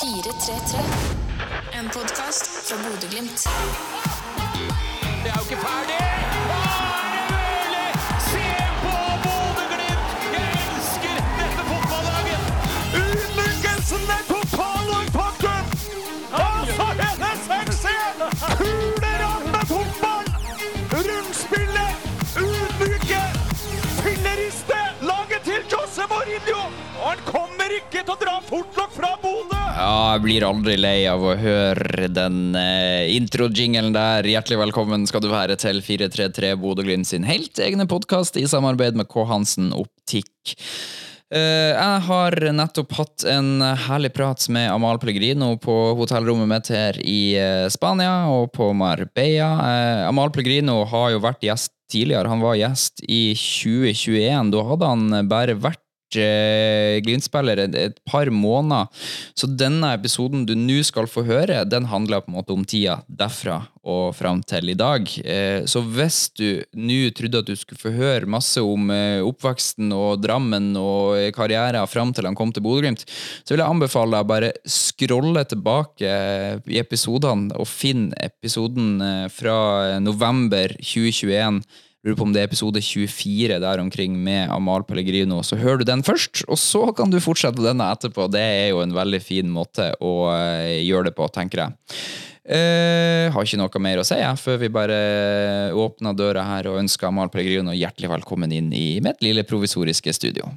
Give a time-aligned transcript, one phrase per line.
[0.00, 0.78] 433.
[1.72, 3.48] En podkast fra Bodø-Glimt.
[5.22, 5.94] Det er jo ikke ferdig!
[5.94, 6.74] Er er!
[19.60, 20.12] Altså!
[20.92, 21.92] Rundspillet!
[22.36, 23.22] Ydmyke!
[24.02, 24.78] Filleriste!
[25.00, 26.62] Laget til Jose Mourinho!
[27.02, 27.43] Og han kommer
[27.74, 29.58] ikke til å dra fortlokk fra Bodø!
[29.74, 34.26] Ja, jeg blir aldri lei av å høre den eh, intro-jingelen der.
[34.30, 39.10] Hjertelig velkommen skal du være til 433 Bodø-Glimt sin helt egne podkast i samarbeid med
[39.10, 39.26] K.
[39.26, 40.54] Hansen Optikk.
[41.34, 47.00] Eh, jeg har nettopp hatt en herlig prat med Amal Pellegrino på hotellrommet mitt her
[47.02, 49.50] i eh, Spania og på Marbella.
[49.66, 52.30] Eh, Amal Pellegrino har jo vært gjest tidligere.
[52.30, 54.54] Han var gjest i 2021.
[54.54, 55.83] Da hadde han bare vært
[56.20, 58.90] eh, Glimt-spiller et, par måneder.
[59.34, 63.00] Så denne episoden du nå skal få høre, den handler på en måte om tida
[63.08, 65.08] derfra og fram til i dag.
[65.24, 69.92] Eh, så hvis du nå trodde at du skulle få høre masse om eh, oppveksten
[69.94, 73.04] og Drammen og eh, karrieren fram til han kom til Bodø-Glimt,
[73.44, 76.12] så vil jeg anbefale deg bare scrolle tilbake
[76.70, 81.60] i episodene og finne episoden fra november 2021.
[82.04, 85.38] Lurer på om det er episode 24 der omkring med Amal Pellegrino.
[85.40, 88.26] Så hører du den først, og så kan du fortsette denne etterpå.
[88.28, 91.98] Det er jo en veldig fin måte å eh, gjøre det på, tenker jeg.
[92.44, 94.98] Uh, har ikke noe mer å si jeg, før vi bare
[95.80, 100.52] åpner døra her og ønsker Amal Pellegrino hjertelig velkommen inn i mitt lille provisoriske studio.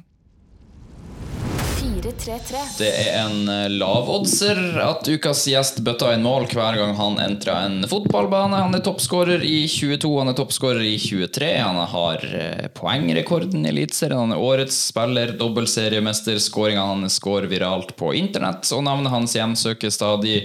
[2.18, 2.58] 433.
[2.78, 7.66] Det er en eh, lavoddser at ukas gjest bøtta inn mål hver gang han entrer
[7.66, 8.62] en fotballbane.
[8.66, 11.50] Han er toppskårer i 22, han er toppskårer i 23.
[11.62, 14.18] Han har eh, poengrekorden i Eliteserien.
[14.26, 16.40] Han er årets spiller, dobbeltseriemester.
[16.42, 20.40] Skåringa hans skår viralt på internett, og navnet hans hjemsøker stadig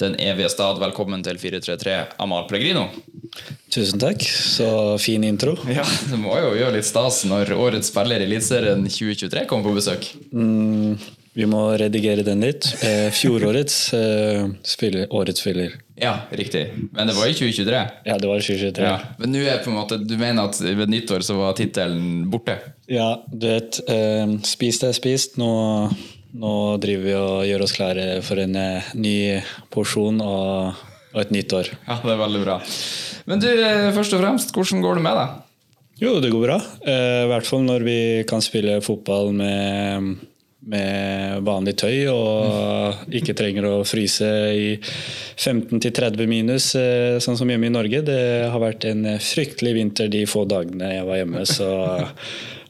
[0.00, 0.80] den evige stad.
[0.82, 2.88] Velkommen til 433, Amal Pellegrino.
[3.68, 4.22] Tusen takk.
[4.24, 5.56] Så fin intro.
[5.78, 9.76] Ja, Det må jo gjøre litt stas når årets spiller i Eliteserien 2023 kommer på
[9.76, 10.08] besøk.
[10.32, 10.96] Mm,
[11.38, 12.66] vi må redigere den litt.
[12.82, 15.76] Eh, fjorårets eh, spiller, årets spiller.
[15.98, 16.64] Ja, riktig.
[16.92, 17.82] Men det var i 2023.
[18.08, 18.84] Ja, det var i 2023.
[18.88, 22.26] Ja, men nå er på en måte Du mener at ved nyttår så var tittelen
[22.30, 22.58] borte?
[22.90, 23.78] Ja, du vet.
[23.86, 25.38] Eh, spist er spist.
[25.38, 25.50] Nå,
[26.42, 29.16] nå driver vi og gjør oss klare for en eh, ny
[29.74, 31.70] porsjon og, og et nytt år.
[31.86, 32.62] Ja, det er veldig bra.
[33.30, 35.44] Men du, eh, først og fremst, hvordan går det med deg?
[35.98, 36.56] Jo, det går bra.
[36.86, 37.98] Eh, I hvert fall når vi
[38.30, 40.12] kan spille fotball med,
[40.68, 47.70] med vanlig tøy og ikke trenger å fryse i 15-30 minus, eh, sånn som hjemme
[47.70, 48.02] i Norge.
[48.04, 51.70] Det har vært en fryktelig vinter de få dagene jeg var hjemme, så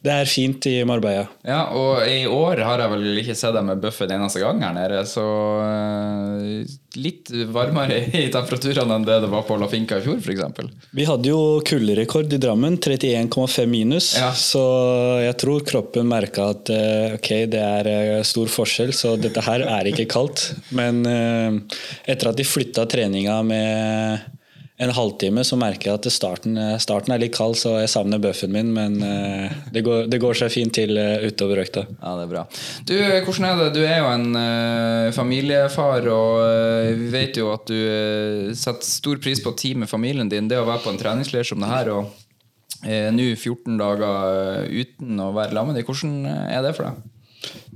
[0.04, 1.24] det er fint i Marbella.
[1.46, 4.76] Ja, og i år har jeg vel ikke sett deg med Buffen eneste gang her
[4.76, 5.24] nede, så
[5.64, 10.78] eh, litt varmere i temperaturene enn det det var på La Finca i fjor, f.eks.
[10.94, 14.12] Vi hadde jo kulderekord i Drammen, 31,5 minus.
[14.20, 14.30] Ja.
[14.38, 14.62] Så
[15.24, 19.66] jeg tror kroppen merka at eh, ok, det er eh, stor forskjell, så dette her
[19.66, 20.50] er ikke kaldt.
[20.74, 24.37] Men etter at de flytta treninga med
[24.78, 28.20] en halvtime, så merker jeg at starten, eh, starten er litt kald, så jeg savner
[28.22, 28.70] bøffen min.
[28.74, 31.82] Men eh, det går, det går seg fint til eh, utover økta.
[31.96, 32.44] Ja, det er bra.
[32.86, 32.94] Du,
[33.26, 33.68] hvordan er det?
[33.74, 38.86] Du er jo en uh, familiefar, og uh, vi vet jo at du uh, setter
[38.86, 40.46] stor pris på tid med familien din.
[40.50, 42.14] Det å være på en treningsleir som det her, og
[42.86, 47.17] nå 14 dager uten å være dem, hvordan er det for deg?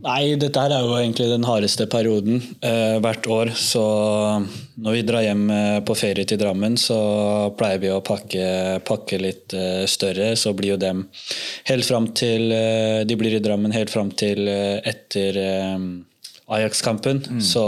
[0.03, 3.53] Nei, dette her er jo egentlig den hardeste perioden eh, hvert år.
[3.55, 3.83] Så
[4.83, 6.97] når vi drar hjem eh, på ferie til Drammen, så
[7.59, 10.33] pleier vi å pakke, pakke litt eh, større.
[10.39, 11.05] Så blir jo dem
[11.71, 15.87] helt fram til eh, De blir i Drammen helt fram til eh, etter eh,
[16.53, 17.23] Ajax-kampen.
[17.39, 17.63] Så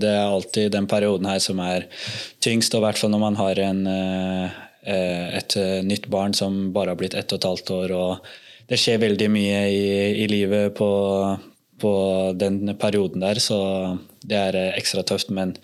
[0.00, 1.84] det er alltid den perioden her som er
[2.40, 3.84] tyngst, og i hvert fall når man har en,
[4.82, 5.56] et
[5.86, 7.94] nytt barn som bare har blitt ett og et halvt år.
[7.94, 8.34] og
[8.66, 9.82] det skjer veldig mye i,
[10.24, 10.90] i livet på,
[11.78, 11.92] på
[12.38, 13.58] den perioden der, så
[14.26, 15.30] det er eh, ekstra tøft.
[15.34, 15.54] Men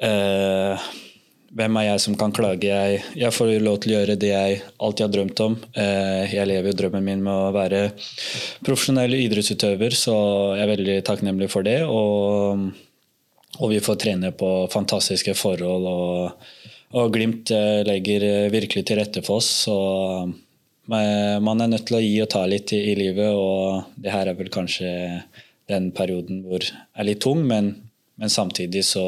[0.00, 0.86] eh,
[1.54, 2.70] hvem er jeg som kan klage?
[2.70, 5.58] Jeg, jeg får lov til å gjøre det jeg alltid har drømt om.
[5.76, 7.84] Eh, jeg lever jo drømmen min med å være
[8.64, 10.16] profesjonell idrettsutøver, så
[10.56, 11.82] jeg er veldig takknemlig for det.
[11.84, 12.70] Og,
[13.60, 15.90] og vi får trene på fantastiske forhold.
[15.92, 16.62] og
[16.94, 17.50] og Glimt
[17.82, 18.22] legger
[18.54, 19.48] virkelig til rette for oss.
[19.64, 19.74] så
[20.88, 24.28] man er nødt til å gi og ta litt i, i livet, og det her
[24.30, 24.88] er vel kanskje
[25.70, 27.74] den perioden hvor det er litt tung, men,
[28.20, 29.06] men samtidig så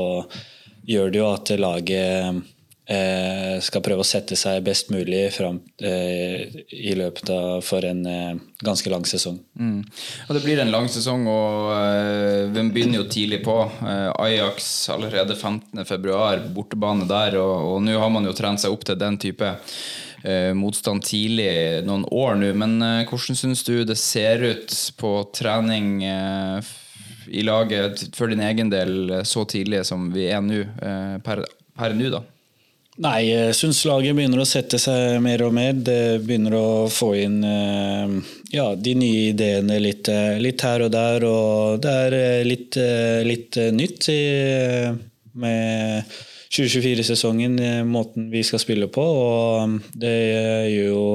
[0.86, 2.44] gjør det jo at laget
[2.86, 8.02] eh, skal prøve å sette seg best mulig fram eh, i løpet av for en
[8.06, 9.40] eh, ganske lang sesong.
[9.58, 9.82] Mm.
[10.28, 13.58] Og Det blir en lang sesong, og uh, den begynner jo tidlig på.
[13.82, 18.86] Uh, Ajax allerede 15.2, bortebane der, og, og nå har man jo trent seg opp
[18.86, 19.52] til den type
[20.24, 22.52] uh, motstand tidlig noen år nå.
[22.58, 22.78] Men
[23.10, 29.44] hvordan syns du det ser ut på trening i laget for din egen del så
[29.48, 30.62] tidlig som vi er nå,
[31.26, 31.42] per,
[31.74, 32.22] per nå, da?
[32.96, 35.74] Nei, jeg syns laget begynner å sette seg mer og mer.
[35.76, 38.14] Det begynner å få inn eh,
[38.54, 41.26] ja, de nye ideene litt, eh, litt, her og der.
[41.28, 42.78] Og det er eh, litt,
[43.28, 44.08] litt nytt
[45.36, 46.16] med
[46.50, 47.58] 2024-sesongen,
[47.88, 49.02] måten vi skal spille på.
[49.02, 51.06] Og det gjør jo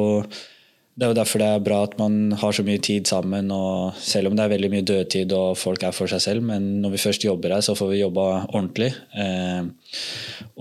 [0.92, 3.48] det er jo derfor det er bra at man har så mye tid sammen.
[3.56, 6.68] og Selv om det er veldig mye dødtid og folk er for seg selv, men
[6.84, 8.92] når vi først jobber her, så får vi jobba ordentlig.
[9.16, 9.64] Eh,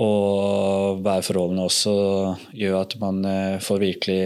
[0.00, 1.94] og værforholdene også
[2.56, 4.22] gjør at man eh, får virkelig,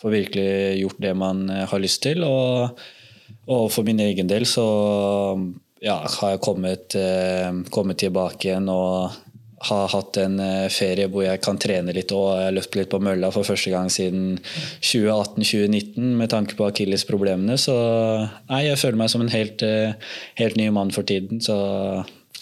[0.00, 0.48] får virkelig
[0.80, 2.24] gjort det man eh, har lyst til.
[2.24, 2.82] Og,
[3.46, 4.66] og for min egen del så
[5.84, 9.12] ja, har jeg kommet, eh, kommet tilbake igjen og
[9.64, 12.90] har hatt en eh, ferie hvor jeg kan trene litt og jeg har løpt litt
[12.92, 14.34] på mølla for første gang siden
[14.84, 17.56] 2018-2019 med tanke på akillesproblemene.
[17.60, 17.76] Så
[18.50, 19.96] nei, jeg føler meg som en helt, eh,
[20.42, 21.40] helt ny mann for tiden.
[21.40, 21.56] Så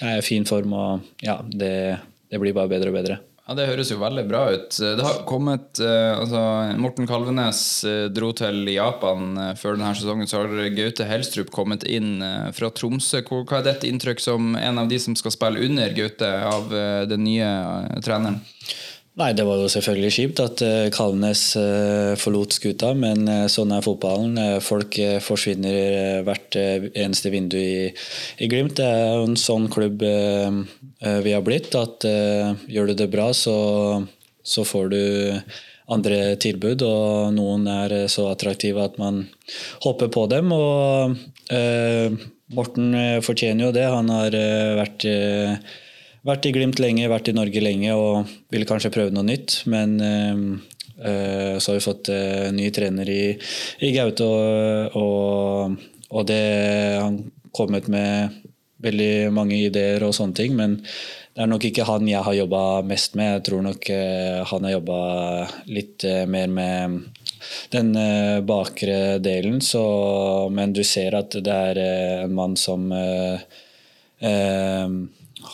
[0.00, 2.00] jeg er i fin form, og ja, det,
[2.30, 3.20] det blir bare bedre og bedre.
[3.44, 4.72] Ja, Det høres jo veldig bra ut.
[4.72, 6.40] Det har kommet, eh, altså
[6.80, 10.30] Morten Kalvenes eh, dro til Japan eh, før denne sesongen.
[10.30, 12.24] Så har Gaute Helstrup kommet inn
[12.56, 13.20] fra Tromsø.
[13.28, 16.72] Hva er ditt inntrykk som en av de som skal spille under Gaute, av
[17.10, 17.50] den nye
[18.00, 18.40] treneren?
[19.14, 23.70] Nei, Det var jo selvfølgelig kjipt at uh, Kalnes uh, forlot skuta, men uh, sånn
[23.70, 24.40] er fotballen.
[24.58, 28.74] folk forsvinner hvert eneste vindu i, i, Glimt.
[28.80, 31.70] Det er jo en sånn klubb vi har blitt.
[31.78, 33.54] At gjør du det bra, så,
[34.42, 35.00] så, får du
[35.94, 36.82] andre tilbud.
[36.82, 39.24] Og noen er så attraktive at man
[39.86, 40.50] hopper på dem.
[40.56, 41.14] Og
[42.54, 43.86] Morten fortjener jo det.
[43.94, 44.38] Han har
[44.80, 45.06] vært
[46.24, 49.60] vært i Glimt lenge, vært i Norge lenge og ville kanskje prøve noe nytt.
[49.70, 53.24] Men uh, så har vi fått uh, ny trener i,
[53.84, 55.76] i Gaute, og, og,
[56.10, 56.44] og det
[57.00, 57.20] har
[57.54, 58.40] kommet med
[58.84, 60.56] veldig mange ideer og sånne ting.
[60.58, 60.78] Men
[61.34, 63.38] det er nok ikke han jeg har jobba mest med.
[63.38, 65.02] Jeg tror nok uh, han har jobba
[65.70, 67.02] litt mer med
[67.74, 67.90] den
[68.48, 69.58] bakre delen.
[69.60, 69.82] Så,
[70.48, 71.80] men du ser at det er
[72.24, 72.88] en mann som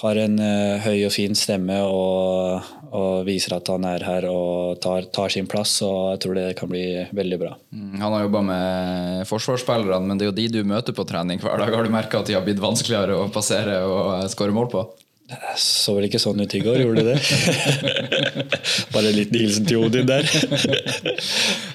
[0.01, 4.81] har en uh, høy og fin stemme og, og, viser at han er her og
[4.83, 5.77] tar, tar, sin plass.
[5.87, 6.85] og Jeg tror det kan bli
[7.17, 7.53] veldig bra.
[7.75, 11.43] Mm, han har jobba med forsvarsspillerne, men det er jo de du møter på trening
[11.43, 11.75] hver dag.
[11.75, 14.87] Har du merka at de har blitt vanskeligere å passere og skåre mål på?
[15.31, 17.19] Det så vel ikke sånn ut i går, gjorde det det?
[18.95, 20.27] Bare en liten hilsen til Odin der.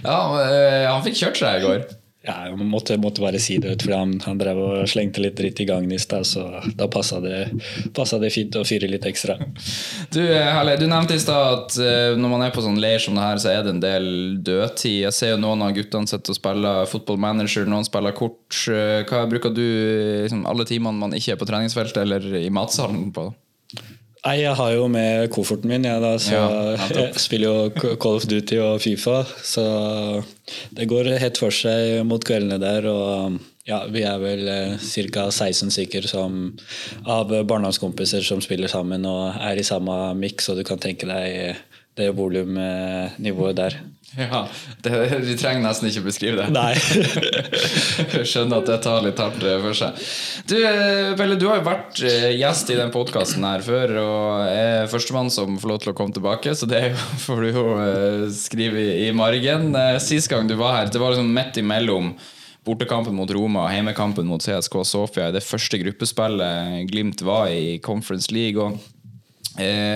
[0.03, 1.85] ja, eh, han fikk kjørt seg i går.
[2.25, 5.35] Ja, jeg måtte, måtte, bare si det, ut, for han, han, drev og slengte litt
[5.37, 9.37] dritt i gangen i stad, så da passa det, det, fint å fyre litt ekstra.
[10.13, 13.17] Du, Helle, du nevnte i stad at uh, når man er på sånn leir som
[13.17, 14.09] det her, så er det en del
[14.45, 15.03] dødtid.
[15.03, 18.49] Jeg ser jo noen av guttene sitter og spiller football manager, noen spiller kort.
[18.65, 19.65] Uh, hva bruker du
[20.25, 23.29] liksom, alle timene man ikke er på treningsfeltet eller i matsalen på?
[24.25, 28.17] Nei, jeg har jo med kofferten min, jeg, da, så ja, jeg spiller jo Call
[28.17, 29.19] of Duty og Fifa.
[29.45, 29.65] Så
[30.73, 32.87] det går helt for seg mot kveldene der.
[32.89, 33.37] Og
[33.69, 35.27] ja, vi er vel eh, ca.
[35.29, 40.81] 16 stykker av barndomskompiser som spiller sammen og er i samme miks, og du kan
[40.81, 41.61] tenke deg
[41.95, 43.77] det volumnivået der.
[44.15, 44.45] Ja,
[44.83, 44.91] det,
[45.25, 46.47] Vi trenger nesten ikke beskrive det.
[46.55, 46.75] Nei
[48.29, 50.05] skjønner at det tar litt hardt eh, for seg.
[50.47, 54.53] Du, eh, Pelle, du har jo vært eh, gjest i den podkasten her før, og
[54.53, 56.83] er førstemann som får lov til å komme tilbake, så det
[57.25, 57.65] får du jo
[58.35, 59.73] skrive i margen.
[60.03, 62.15] Sist gang du var her, det var liksom midt imellom
[62.65, 67.77] bortekampen mot Roma og heimekampen mot CSK Sofia i det første gruppespillet Glimt var i
[67.83, 68.57] Conference League.
[68.57, 68.94] og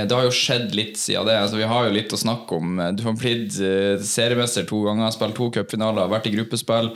[0.07, 1.35] det har jo skjedd litt siden det.
[1.35, 2.79] Altså, vi har jo litt å snakke om.
[2.79, 6.93] Eh, du har blitt eh, seriemester to ganger, spilt to cupfinaler, vært i gruppespill,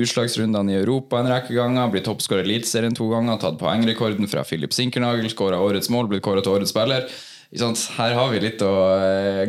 [0.00, 4.46] utslagsrundene i Europa en rekke ganger, blitt toppskårer i Eliteserien to ganger, tatt poengrekorden fra
[4.48, 7.08] Philip Sinkernagel, skåra årets mål, blitt kåret til årets spiller.
[7.56, 8.72] Her har vi litt å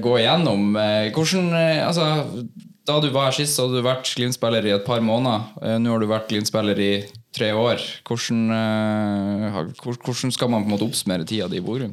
[0.04, 0.76] gå igjennom.
[1.16, 1.48] Hvordan,
[1.82, 2.06] altså,
[2.88, 5.80] da du var her sist, så hadde du vært Glimt-spiller i et par måneder.
[5.82, 6.92] Nå har du vært Glimt-spiller i
[7.36, 7.82] tre år.
[8.08, 8.54] Hvordan,
[9.82, 11.90] hvordan, skal man på en måte oppsummere tida di i Bodø?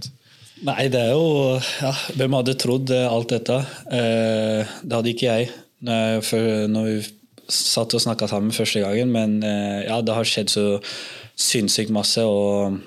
[0.62, 3.58] Nei, det er jo ja, Hvem hadde trodd alt dette?
[3.90, 5.52] Eh, det hadde ikke jeg
[5.84, 6.98] når vi
[7.50, 9.12] satt og snakka sammen første gangen.
[9.12, 10.66] Men eh, ja, det har skjedd så
[11.36, 12.24] sinnssykt masse.
[12.24, 12.80] Og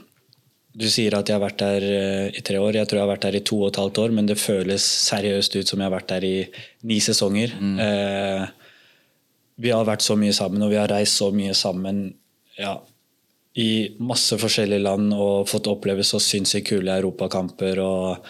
[0.78, 2.78] Du sier at jeg har vært der eh, i tre år.
[2.78, 4.84] Jeg tror jeg har vært der i to og et halvt år, men det føles
[5.08, 6.38] seriøst ut som jeg har vært der i
[6.90, 7.56] ni sesonger.
[7.86, 8.46] Eh,
[9.58, 12.12] vi har vært så mye sammen, og vi har reist så mye sammen
[12.58, 12.78] ja,
[13.58, 17.82] i masse forskjellige land og fått oppleve så sinnssykt kule europakamper.
[17.82, 18.28] og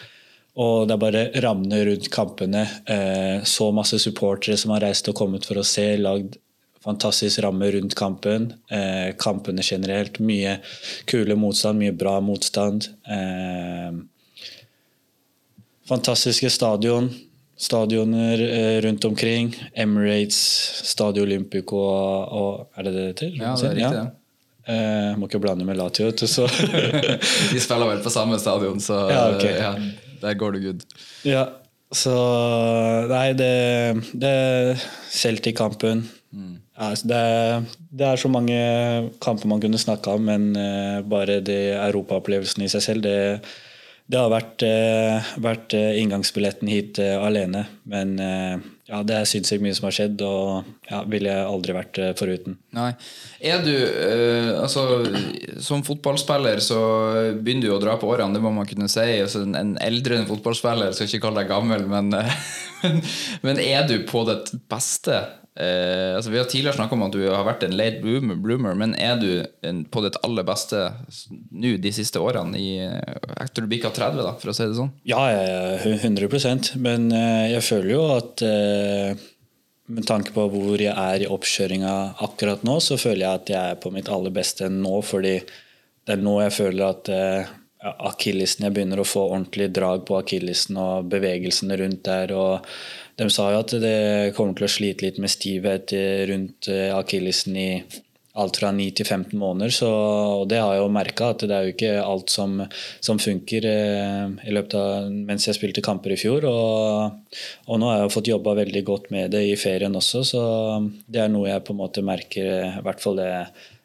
[0.58, 2.64] og det er bare rammene rundt kampene.
[2.90, 5.86] Eh, så masse supportere som har reist og kommet for å se.
[6.02, 6.40] Lagd
[6.82, 8.54] fantastisk ramme rundt kampen.
[8.66, 10.18] Eh, kampene generelt.
[10.18, 10.58] Mye
[11.06, 12.90] kule motstand, mye bra motstand.
[13.06, 14.02] Eh,
[15.86, 17.12] fantastiske stadion.
[17.58, 19.54] Stadioner eh, rundt omkring.
[19.74, 20.42] Emirates,
[20.90, 23.44] Stadio Olympico og, og Er det det det heter?
[23.44, 24.02] Ja, det er riktig.
[24.02, 24.10] Ja.
[24.68, 26.44] Eh, må ikke blande med Latio, så
[27.54, 29.56] De spiller vel på samme stadion, så Ja, okay.
[29.56, 29.72] ja,
[30.24, 30.84] der går det good.
[31.24, 31.46] Ja,
[31.96, 32.16] så
[33.08, 33.52] Nei, det,
[34.12, 34.34] det
[35.14, 36.04] Celtic-kampen
[36.36, 36.56] mm.
[36.76, 37.22] altså, det,
[37.96, 38.58] det er så mange
[39.24, 43.40] kamper man kunne snakka om, men uh, bare det europaopplevelsen i seg selv, det,
[44.12, 47.66] det har vært, uh, vært eh, inngangsbilletten hit eh, alene.
[47.92, 51.74] Men eh, ja, det er sinnssykt mye som har skjedd, og ja, ville jeg aldri
[51.76, 52.56] vært eh, foruten.
[52.76, 52.94] Nei.
[53.44, 54.86] Er du eh, Altså,
[55.64, 56.80] som fotballspiller så
[57.36, 59.04] begynner du å dra på årene, det må man kunne si.
[59.26, 62.40] Altså, en, eldre fotballspiller, skal ikke kalle deg gammel, men, eh,
[62.86, 63.04] men,
[63.44, 65.20] men er du på ditt beste?
[65.60, 68.76] Eh, altså, vi har tidligere snakka om at du har vært en late bloomer, bloomer
[68.78, 69.30] men er du
[69.66, 70.84] en, på ditt aller beste
[71.50, 72.60] nå de siste årene?
[72.62, 72.76] I,
[73.42, 74.92] etter du bikka 30, da, for å si det sånn?
[75.10, 79.26] Ja, ja, ja, 100% Men eh, jeg føler jo at eh,
[79.98, 81.96] med tanke på hvor jeg er i oppkjøringa
[82.28, 86.16] akkurat nå, så føler jeg at jeg er på mitt aller beste nå, fordi det
[86.20, 87.56] er nå jeg føler at eh,
[87.88, 92.34] akillesen Jeg begynner å få ordentlig drag på akillesen og bevegelsene rundt der.
[92.38, 92.66] og
[93.18, 96.92] De sa jo at det kommer til å slite litt med stivhet eh, rundt eh,
[96.94, 97.70] akillesen i
[98.38, 99.74] alt fra 9 til 15 måneder.
[99.74, 102.60] Så, og det har jeg jo merka, at det er jo ikke alt som,
[103.04, 106.46] som funker eh, av, mens jeg spilte kamper i fjor.
[106.46, 110.24] Og, og nå har jeg jo fått jobba veldig godt med det i ferien også,
[110.36, 110.44] så
[111.10, 113.32] det er noe jeg på en måte merker, i hvert fall det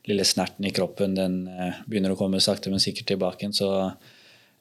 [0.09, 3.57] lille snerten i kroppen, den eh, begynner å komme sakte, men sikkert tilbake igjen.
[3.57, 3.71] Så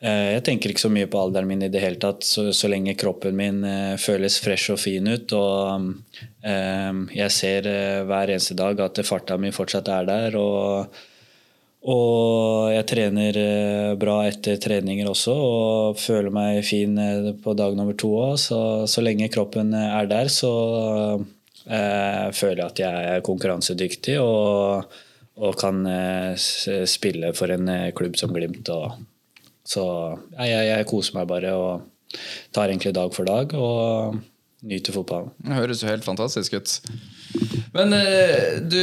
[0.01, 2.95] jeg tenker ikke så mye på alderen min i det hele tatt, så, så lenge
[2.97, 5.35] kroppen min eh, føles fresh og fin ut.
[5.37, 5.91] Og
[6.41, 10.37] eh, jeg ser eh, hver eneste dag at farta mi fortsatt er der.
[10.41, 11.01] og
[11.81, 17.73] og jeg trener eh, bra etter treninger også og føler meg fin eh, på dag
[17.77, 18.35] nummer to òg.
[18.37, 20.51] Så, så lenge kroppen er der, så
[21.65, 24.93] eh, føler jeg at jeg er konkurransedyktig og,
[25.41, 28.69] og kan eh, spille for en eh, klubb som Glimt.
[28.69, 29.01] Og,
[29.67, 29.85] så
[30.35, 32.19] jeg, jeg, jeg koser meg bare og
[32.51, 34.19] tar egentlig dag for dag og
[34.61, 35.31] nyter fotballen.
[35.41, 36.73] Det høres jo helt fantastisk ut.
[37.71, 38.81] Men eh, du,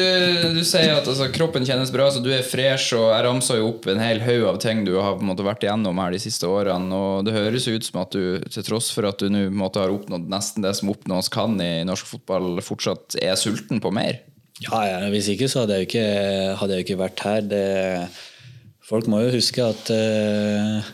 [0.57, 3.69] du sier at altså, kroppen kjennes bra, så du er fresh, og jeg ramsa jo
[3.75, 6.23] opp en hel haug av ting du har på en måte vært igjennom her de
[6.23, 9.45] siste årene, og det høres ut som at du, til tross for at du nå
[9.77, 14.23] har oppnådd nesten det som oppnås kan i norsk fotball, fortsatt er sulten på mer.
[14.65, 17.45] Ja, ja, hvis ikke så hadde jeg jo ikke, ikke vært her.
[17.47, 17.67] Det,
[18.89, 20.89] folk må jo huske at eh,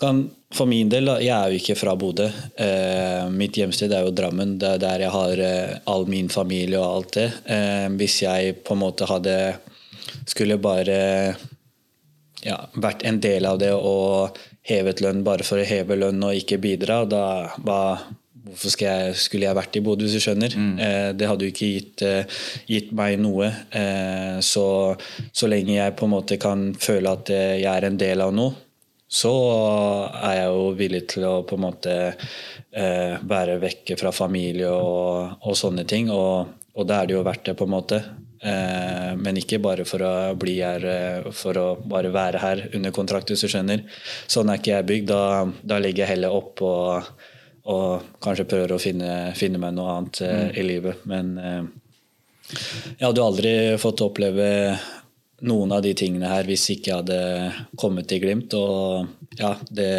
[0.00, 0.22] kan,
[0.54, 2.26] For min del, jeg er jo ikke fra Bodø.
[2.58, 4.56] Eh, mitt hjemsted er jo Drammen.
[4.58, 7.28] Det er der jeg har eh, all min familie og alt det.
[7.46, 9.36] Eh, hvis jeg på en måte hadde
[10.26, 10.96] Skulle bare
[12.42, 16.36] ja, vært en del av det og hevet lønn bare for å heve lønn og
[16.36, 17.22] ikke bidra, da
[17.64, 17.80] hva,
[18.40, 20.54] Hvorfor jeg, skulle jeg vært i Bodø, hvis du skjønner?
[20.80, 23.50] Eh, det hadde jo ikke gitt, eh, gitt meg noe.
[23.76, 24.64] Eh, så,
[25.32, 28.32] så lenge jeg på en måte kan føle at eh, jeg er en del av
[28.32, 28.56] noe,
[29.10, 29.34] så
[30.22, 35.40] er jeg jo villig til å på en måte eh, være vekke fra familie og,
[35.42, 36.12] og sånne ting.
[36.14, 37.98] Og, og da er det jo verdt det, på en måte.
[38.40, 42.94] Eh, men ikke bare for å bli her, eh, for å bare være her under
[42.94, 43.82] kontrakt, hvis du skjønner.
[44.30, 45.10] Sånn er ikke jeg bygd.
[45.10, 45.44] Da,
[45.74, 47.10] da legger jeg heller opp og,
[47.70, 51.04] og kanskje prøver å finne, finne meg noe annet eh, i livet.
[51.10, 51.62] Men eh,
[52.50, 54.50] jeg hadde jo aldri fått oppleve
[55.46, 57.20] noen av de tingene her hvis ikke jeg hadde
[57.80, 58.54] kommet til Glimt.
[58.58, 59.90] Og ja, det,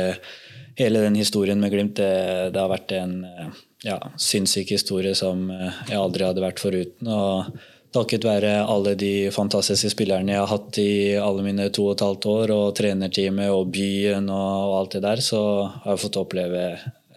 [0.80, 5.50] hele den historien med Glimt, det, det har vært en eh, ja, sinnssyk historie som
[5.54, 7.12] eh, jeg aldri hadde vært foruten.
[7.12, 11.98] og Takket være alle de fantastiske spillerne jeg har hatt i alle mine to og
[11.98, 15.42] et halvt år, og trenerteamet og byen og, og alt det der, så
[15.84, 16.64] har jeg fått oppleve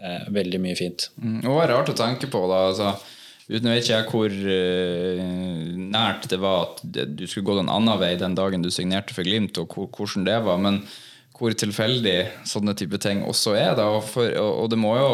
[0.04, 1.08] eh, veldig mye fint.
[1.18, 2.60] Mm, Og det er rart å tenke på, da.
[2.70, 2.92] Altså,
[3.48, 5.24] uten vet ikke jeg hvor uh,
[5.94, 9.12] nært det var at det- du skulle gå en annen vei den dagen du signerte
[9.16, 10.82] for Glimt, og hvor, hvordan det var, men
[11.34, 13.74] hvor tilfeldig sånne type ting også er.
[13.76, 15.10] Da, og, for, og, og det må jo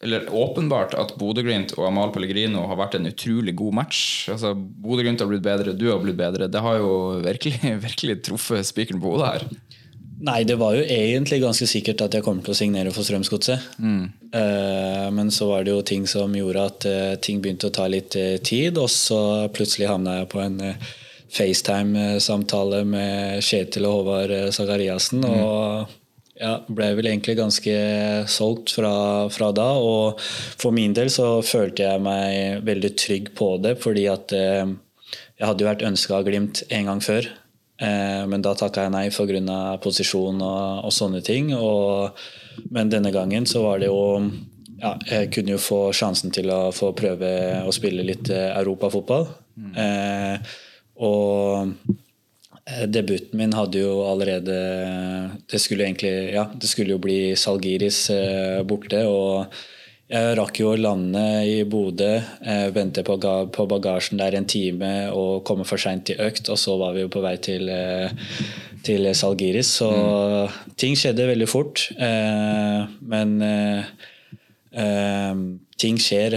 [0.00, 3.98] eller åpenbart at Bodø-Glimt og Amal Pellegrino har vært en utrolig god match.
[4.32, 6.48] Altså, Bodø-Glimt har blitt bedre, du har blitt bedre.
[6.48, 9.44] Det har jo virkelig, virkelig truffet spikeren på hodet her.
[10.24, 13.60] Nei, det var jo egentlig ganske sikkert at jeg kommer til å signere for Strømsgodset.
[13.76, 17.88] Eh, men så var det jo ting som gjorde at eh, ting begynte å ta
[17.90, 20.90] litt eh, tid, og så plutselig havna jeg på en eh,
[21.30, 25.24] FaceTime-samtale med Kjetil og Håvard eh, Sakariassen.
[25.26, 25.96] Og
[26.40, 27.74] ja, ble vel egentlig ganske
[28.30, 28.94] solgt fra,
[29.32, 29.70] fra da.
[29.78, 34.64] Og for min del så følte jeg meg veldig trygg på det, fordi at eh,
[35.40, 37.30] jeg hadde jo vært ønska av Glimt en gang før.
[37.80, 39.78] Eh, men da takka jeg nei pga.
[39.82, 41.54] posisjon og, og sånne ting.
[41.56, 42.16] Og,
[42.70, 44.30] men denne gangen så var det jo
[44.80, 49.26] ja, Jeg kunne jo få sjansen til å få prøve å spille litt europafotball.
[49.56, 49.72] Mm.
[49.76, 50.54] Eh,
[51.00, 51.72] og
[52.66, 54.56] eh, debuten min hadde jo allerede
[55.50, 59.04] Det skulle egentlig Ja, det skulle jo bli Salgiris eh, borte.
[59.08, 59.52] og
[60.10, 63.14] jeg rakk jo å lande i Bodø, eh, vente på,
[63.54, 67.04] på bagasjen der en time og komme for seint til økt, og så var vi
[67.04, 68.10] jo på vei til, eh,
[68.86, 69.70] til Salgiris.
[69.78, 69.90] Så
[70.80, 71.84] ting skjedde veldig fort.
[71.94, 73.36] Eh, men
[75.80, 76.36] ting skjer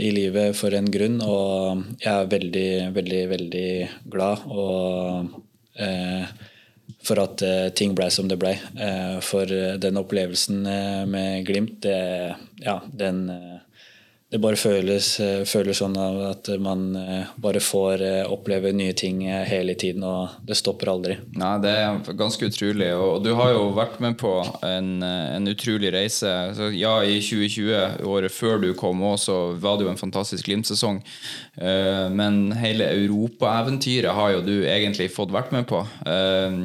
[0.00, 3.72] i livet for en grunn, og jeg er veldig, veldig, veldig
[4.08, 4.46] glad.
[4.48, 5.34] Og
[7.08, 8.54] for at eh, ting ble som det ble.
[8.56, 10.62] Eh, for eh, den opplevelsen
[11.08, 12.34] med Glimt, det,
[12.64, 13.26] ja, den
[14.28, 15.06] Det bare føles,
[15.48, 16.82] føles sånn at man
[17.40, 21.16] bare får oppleve nye ting hele tiden, og det stopper aldri.
[21.32, 22.90] Nei, det er ganske utrolig.
[22.92, 24.34] Og du har jo vært med på
[24.68, 26.28] en, en utrolig reise.
[26.76, 31.00] Ja, i 2020, året før du kom òg, så var det jo en fantastisk Glimt-sesong.
[31.58, 35.82] Eh, Men hele europaeventyret har jo du egentlig fått vært med på.
[36.06, 36.58] Eh,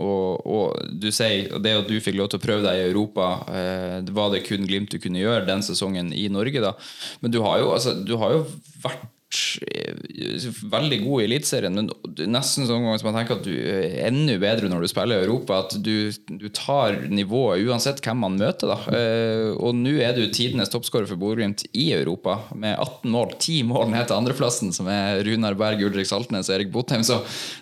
[0.00, 3.30] Og, og du sier det at du fikk lov til å prøve deg i Europa,
[3.52, 6.74] eh, var det kun Glimt du kunne gjøre den sesongen i Norge, da.
[7.20, 8.44] Men du har jo, altså, du har jo
[8.82, 11.90] vært veldig god i Eliteserien, men
[12.30, 15.26] nesten sånn gang som man tenker at du er enda bedre når du spiller i
[15.26, 15.60] Europa.
[15.64, 16.10] At du,
[16.40, 18.72] du tar nivået uansett hvem man møter.
[18.72, 18.78] Da.
[18.96, 23.36] Eh, Og nå er du tidenes toppskårer for Bodø-Glimt i Europa, med 18 mål.
[23.38, 27.06] 10 mål ned til andreplassen, som er Runar Berg, Ulrik Saltnes og Erik Botheim.
[27.06, 27.20] Så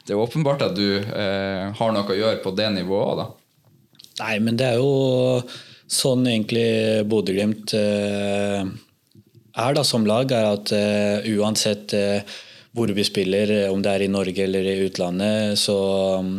[0.08, 3.22] det er åpenbart at du eh, har noe å gjøre på det nivået.
[3.22, 3.28] da.
[4.24, 5.42] Nei, men det er jo
[5.88, 8.64] sånn egentlig Bodø-Glimt eh,
[9.58, 12.36] er da som lag, er at uh, uansett uh,
[12.76, 15.74] hvor vi spiller, eh, om det er i Norge eller i utlandet, så
[16.20, 16.34] um,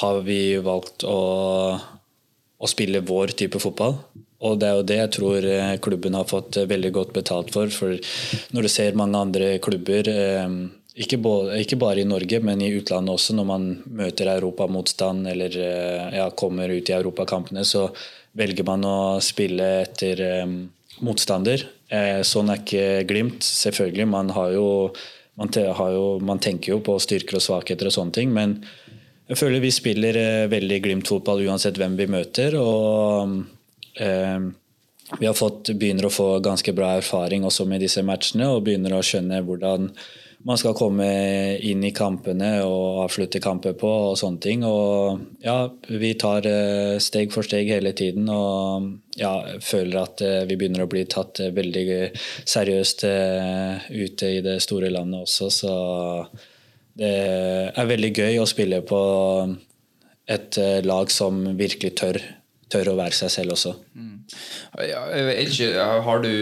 [0.00, 1.18] har vi valgt å,
[2.58, 3.94] å spille vår type fotball.
[4.48, 5.46] Og det er jo det jeg tror
[5.84, 7.70] klubben har fått veldig godt betalt for.
[7.74, 7.94] For
[8.54, 10.08] når du ser mange andre klubber,
[10.94, 13.66] ikke, både, ikke bare i Norge, men i utlandet også, når man
[14.00, 15.58] møter europamotstand eller
[16.14, 17.88] ja, kommer ut i europakampene, så
[18.38, 20.22] velger man å spille etter
[21.02, 21.66] motstander.
[21.88, 24.06] Eh, sånn er ikke Glimt, selvfølgelig.
[24.12, 24.68] Man, jo,
[25.40, 28.58] man, jo, man tenker jo på styrker og svakheter og sånne ting, men
[29.28, 32.56] jeg føler vi spiller eh, veldig Glimt-fotball uansett hvem vi møter.
[32.60, 33.42] og
[34.00, 34.48] eh,
[35.16, 39.04] vi fått, begynner å få ganske bra erfaring også med disse matchene og begynner å
[39.04, 39.88] skjønne hvordan
[40.46, 41.06] man skal komme
[41.66, 44.64] inn i kampene og avslutte kamper på og sånne ting.
[44.66, 45.56] Og ja,
[45.88, 49.32] vi tar eh, steg for steg hele tiden og ja,
[49.64, 51.88] føler at eh, vi begynner å bli tatt eh, veldig
[52.46, 55.74] seriøst ute i det store landet også, så
[56.98, 57.10] det
[57.78, 58.98] er veldig gøy å spille på
[60.28, 62.18] et lag som virkelig tør,
[62.72, 63.72] tør å være seg selv også.
[64.84, 65.00] Ja,
[65.40, 65.68] ikke,
[66.04, 66.32] har du,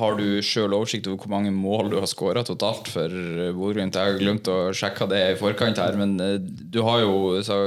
[0.00, 3.12] har du sjøl oversikt over hvor mange mål du har skåra totalt for
[3.54, 3.96] Bodø-Glimt?
[3.96, 7.60] Jeg har glemt å sjekke det i forkant her, men eh, du har jo så,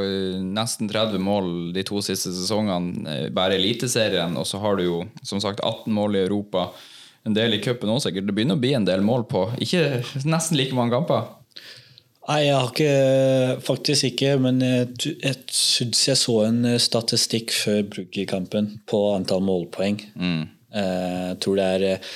[0.44, 5.04] nesten 30 mål de to siste sesongene, eh, bare Eliteserien, og så har du jo
[5.24, 6.70] som sagt 18 mål i Europa.
[7.28, 8.28] En del i cupen òg, sikkert.
[8.28, 11.30] Det begynner å bli en del mål på ikke nesten like mange kamper.
[12.30, 17.54] Nei, jeg har ikke Faktisk ikke, men jeg, jeg syns jeg så en eh, statistikk
[17.56, 19.98] før Brugge-kampen på antall målpoeng.
[20.16, 20.44] Mm.
[20.72, 22.12] Jeg tror det er eh,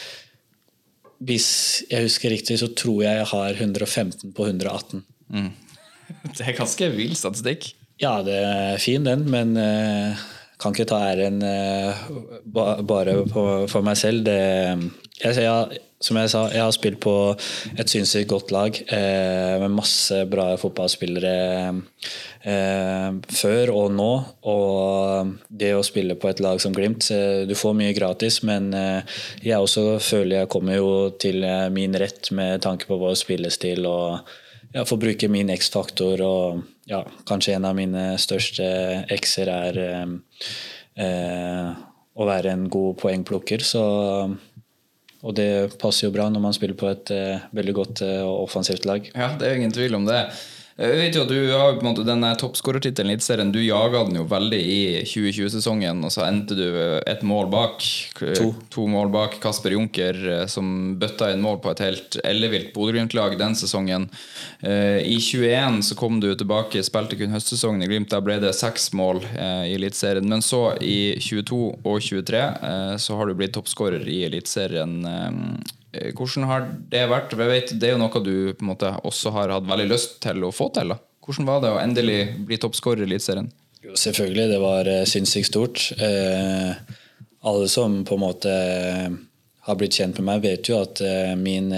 [1.25, 1.49] Hvis
[1.89, 5.03] jeg husker riktig, så tror jeg jeg har 115 på 118.
[6.37, 7.71] Det er ganske vill statistikk.
[7.97, 10.25] Ja, det er fin den, men eh,
[10.61, 12.03] kan ikke ta æren eh,
[12.53, 14.25] bare på, for meg selv.
[14.27, 14.37] Det,
[15.21, 17.13] jeg, jeg, som jeg sa, jeg har spilt på
[17.79, 21.35] et sinnssykt godt lag eh, med masse bra fotballspillere
[22.43, 24.09] eh, før og nå.
[24.51, 27.07] Og det å spille på et lag som Glimt
[27.47, 31.95] Du får mye gratis, men eh, jeg også føler jeg kommer jo til eh, min
[31.97, 33.87] rett med tanke på vår spillestil.
[33.87, 34.35] og
[34.75, 36.21] ja, får bruke min X-faktor.
[36.21, 38.67] Og ja, kanskje en av mine største
[39.15, 39.79] X-er er
[40.99, 41.71] eh,
[42.15, 43.63] å være en god poengplukker.
[43.63, 43.85] Så,
[45.25, 48.85] og det passer jo bra når man spiller på et uh, veldig godt og offensivt
[48.85, 49.07] lag.
[49.15, 50.21] Ja, det er ingen tvil om det.
[50.75, 53.51] Jeg vet jo at Du har på en måte denne toppskårertittelen i Eliteserien.
[53.55, 56.65] Du jaga den jo veldig i 2020-sesongen, og så endte du
[56.99, 57.85] et mål bak.
[58.19, 58.49] To.
[58.73, 63.37] to mål bak Kasper Junker, eh, som bøtta inn mål på et helt ellevilt Bodø-Glimt-lag
[63.39, 64.09] den sesongen.
[64.59, 68.11] Eh, I 21 så kom du tilbake, spilte kun høstsesongen i Glimt.
[68.11, 70.27] Da ble det seks mål eh, i Eliteserien.
[70.27, 72.43] Men så, i 22 og 23,
[72.99, 74.99] så har du blitt toppskårer i Eliteserien.
[75.95, 77.35] Eh, Hvordan har det vært?
[77.35, 80.19] Jeg vet, det er jo noe du på en måte også har hatt veldig lyst
[80.25, 80.93] til å få til.
[80.93, 80.99] da.
[81.25, 83.49] Hvordan var det å endelig bli toppskårer i Eliteserien?
[83.85, 85.85] Selvfølgelig, det var eh, sinnssykt stort.
[86.01, 86.73] Eh,
[87.45, 89.09] alle som på en måte eh,
[89.65, 90.99] har blitt kjent med meg, vet jo at
[91.41, 91.71] min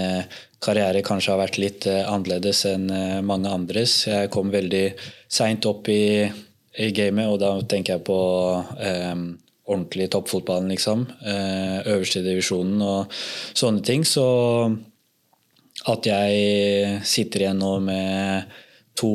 [0.59, 2.89] karriere kanskje har vært litt annerledes enn
[3.23, 4.01] mange andres.
[4.09, 4.89] Jeg kom veldig
[5.31, 6.27] seint opp i,
[6.83, 8.17] i gamet, og da tenker jeg på
[8.83, 9.13] eh,
[9.67, 11.07] ordentlig toppfotballen, liksom.
[11.21, 13.11] Eh, øverste divisjonen og
[13.57, 14.05] sånne ting.
[14.07, 14.25] Så
[15.87, 18.43] at jeg sitter igjen nå med
[18.97, 19.13] to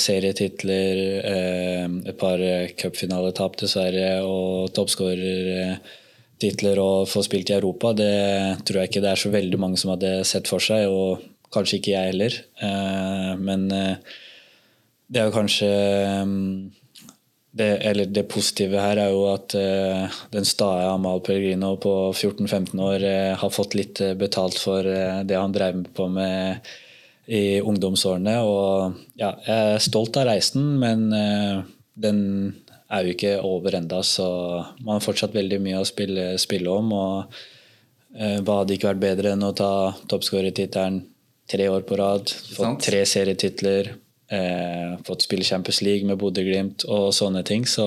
[0.00, 0.96] serietitler,
[1.28, 2.38] eh, et par
[2.80, 9.20] cupfinaletap dessverre, og toppskårertitler og få spilt i Europa, det tror jeg ikke det er
[9.20, 11.20] så veldig mange som hadde sett for seg, og
[11.52, 12.32] kanskje ikke jeg heller.
[12.62, 13.60] Eh, men
[15.10, 15.66] det er jo kanskje
[16.24, 16.79] mm,
[17.50, 22.78] det, eller det positive her er jo at uh, den stae Amal Pellegrino på 14-15
[22.84, 26.70] år uh, har fått litt uh, betalt for det han drev på med
[27.30, 28.36] i ungdomsårene.
[28.46, 31.04] Og ja, jeg er stolt av reisen, men
[31.94, 32.18] den
[32.90, 34.26] er jo ikke over enda, så
[34.80, 36.90] man har fortsatt veldig mye å spille, spille om.
[36.90, 37.38] og
[38.18, 39.70] Hva hadde ikke vært bedre enn å ta
[40.10, 41.04] toppskårertittelen
[41.50, 43.92] tre år på rad, få tre serietitler
[44.30, 47.66] Eh, fått spille Champions League med Bodø-Glimt og sånne ting.
[47.66, 47.86] Så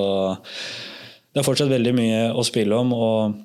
[1.32, 2.94] det er fortsatt veldig mye å spille om.
[2.94, 3.42] og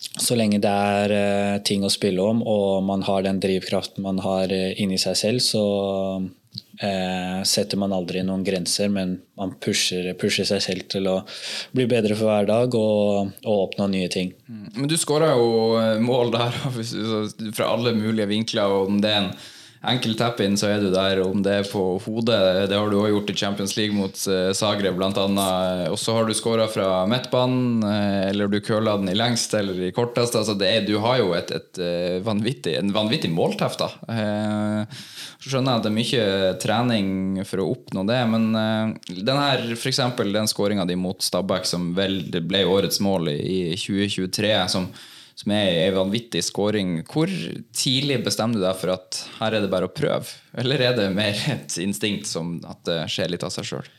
[0.00, 4.20] så lenge det er eh, ting å spille om, og man har den drivkraften man
[4.24, 5.64] har eh, inni seg selv, så
[6.80, 11.18] eh, setter man aldri noen grenser, men man pusher, pusher, seg selv til å
[11.76, 14.32] bli bedre for hver dag og, og oppnå nye ting.
[14.48, 16.60] Men du skåra jo mål der
[17.58, 19.34] fra alle mulige vinkler, og det er en
[19.80, 21.22] enkel tap-in, så er du der.
[21.24, 22.38] Om det er på hodet,
[22.68, 25.26] det har du òg gjort i Champions League mot uh, Zagreb bl.a.
[25.88, 29.78] Og så har du skåra fra midtbanen, uh, eller du curla den i lengst eller
[29.88, 30.36] i kortest.
[30.36, 33.80] Altså er, du har jo et, et, uh, vanvittig, en vanvittig målteft.
[33.80, 34.84] da.
[35.40, 36.26] Så skjønner jeg at det er mye
[36.60, 37.06] trening
[37.48, 38.50] for å oppnå det, men
[39.08, 40.02] den her, f.eks.
[40.20, 44.90] den skåringa di mot Stabæk, som vel ble årets mål i 2023, som
[45.40, 46.98] som er ei vanvittig scoring.
[47.08, 47.30] Hvor
[47.76, 50.28] tidlig bestemmer du deg for at her er det bare å prøve?
[50.60, 53.92] Eller er det mer et instinkt som at det skjer litt av seg sjøl?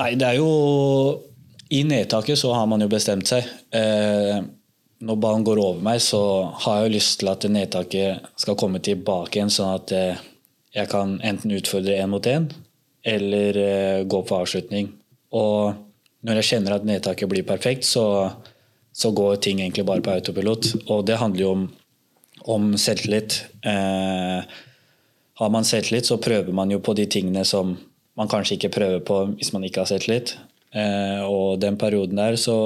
[0.00, 0.50] Nei, det er jo
[1.72, 3.48] I nedtaket så har man jo bestemt seg.
[3.72, 4.42] Eh,
[5.02, 6.20] når ballen går over meg, så
[6.64, 10.20] har jeg jo lyst til at nedtaket skal komme tilbake igjen, sånn at eh,
[10.76, 12.50] jeg kan enten utfordre én mot én,
[13.08, 14.92] eller eh, gå på avslutning.
[15.32, 15.72] Og
[16.22, 18.04] når jeg kjenner at nedtaket blir perfekt, så
[18.92, 20.72] så går ting egentlig bare på autopilot.
[20.86, 21.64] Og det handler jo om,
[22.56, 23.38] om selvtillit.
[23.64, 24.44] Eh,
[25.40, 27.76] har man selvtillit, så prøver man jo på de tingene som
[28.18, 30.36] man kanskje ikke prøver på hvis man ikke har selvtillit.
[30.72, 32.56] Eh, og den perioden der så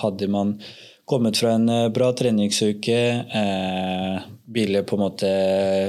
[0.00, 0.58] hadde man
[1.04, 3.00] kommet fra en eh, bra treningsuke.
[3.40, 5.30] Eh, ville på en måte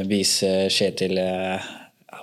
[0.07, 1.73] vise Kjetil eh,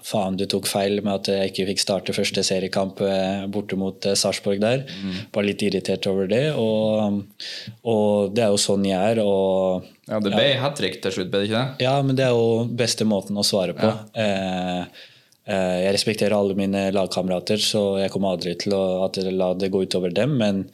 [0.02, 4.06] faen, du tok feil med at jeg ikke fikk starte første seriekamp eh, borte mot
[4.08, 4.82] eh, Sarpsborg der.
[4.88, 5.14] Mm.
[5.34, 6.44] Var litt irritert over det.
[6.58, 7.22] Og,
[7.86, 9.22] og, det er jo sånn jeg er.
[9.22, 10.58] Og, ja, det ble ja.
[10.64, 11.86] hat trick til slutt, ble det ikke det?
[11.86, 13.88] Ja, men det er jo beste måten å svare på.
[13.88, 14.24] Ja.
[14.24, 15.06] Eh,
[15.46, 18.84] eh, jeg respekterer alle mine lagkamerater, så jeg kommer aldri til å
[19.38, 20.36] la det gå utover dem.
[20.42, 20.66] Men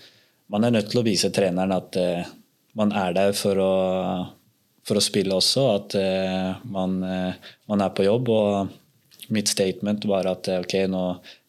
[0.48, 2.34] man er nødt til å vise treneren at eh,
[2.78, 3.72] man er der for å,
[4.88, 5.62] for å spille også.
[5.74, 8.28] At uh, man, man er på jobb.
[8.30, 8.76] og
[9.34, 11.02] mitt statement var at ok, nå,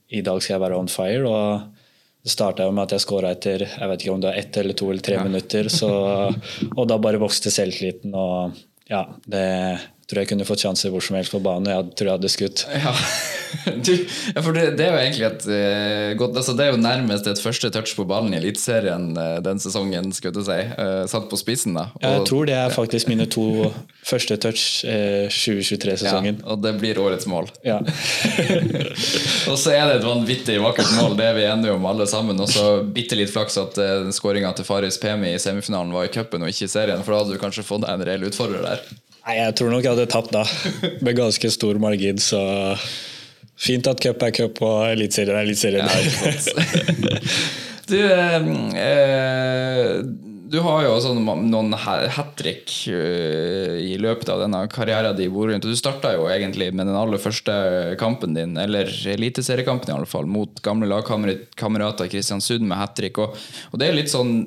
[0.10, 1.28] i dag skal jeg være on fire.
[1.28, 1.86] og
[2.24, 4.76] det starta med at jeg skåra etter jeg vet ikke om det var ett eller
[4.76, 5.24] to eller tre ja.
[5.24, 5.70] minutter.
[5.72, 5.89] Så,
[6.76, 8.15] og da bare vokste selvtilliten.
[8.15, 9.46] og ja, det
[10.10, 11.69] tror jeg kunne fått sjanser hvor som helst på banen.
[11.69, 12.65] Jeg tror jeg hadde skutt.
[12.80, 12.93] Ja,
[13.65, 13.95] du,
[14.36, 17.26] ja for det, det, er jo egentlig et uh, godt altså Det er jo nærmest
[17.28, 20.58] et første touch på ballen i Eliteserien uh, den sesongen, skulle du si.
[20.78, 21.88] Uh, satt på spissen, da.
[21.98, 23.48] Og, jeg tror det er faktisk mine to
[24.06, 26.39] første touch 2023-sesongen.
[26.43, 27.50] Ja, og det blir årets mål.
[27.65, 27.80] Ja.
[29.52, 32.39] og så er det et vanvittig vakkert mål, det er vi enige om alle sammen.
[32.41, 36.13] Og så bitte litt flaks at uh, skåringa til Faris Pemi i semifinalen var i
[36.13, 38.65] cupen og ikke i serien, for da hadde du kanskje fått deg en reell utfordrer
[38.65, 38.89] der.
[39.30, 40.42] Nei, Jeg tror nok jeg hadde tapt da,
[41.06, 42.18] med ganske stor margin.
[42.18, 42.39] Så
[43.60, 45.86] fint at cup er cup og eliteserien er eliteserien.
[45.86, 47.20] Ja,
[47.89, 48.50] du, eh,
[48.86, 49.94] eh,
[50.50, 55.34] Du har jo også noen hat trick uh, i løpet av denne karrieren din i
[55.34, 55.68] Bodø-Glimt.
[55.70, 57.54] Du starta jo egentlig med den aller første
[58.02, 63.22] kampen din, eller eliteseriekampen i alle fall, mot gamle lagkamerater Kristiansund med hat trick.
[63.22, 63.38] Og,
[63.70, 64.39] og, det er litt sånn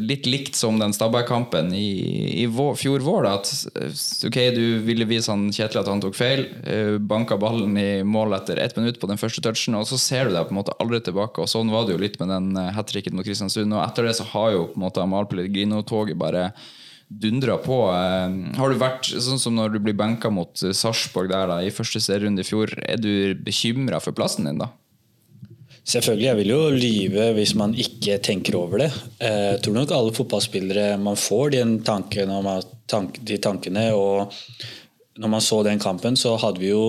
[0.00, 3.26] litt likt som den Stabæk-kampen i, i vår, fjor vår.
[3.26, 7.78] Da, at ok, du ville vise han Kjetil at han tok feil, uh, banka ballen
[7.80, 10.54] i mål etter ett minutt på den første touchen, og så ser du deg på
[10.54, 11.40] en måte aldri tilbake.
[11.40, 13.72] Og sånn var det jo litt med den hat tricken mot Kristiansund.
[13.74, 16.50] Og etter det så har jo på en måte Amahl Pellegrino-toget bare
[17.10, 17.78] dundra på.
[17.90, 21.74] Eh, har du vært sånn som når du blir benka mot Sarpsborg der da, i
[21.74, 24.70] første serierunde i fjor, er du bekymra for plassen din da?
[25.90, 28.90] Selvfølgelig, jeg vil jo lyve hvis man ikke tenker over det.
[29.18, 32.58] Eh, jeg tror nok alle fotballspillere man får de tankene,
[33.26, 34.36] de tankene og
[35.20, 36.84] når man så den kampen, så hadde vi jo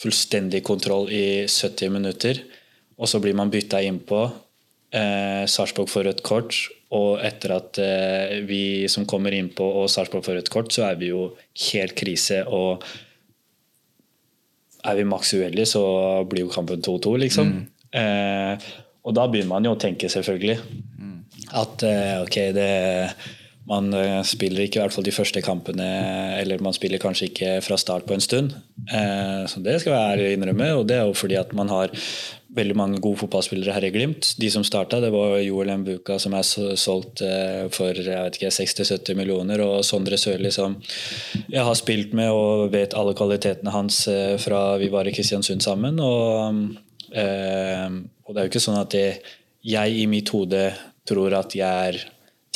[0.00, 2.40] fullstendig kontroll i 70 minutter.
[2.96, 4.22] Og så blir man bytta innpå.
[4.96, 6.56] Eh, Sarpsborg får rødt kort,
[6.94, 11.00] og etter at eh, vi som kommer innpå og Sarpsborg får rødt kort, så er
[11.00, 11.32] vi jo
[11.72, 12.44] helt krise.
[12.46, 12.84] Og
[14.86, 15.84] er vi maks uheldige, så
[16.30, 17.52] blir jo kampen 2-2, liksom.
[17.52, 17.64] Mm.
[18.00, 18.68] Eh,
[19.06, 20.56] og da begynner man jo å tenke, selvfølgelig,
[20.98, 21.18] mm.
[21.62, 22.70] at eh, ok, det
[23.66, 25.86] man eh, spiller ikke i hvert fall de første kampene,
[26.38, 28.54] eller man spiller kanskje ikke fra start på en stund.
[28.86, 31.90] Eh, så Det skal jeg innrømme, og det er jo fordi at man har
[32.56, 34.32] veldig mange gode fotballspillere her i Glimt.
[34.40, 36.46] De som starta, det var Joel Mbuka som er
[36.80, 40.78] solgt eh, for 60-70 millioner, og Sondre Sørli som
[41.52, 44.02] jeg har spilt med og vet alle kvalitetene hans
[44.42, 46.00] fra vi var i Kristiansund sammen.
[46.02, 46.60] Og,
[47.12, 49.06] og det er jo ikke sånn at det,
[49.66, 50.68] jeg i mitt hode
[51.06, 51.98] tror at jeg er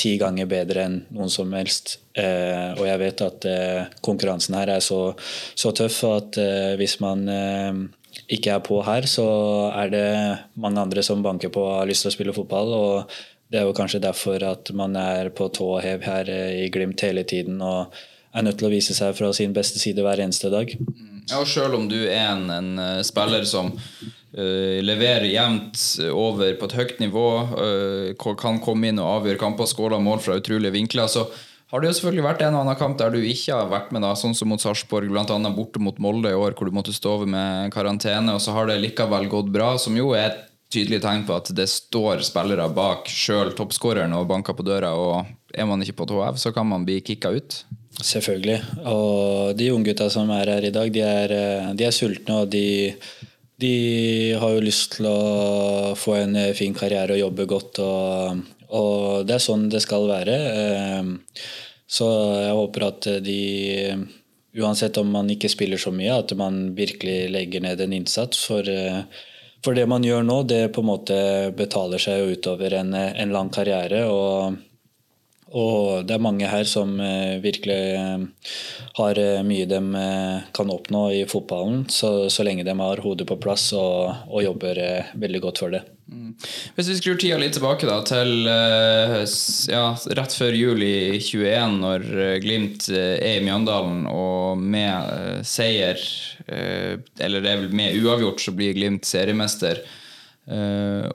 [0.01, 1.99] ti ganger bedre enn noen som helst.
[2.17, 5.13] Eh, og jeg vet at eh, konkurransen her er så,
[5.55, 7.81] så tøff at eh, hvis man eh,
[8.31, 9.25] ikke er på her, så
[9.71, 10.07] er det
[10.59, 12.73] mange andre som banker på og har lyst til å spille fotball.
[12.75, 13.13] og
[13.51, 16.71] Det er jo kanskje derfor at man er på tå og hev her eh, i
[16.73, 17.93] Glimt hele tiden og
[18.31, 20.71] er nødt til å vise seg fra sin beste side hver eneste dag.
[21.29, 23.75] Ja, og Selv om du er en, en eh, spiller som
[24.31, 25.75] Uh, leverer jevnt
[26.15, 30.37] over på et høyt nivå, uh, kan komme inn og avgjøre kamper, skåre mål fra
[30.39, 31.09] utrolige vinkler.
[31.11, 31.25] Så
[31.71, 34.03] har det jo selvfølgelig vært en og annen kamp der du ikke har vært med,
[34.03, 35.51] da, sånn som mot Sarpsborg, bl.a.
[35.55, 38.67] borte mot Molde i år, hvor du måtte stå over med karantene, og så har
[38.67, 42.69] det likevel gått bra, som jo er et tydelig tegn på at det står spillere
[42.75, 46.67] bak sjøl toppskåreren og banker på døra, og er man ikke på tå så kan
[46.67, 47.63] man bli kicka ut.
[48.01, 48.61] Selvfølgelig.
[48.87, 52.51] Og de unggutta som er her i dag, de er, eh, de er sultne, og
[52.51, 53.01] de
[53.61, 57.81] de har jo lyst til å få en eh, fin karriere og jobbe godt.
[57.83, 60.37] Og, og det er sånn det skal være.
[60.63, 61.11] Eh,
[61.91, 62.07] så
[62.39, 63.41] jeg håper at de,
[64.55, 68.45] uansett om man ikke spiller så mye, at man virkelig legger ned en innsats.
[68.47, 69.03] For, eh,
[69.63, 71.21] for det man gjør nå, det på en måte
[71.57, 74.05] betaler seg utover en, en lang karriere.
[74.09, 74.59] og
[75.51, 78.21] og det er mange her som eh, virkelig eh,
[78.95, 79.79] har mye de
[80.55, 84.79] kan oppnå i fotballen, så, så lenge de har hodet på plass og, og jobber
[85.19, 85.83] veldig godt for det.
[86.75, 88.47] Hvis vi skrur tida litt tilbake da, til
[89.71, 89.85] ja,
[90.17, 92.05] rett før jul i 21, når
[92.43, 96.01] Glimt er i Mjøndalen og med seier,
[96.47, 99.83] eller det er vel med uavgjort, så blir Glimt seriemester.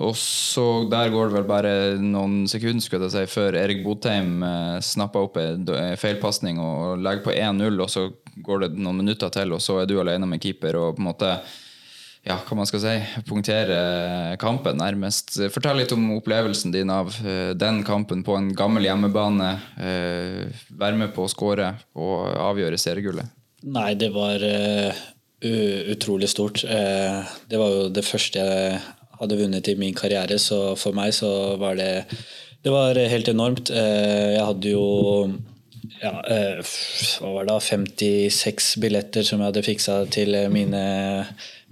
[0.01, 4.39] Og så Der går det vel bare noen sekunder skulle jeg si, før Erik Botheim
[4.81, 5.67] snapper opp en
[5.99, 8.07] feilpasning og legger på 1-0, og så
[8.47, 11.09] går det noen minutter til, og så er du alene med keeper og på en
[11.11, 11.33] måte
[12.27, 12.95] ja, hva man skal si,
[13.29, 13.79] punktere
[14.43, 15.37] kampen, nærmest.
[15.55, 19.53] Fortell litt om opplevelsen din av uh, den kampen på en gammel hjemmebane.
[19.79, 23.31] Uh, være med på å skåre og avgjøre seriegullet.
[23.67, 24.43] Nei, det var
[25.47, 26.63] utrolig stort.
[26.63, 28.79] det var jo det første jeg
[29.19, 31.91] hadde vunnet i min karriere, så for meg så var det
[32.67, 33.71] det var helt enormt.
[33.71, 34.87] Uh, jeg hadde jo
[36.01, 36.61] ja, eh,
[37.21, 40.83] hva var det, 56 billetter som jeg hadde fiksa til mine,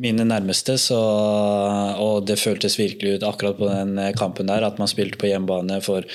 [0.03, 0.77] mine nærmeste.
[0.81, 5.31] Så, og det føltes virkelig ut akkurat på den kampen der at man spilte på
[5.31, 5.81] hjemmebane.
[5.85, 6.07] For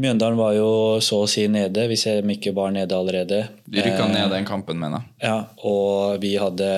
[0.00, 0.72] Mjøndalen var jo
[1.04, 3.44] så å si nede, hvis jeg ikke var nede allerede.
[3.68, 5.30] De rykka ned den kampen, mener jeg.
[5.30, 6.68] Ja, og vi hadde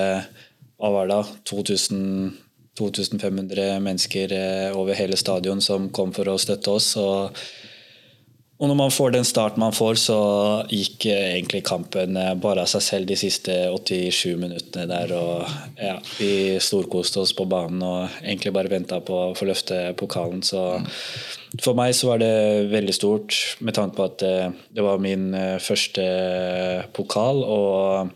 [0.80, 2.38] hva var det, 2000
[2.80, 6.94] 2500 mennesker eh, over hele stadion som kom for å støtte oss.
[7.00, 7.36] Og,
[8.60, 10.18] og når man får den starten man får, så
[10.68, 15.14] gikk eh, egentlig kampen eh, bare av seg selv de siste 87 minuttene der.
[15.16, 19.80] Og ja, vi storkoste oss på banen og egentlig bare venta på å få løfte
[19.96, 20.44] pokalen.
[20.44, 20.60] Så
[21.64, 24.28] for meg så var det veldig stort med tanke på at
[24.70, 25.32] det var min
[25.64, 26.04] første
[26.94, 27.44] pokal.
[27.44, 28.12] og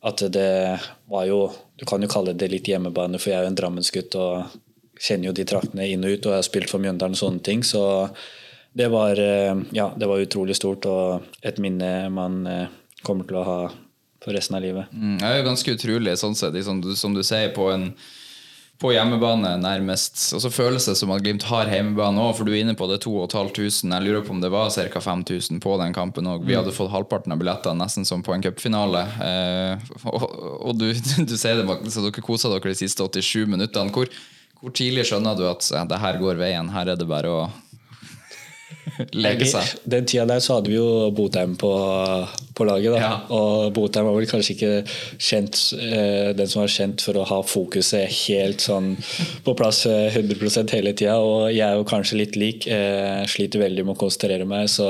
[0.00, 0.80] at det
[1.12, 4.16] var jo Du kan jo kalle det litt hjemmebane, for jeg er jo en Drammensgutt
[4.20, 4.56] og
[5.00, 7.40] kjenner jo de traktene inn og ut, og jeg har spilt for Mjøndalen og sånne
[7.40, 7.62] ting.
[7.64, 7.80] Så
[8.72, 12.66] det var, eh, ja, det var utrolig stort, og et minne man eh,
[13.02, 13.60] kommer til å ha
[14.20, 14.92] for resten av livet.
[14.92, 17.90] Mm, det er jo ganske utrolig, sånn sett, liksom, som du sier, på en
[18.80, 20.16] på hjemmebane nærmest.
[20.32, 22.86] Og så føles det som at Glimt har hjemmebane òg, for du er inne på
[22.88, 23.90] det 2500.
[23.92, 25.02] Jeg lurer på om det var ca.
[25.04, 26.46] 5000 på den kampen òg.
[26.48, 29.04] Vi hadde fått halvparten av billettene, nesten som på en cupfinale.
[29.26, 30.24] Eh, og
[30.70, 30.88] og du,
[31.28, 33.92] du sier det, så dere kosa dere de siste 87 minuttene.
[33.92, 34.08] Hvor,
[34.62, 37.42] hvor tidlig skjønner du at ja, det her går veien, her er det bare å
[39.24, 39.74] leke seg?
[39.84, 41.70] Den tida der så hadde vi jo Botheim på,
[42.56, 42.94] på laget.
[42.94, 43.00] Da.
[43.00, 43.12] Ja.
[43.36, 44.72] Og Botheim var vel kanskje ikke
[45.20, 48.92] kjent, eh, den som var kjent for å ha fokuset helt sånn
[49.46, 51.18] på plass eh, 100% hele tida.
[51.22, 52.68] Og jeg er jo kanskje litt lik.
[52.70, 54.68] Eh, sliter veldig med å konsentrere meg.
[54.72, 54.88] Så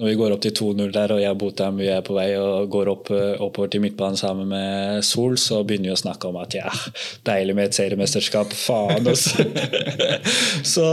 [0.00, 2.28] når vi går opp til 2-0 der, og jeg og Botheim vi er på vei
[2.40, 6.30] og går opp, eh, oppover til midtbanen sammen med Sol, så begynner vi å snakke
[6.30, 6.70] om at ja,
[7.26, 8.54] deilig med et seriemesterskap.
[8.56, 9.44] Faen, altså.
[10.74, 10.86] så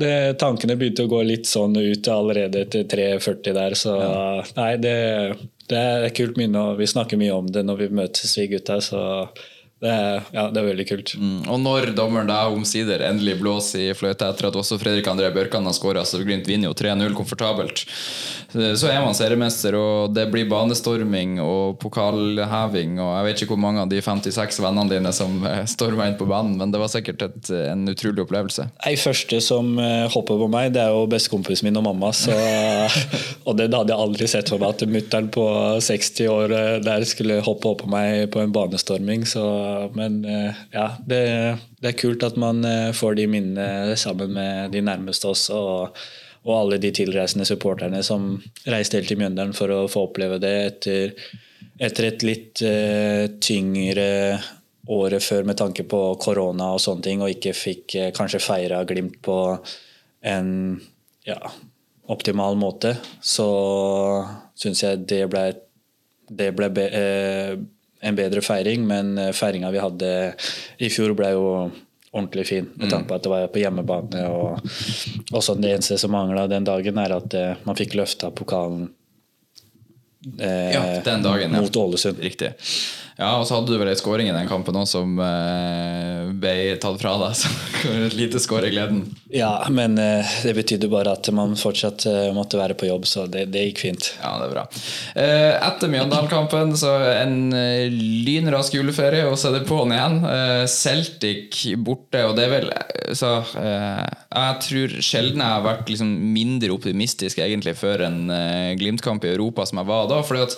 [0.00, 3.96] det, tankene begynte å gå litt sånn ut allerede etter 3.40 der, så
[4.56, 4.96] nei, det,
[5.70, 8.48] det er et kult minne, og vi snakker mye om det når vi møtes, vi
[8.54, 9.02] gutta, så
[9.76, 11.10] det er, ja, det er veldig kult.
[11.20, 15.28] Mm, Og når dommeren da omsider endelig blåser i fløyta etter at også Fredrik André
[15.34, 17.82] Bjørkan har skåra, så Glimt vinner jo 3-0 komfortabelt,
[18.56, 23.60] så er man seriemester, og det blir banestorming og pokalheving, og jeg vet ikke hvor
[23.66, 27.26] mange av de 56 vennene dine som storma inn på banen, men det var sikkert
[27.26, 28.68] et, en utrolig opplevelse.
[28.88, 32.14] Ei første som eh, hopper på meg, det er jo bestekompisen min og mamma.
[32.16, 32.32] Så,
[33.46, 35.46] og det hadde jeg aldri sett for meg, at mutter'n på
[35.84, 39.28] 60 år eh, der skulle hoppe opp på meg på en banestorming.
[39.28, 39.44] Så,
[39.96, 41.22] men eh, ja, det,
[41.80, 45.60] det er kult at man eh, får de minnene sammen med de nærmeste også.
[45.60, 46.00] Og,
[46.46, 48.36] og alle de tilreisende supporterne som
[48.70, 51.14] reiste helt til Mjøndalen for å få oppleve det etter,
[51.82, 54.06] etter et litt uh, tyngre
[54.86, 58.84] året før med tanke på korona og sånne ting, og ikke fikk uh, kanskje feira
[58.86, 59.40] Glimt på
[60.22, 60.52] en
[61.26, 61.40] ja,
[62.06, 63.48] optimal måte, så
[64.54, 65.48] syns jeg det ble,
[66.30, 67.56] det ble eh,
[68.00, 68.86] en bedre feiring.
[68.86, 70.12] Men eh, feiringa vi hadde
[70.78, 71.46] i fjor, ble jo
[72.16, 74.26] ordentlig fin, med tanke på at det var på hjemmebane.
[74.32, 78.88] Og også det eneste som mangla den dagen, er at eh, man fikk løfta pokalen
[80.38, 82.22] eh, Ja, den dagen, mot Ålesund.
[82.24, 82.54] Riktig.
[83.16, 86.74] Ja, og så hadde du vel ei skåring i den kampen òg som eh, ble
[86.82, 87.38] tatt fra deg.
[87.86, 88.98] Så et lite skår i gleden.
[89.32, 93.24] Ja, men eh, det betydde bare at man fortsatt eh, måtte være på jobb, så
[93.30, 94.08] det, det gikk fint.
[94.20, 94.64] Ja, det er bra.
[95.16, 97.86] Eh, Etter Mjøndalen-kampen så en eh,
[98.26, 100.18] lynrask juleferie, og så er det på'n igjen.
[100.32, 102.68] Eh, Celtic borte, og det er vel
[103.16, 104.04] Så eh,
[104.36, 108.22] jeg tror sjelden jeg har vært liksom mindre optimistisk egentlig før en
[108.76, 110.20] Glimt-kamp i Europa som jeg var da.
[110.26, 110.56] fordi at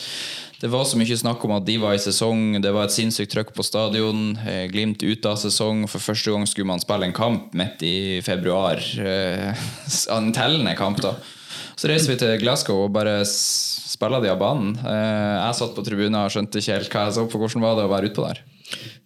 [0.60, 3.30] det var så mye snakk om at de var i sesong, det var et sinnssykt
[3.34, 4.36] trøkk på stadion.
[4.42, 5.84] eh, Glimt ute av sesong.
[5.88, 8.76] For første gang skulle man spille en kamp midt i februar.
[8.98, 9.54] eh,
[10.10, 11.14] En tellende kamp, da.
[11.78, 14.74] Så reiser vi til Glasgow og bare spiller de av banen.
[14.82, 17.38] Eh, Jeg satt på tribunen og skjønte ikke helt hva jeg så på.
[17.38, 18.42] Hvordan var det å være utpå der?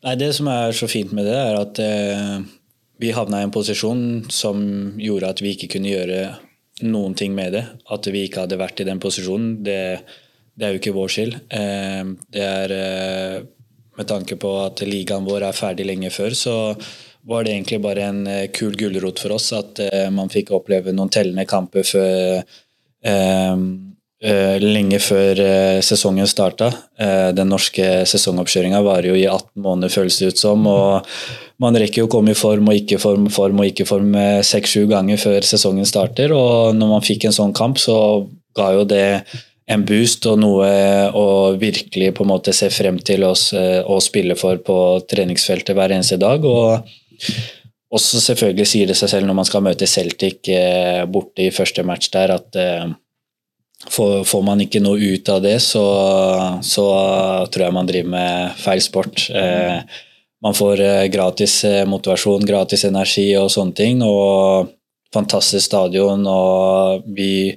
[0.04, 1.78] Nei, Det som er så fint med det, er at
[2.98, 6.36] vi havna i en posisjon som gjorde at vi ikke kunne gjøre
[6.82, 7.64] noen ting med det.
[7.90, 10.00] At vi ikke hadde vært i den posisjonen, det,
[10.58, 11.38] det er jo ikke vår skyld.
[11.52, 12.02] Eh,
[12.34, 13.38] det er eh,
[13.98, 16.56] med tanke på at ligaen vår er ferdig lenge før, så
[17.28, 20.94] var det egentlig bare en eh, kul gulrot for oss at eh, man fikk oppleve
[20.94, 23.62] noen tellende kamper før eh,
[24.22, 25.40] eh, lenge før
[25.82, 26.70] sesongen starta.
[27.36, 30.66] Den norske sesongoppkjøringa varer jo i 18 måneder, føles det ut som.
[30.66, 31.08] og
[31.62, 34.14] Man rekker jo å komme i form og ikke form, form og ikke form
[34.46, 36.34] seks-sju ganger før sesongen starter.
[36.36, 37.96] og Når man fikk en sånn kamp, så
[38.54, 39.06] ga jo det
[39.72, 40.68] en boost og noe
[41.16, 41.26] å
[41.60, 44.76] virkelig på en måte se frem til oss å spille for på
[45.10, 46.44] treningsfeltet hver eneste dag.
[46.44, 46.88] og
[47.92, 51.84] også selvfølgelig sier det seg selv når man skal møte Celtic eh, borte i første
[51.84, 52.86] match der, at eh,
[53.92, 55.84] får, man ikke noe ut av det, så,
[56.64, 56.86] så
[57.52, 59.26] tror jeg man driver med feil sport.
[59.28, 60.00] Eh,
[60.42, 64.72] man får eh, gratis eh, motivasjon, gratis energi og sånne ting, og
[65.12, 67.52] fantastisk stadion, og vi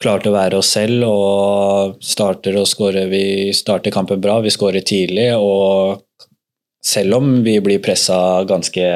[0.00, 3.04] klarte å være oss selv og starter å score.
[3.10, 6.00] Vi starter kampen bra, vi skårer tidlig, og
[6.84, 8.16] selv om vi blir pressa
[8.48, 8.86] ganske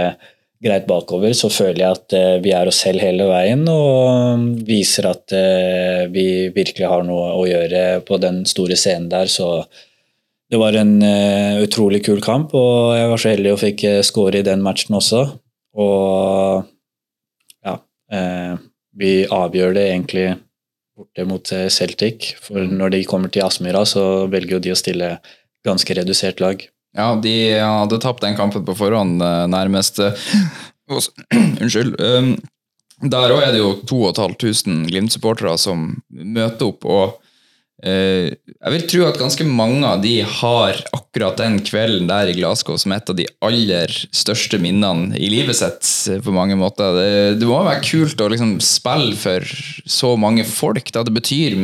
[0.64, 5.11] greit bakover, så føler jeg at eh, vi er oss selv hele veien og viser
[5.11, 9.29] at eh, vi virkelig har noe å gjøre på den store scenen der.
[9.29, 9.67] Så
[10.48, 14.40] det var en eh, utrolig kul kamp, og jeg var så heldig og fikk score
[14.40, 15.27] i den matchen også.
[15.75, 16.65] Og
[17.65, 17.79] ja
[18.94, 20.27] Vi avgjør det egentlig
[20.99, 24.79] borte mot eh, Celtic, for når de kommer til Aspmyra, så velger jo de å
[24.79, 25.11] stille
[25.67, 26.63] ganske redusert lag.
[26.95, 30.01] Ja, de hadde tapt den kampen på forhånd, eh, nærmest.
[31.63, 31.97] Unnskyld.
[31.99, 32.35] Um,
[33.11, 37.23] der òg er det jo 2500 Glimt-supportere som møter opp, og eh,
[37.85, 42.79] jeg vil tro at ganske mange av de har akkurat den kvelden der i Glasgow
[42.81, 46.97] som et av de aller største minnene i livet sitt, eh, på mange måter.
[46.97, 47.11] Det,
[47.43, 49.45] det må være kult å liksom spille for
[49.85, 50.89] så mange folk.
[50.95, 51.05] Da.
[51.05, 51.59] Det betyr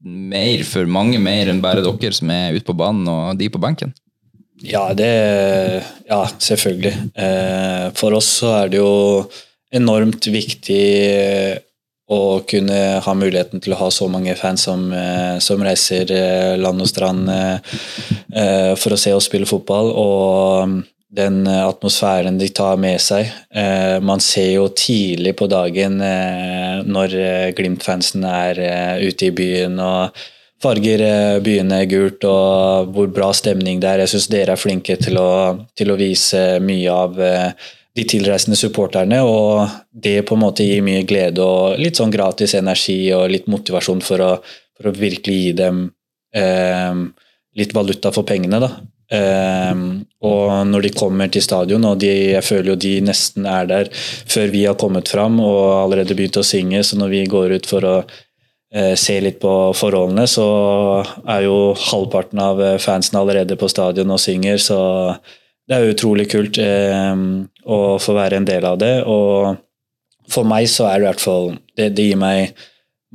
[0.00, 3.60] mer for mange mer enn bare dere som er ute på banen og de på
[3.60, 3.92] benken.
[4.64, 5.12] Ja, det
[6.08, 6.94] Ja, selvfølgelig.
[7.12, 9.28] Eh, For oss så er det jo
[9.74, 11.60] enormt viktig
[12.06, 16.54] å kunne ha muligheten til å ha så mange fans som, eh, som reiser eh,
[16.58, 19.90] land og strand eh, for å se oss spille fotball.
[19.90, 20.76] Og
[21.16, 23.30] den atmosfæren de tar med seg.
[24.04, 27.14] Man ser jo tidlig på dagen når
[27.56, 28.58] Glimt-fansen er
[29.00, 30.18] ute i byen og
[30.60, 31.06] farger
[31.46, 34.02] byene gult, og hvor bra stemning det er.
[34.04, 35.30] Jeg syns dere er flinke til å,
[35.78, 37.16] til å vise mye av
[37.96, 42.56] de tilreisende supporterne, og det på en måte gir mye glede og litt sånn gratis
[42.58, 44.32] energi og litt motivasjon for å,
[44.76, 45.86] for å virkelig gi dem
[46.36, 47.00] eh,
[47.56, 48.70] litt valuta for pengene, da.
[49.06, 49.72] Eh,
[50.26, 53.90] og når de kommer til stadion, og de, jeg føler jo de nesten er der
[53.94, 57.70] før vi har kommet fram og allerede begynt å synge, så når vi går ut
[57.70, 60.46] for å eh, se litt på forholdene, så
[61.24, 64.80] er jo halvparten av eh, fansen allerede på stadion og synger, så
[65.66, 67.22] det er utrolig kult eh,
[67.66, 68.94] å få være en del av det.
[69.10, 69.56] Og
[70.30, 72.56] for meg så er det i hvert fall Det, det gir meg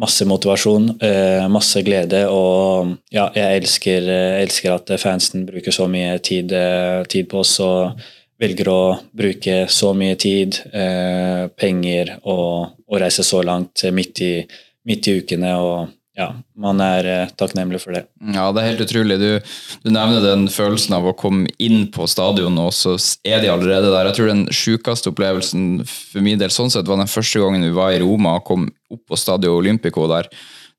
[0.01, 5.87] masse motivasjon, eh, masse glede, og ja, jeg elsker, eh, elsker at fansen bruker så
[5.91, 7.99] mye tid, eh, tid på oss og
[8.41, 14.33] velger å bruke så mye tid, eh, penger og, og reise så langt midt i,
[14.85, 15.53] midt i ukene.
[15.59, 16.27] og ja,
[16.59, 18.03] man er eh, takknemlig for det.
[18.35, 19.15] Ja, det er helt utrolig.
[19.21, 19.51] Du,
[19.85, 23.93] du nevner den følelsen av å komme inn på stadion, og så er de allerede
[23.93, 24.09] der.
[24.09, 27.75] Jeg tror den sjukeste opplevelsen for min del sånn sett var den første gangen vi
[27.75, 30.27] var i Roma og kom opp på Stadio Olympico der.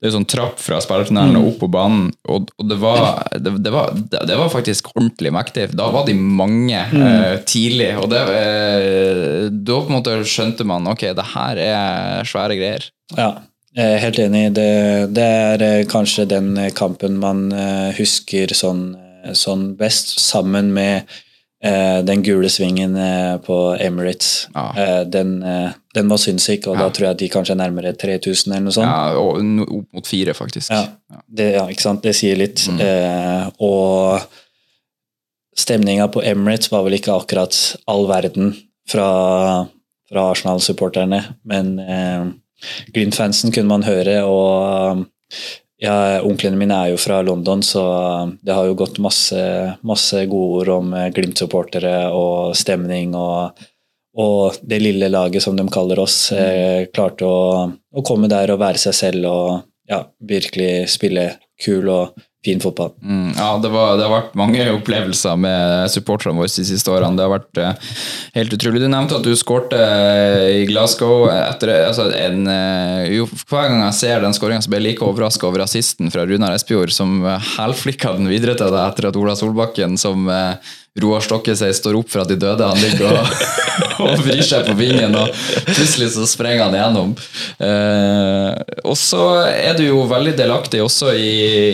[0.02, 3.52] Det er sånn trapp fra spillertunnelen og opp på banen, og, og det, var, det,
[3.62, 5.68] det, var, det, var faktisk ordentlig mektig.
[5.78, 10.90] Da var de mange eh, tidlig, og det, eh, da på en måte skjønte man
[10.90, 12.88] ok, det her er svære greier.
[13.14, 13.30] Ja,
[13.74, 14.44] jeg er helt enig.
[14.56, 14.68] Det,
[15.16, 18.82] det er eh, kanskje den eh, kampen man eh, husker sånn,
[19.24, 21.06] eh, sånn best, sammen med
[21.64, 24.48] eh, den gule svingen eh, på Emirates.
[24.54, 24.66] Ja.
[24.76, 26.82] Eh, den, eh, den var sinnssyk, og Ja.
[26.84, 28.88] da tror jeg de kanskje er nærmere 3000 eller noe sånt.
[28.92, 30.70] Ja, og no- opp mot fire, faktisk.
[30.72, 30.86] Ja,
[31.28, 32.02] det, ja, ikke sant?
[32.04, 32.66] Det sier litt.
[32.68, 34.20] Eh, og
[35.56, 37.56] stemninga på Emirates var vel ikke akkurat
[37.90, 38.52] all verden
[38.88, 39.08] fra,
[40.08, 41.18] fra Arsenal-supporterne,
[41.48, 42.24] men eh,
[42.94, 45.04] Glimt-fansen kunne man høre, og
[45.82, 47.82] ja, onklene mine er jo fra London, så
[48.42, 49.42] det har jo gått masse,
[49.82, 53.68] masse gode ord om eh, Glimt-supportere og stemning og
[54.12, 58.60] og det lille laget, som de kaller oss, eh, klarte å, å komme der og
[58.60, 61.30] være seg selv og ja, virkelig spille
[61.62, 62.90] kul og fin fotball.
[63.02, 67.14] Mm, ja, det, var, det har vært mange opplevelser med supporterne våre de siste årene.
[67.18, 67.92] Det har vært uh,
[68.34, 68.82] helt utrolig.
[68.82, 71.28] Du nevnte at du skårte uh, i Glasgow.
[71.30, 75.46] Etter, altså, en, uh, jo, hver gang jeg ser den skåringa, blir jeg like overraska
[75.48, 79.36] over assisten fra Runar Espejord, som uh, hælflikka den videre til deg etter at Ola
[79.38, 83.30] Solbakken, som eh, Roar Stokke sier står opp fra de døde, han ligger og,
[84.04, 85.30] og vrir seg på vingen, og
[85.70, 87.14] plutselig så sprenger han igjennom.
[87.64, 91.30] Eh, og så er du jo veldig delaktig også i,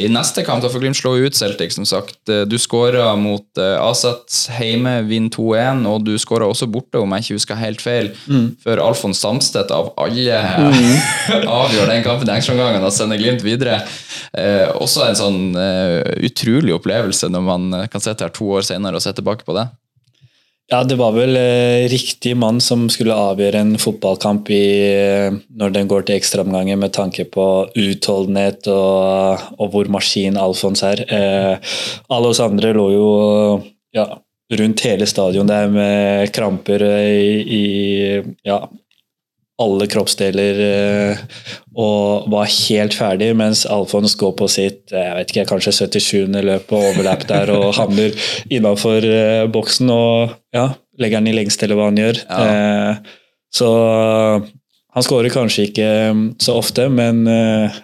[0.06, 2.20] i neste kamp, da får Glimt slå ut Celtic, som sagt.
[2.30, 7.16] Eh, Du skåra mot eh, Aset hjemme, vinner 2-1, og du skåra også borte, om
[7.16, 8.12] jeg ikke husker helt feil,
[8.62, 10.38] før Alfons Samstedt av alle
[11.58, 13.80] avgjør den kampen i ekstraomgangen og sender Glimt videre.
[14.38, 18.66] Eh, også en sånn eh, utrolig opplevelse når man eh, kan sitte her to år
[18.66, 19.68] senere og se tilbake på det.
[20.68, 25.72] Ja, det var vel eh, riktig mann som skulle avgjøre en fotballkamp i, eh, når
[25.72, 31.00] den går til ekstraomganger, med tanke på utholdenhet og, og hvor maskin Alfons er.
[31.08, 31.72] Eh,
[32.12, 33.06] alle oss andre lå jo
[33.96, 34.04] ja,
[34.60, 37.64] rundt hele stadion der med kramper i, i
[38.44, 38.60] ja,
[39.58, 41.22] alle kroppsdeler eh,
[41.78, 46.38] og var helt ferdig, mens Alfons går på sitt jeg vet ikke, kanskje 77.
[46.46, 48.14] løp og overlapp der og havner
[48.54, 50.68] innafor eh, boksen og ja,
[51.02, 52.22] legger den i lengst, eller hva han gjør.
[52.28, 52.94] Ja.
[53.54, 53.68] så
[54.98, 57.76] han skårer kanskje ikke mm, så ofte, men eh,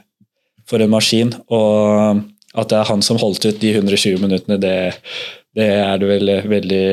[0.66, 1.35] for en maskin.
[1.53, 2.22] Og
[2.55, 4.79] at det er han som holdt ut de 120 minuttene, det,
[5.55, 6.87] det er det vel veldig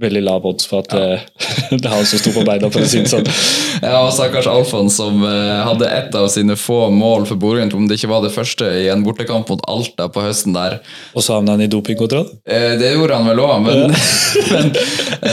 [0.00, 1.18] veldig lav odds for at ja.
[1.72, 3.26] det er han som sto på beina, for å si det sånn.
[3.76, 7.84] Ja, og stakkars Alfons som eh, hadde ett av sine få mål for Bodø-Glimt, om
[7.88, 10.78] det ikke var det første i en bortekamp mot Alta på høsten der.
[11.12, 12.24] Og så havna han i dopingkontroll.
[12.48, 13.92] Eh, Det gjorde han vel òg, men,
[14.54, 14.70] men,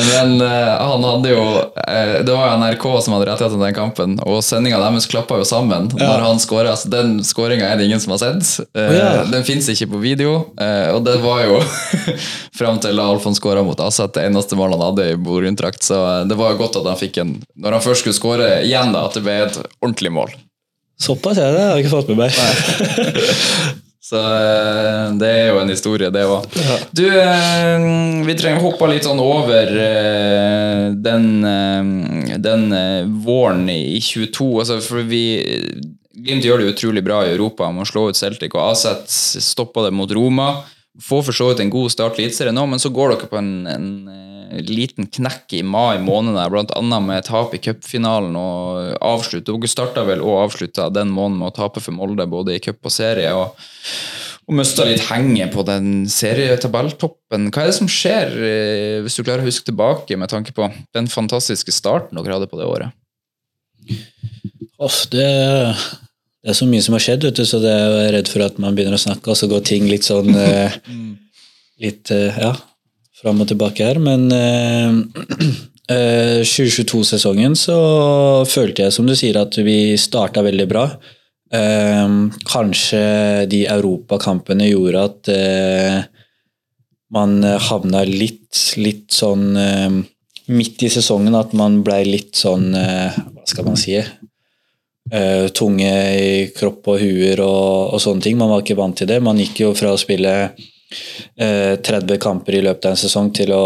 [0.09, 1.45] men eh, han hadde jo
[1.86, 5.39] eh, Det var jo NRK som hadde rettighet til den kampen, og sendinga deres klappa
[5.39, 6.76] jo sammen når han skåra.
[6.80, 8.68] Så den skåringa er det ingen som har sett.
[8.76, 9.24] Eh, ja.
[9.32, 11.61] Den fins ikke på video, eh, og det var jo
[12.59, 16.26] fram til Alfons skåra mot Aset det eneste målet han hadde i Bodø-Glimt-drakt, så eh,
[16.30, 19.18] det var godt at han fikk en Når han først skulle skåre igjen, da, at
[19.18, 20.36] det ble et ordentlig mål.
[21.01, 22.32] Såpass er det, jeg har ikke fått med meg.
[24.04, 26.45] Så eh, det er jo en historie, det òg.
[26.91, 27.86] Du, eh,
[28.28, 29.72] vi trenger å hoppe litt sånn over
[31.08, 31.28] den,
[32.43, 32.66] den
[33.24, 34.49] våren i 22.
[34.60, 35.24] Altså, for vi
[36.14, 39.88] Glimt gjør det utrolig bra i Europa med å slå ut Celtic, og Aset stoppa
[39.88, 40.51] det mot Roma.
[41.02, 43.39] Får for så vidt en god start i Eliteserien nå, men så går dere på
[43.39, 48.38] en, en eh, liten knekk i mai måned, der, blant annet med tap i cupfinalen
[48.38, 49.48] og avslutt.
[49.50, 52.86] Dere starta vel og avslutta den måneden med å tape for Molde, både i cup
[52.86, 53.34] og serie.
[53.34, 53.58] og
[54.44, 57.48] og mista litt henget på den serietabelltoppen.
[57.54, 60.68] Hva er det som skjer, eh, hvis du klarer å huske tilbake med tanke på
[60.96, 62.91] den fantastiske starten dere hadde på det året?
[64.84, 65.24] Off, det,
[66.44, 68.44] det er så mye som har skjedd, vet du, så det er jeg redd for
[68.44, 70.76] at man begynner å snakke, og så går ting litt sånn eh,
[71.84, 72.52] Litt, eh, ja,
[73.20, 73.98] fram og tilbake her.
[74.04, 74.91] Men eh,
[75.96, 77.78] eh, 2022-sesongen så
[78.48, 80.86] følte jeg, som du sier, at vi starta veldig bra.
[81.54, 82.16] Eh,
[82.52, 83.04] kanskje
[83.52, 85.98] de europakampene gjorde at eh,
[87.14, 87.39] man
[87.70, 88.52] havna litt,
[88.84, 90.02] litt sånn eh,
[90.52, 93.96] midt i sesongen, at man blei litt sånn eh, Hva skal man si?
[95.14, 98.38] Eh, tunge i kropp og huer og, og sånne ting.
[98.39, 99.22] Man var ikke vant til det.
[99.24, 100.34] Man gikk jo fra å spille
[101.38, 103.64] eh, 30 kamper i løpet av en sesong til å,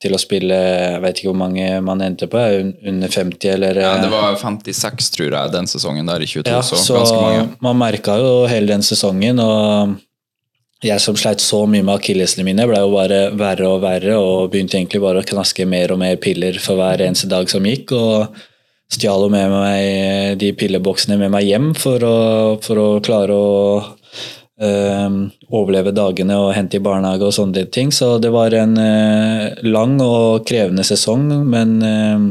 [0.00, 2.46] til å spille Jeg vet ikke hvor mange man endte på,
[2.92, 6.48] under 50 eller Ja, det eh, var 56, tror jeg, den sesongen der i 22,
[6.50, 7.46] ja, så, så ganske mange.
[7.64, 9.40] man merka jo hele den sesongen.
[9.42, 10.00] og
[10.84, 14.50] jeg som sleit så mye med akillesene mine, ble jo bare verre og verre og
[14.52, 17.94] begynte egentlig bare å knaske mer og mer piller for hver eneste dag som gikk.
[17.96, 18.36] og
[18.94, 22.16] Stjal jo med meg de pilleboksene med meg hjem for å,
[22.62, 23.52] for å klare å
[24.62, 25.20] øh,
[25.50, 27.90] overleve dagene og hente i barnehage og sånne ting.
[27.94, 32.28] Så det var en øh, lang og krevende sesong, men øh,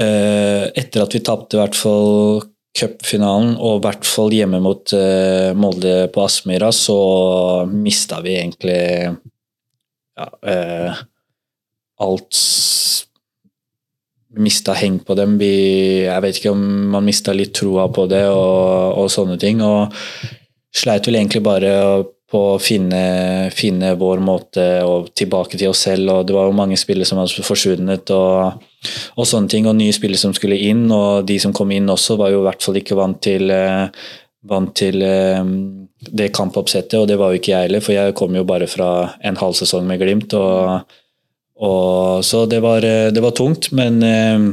[0.00, 2.42] eh, etter at vi tapte i hvert fall
[2.74, 6.98] cupfinalen, og i hvert fall hjemme mot eh, Molde på Aspmyra, så
[7.70, 8.80] mista vi egentlig
[10.18, 11.02] ja, eh,
[12.02, 12.40] alt
[14.40, 15.36] Mista heng på dem.
[15.38, 15.52] Vi,
[16.06, 16.64] jeg vet ikke om
[16.94, 19.62] man mista litt troa på det og, og sånne ting.
[19.62, 19.94] Og
[20.74, 21.74] sleit vel egentlig bare
[22.34, 26.10] på å finne, finne vår måte og tilbake til oss selv.
[26.10, 28.10] og Det var jo mange spillere som hadde forsvunnet.
[28.10, 28.70] og
[29.16, 32.18] og sånne ting, og nye spillere som skulle inn, og de som kom inn også,
[32.20, 33.86] var jo i hvert fall ikke vant til, eh,
[34.50, 35.40] vant til eh,
[36.04, 38.90] det kampoppsettet, og det var jo ikke jeg heller, for jeg kom jo bare fra
[39.24, 40.84] en halv sesong med Glimt, og,
[41.64, 44.48] og så det var, eh, det var tungt, men eh,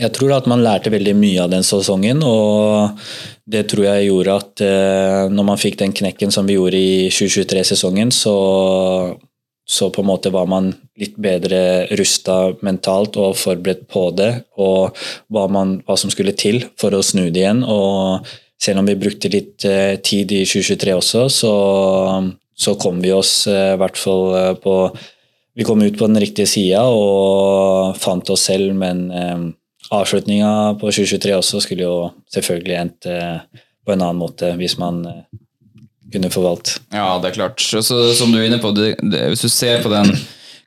[0.00, 2.98] jeg tror at man lærte veldig mye av den sesongen, og
[3.46, 7.12] det tror jeg gjorde at eh, når man fikk den knekken som vi gjorde i
[7.12, 8.34] 2023-sesongen, så
[9.64, 10.66] så på en måte var man
[11.00, 14.28] litt bedre rusta mentalt og forberedt på det,
[14.60, 14.92] og
[15.32, 17.62] hva, man, hva som skulle til for å snu det igjen.
[17.64, 18.28] Og
[18.60, 19.64] selv om vi brukte litt
[20.04, 21.54] tid i 2023 også, så,
[22.52, 24.76] så kom vi oss i hvert fall på
[25.54, 29.44] Vi kom ut på den riktige sida og fant oss selv, men eh,
[29.94, 31.98] avslutninga på 2023 også skulle jo
[32.34, 35.20] selvfølgelig endt eh, på en annen måte hvis man eh,
[36.14, 36.78] kunne forvalgt.
[36.94, 37.62] Ja, det er klart.
[37.62, 37.82] Så,
[38.14, 40.10] som du er inne på, det, det, hvis du ser på den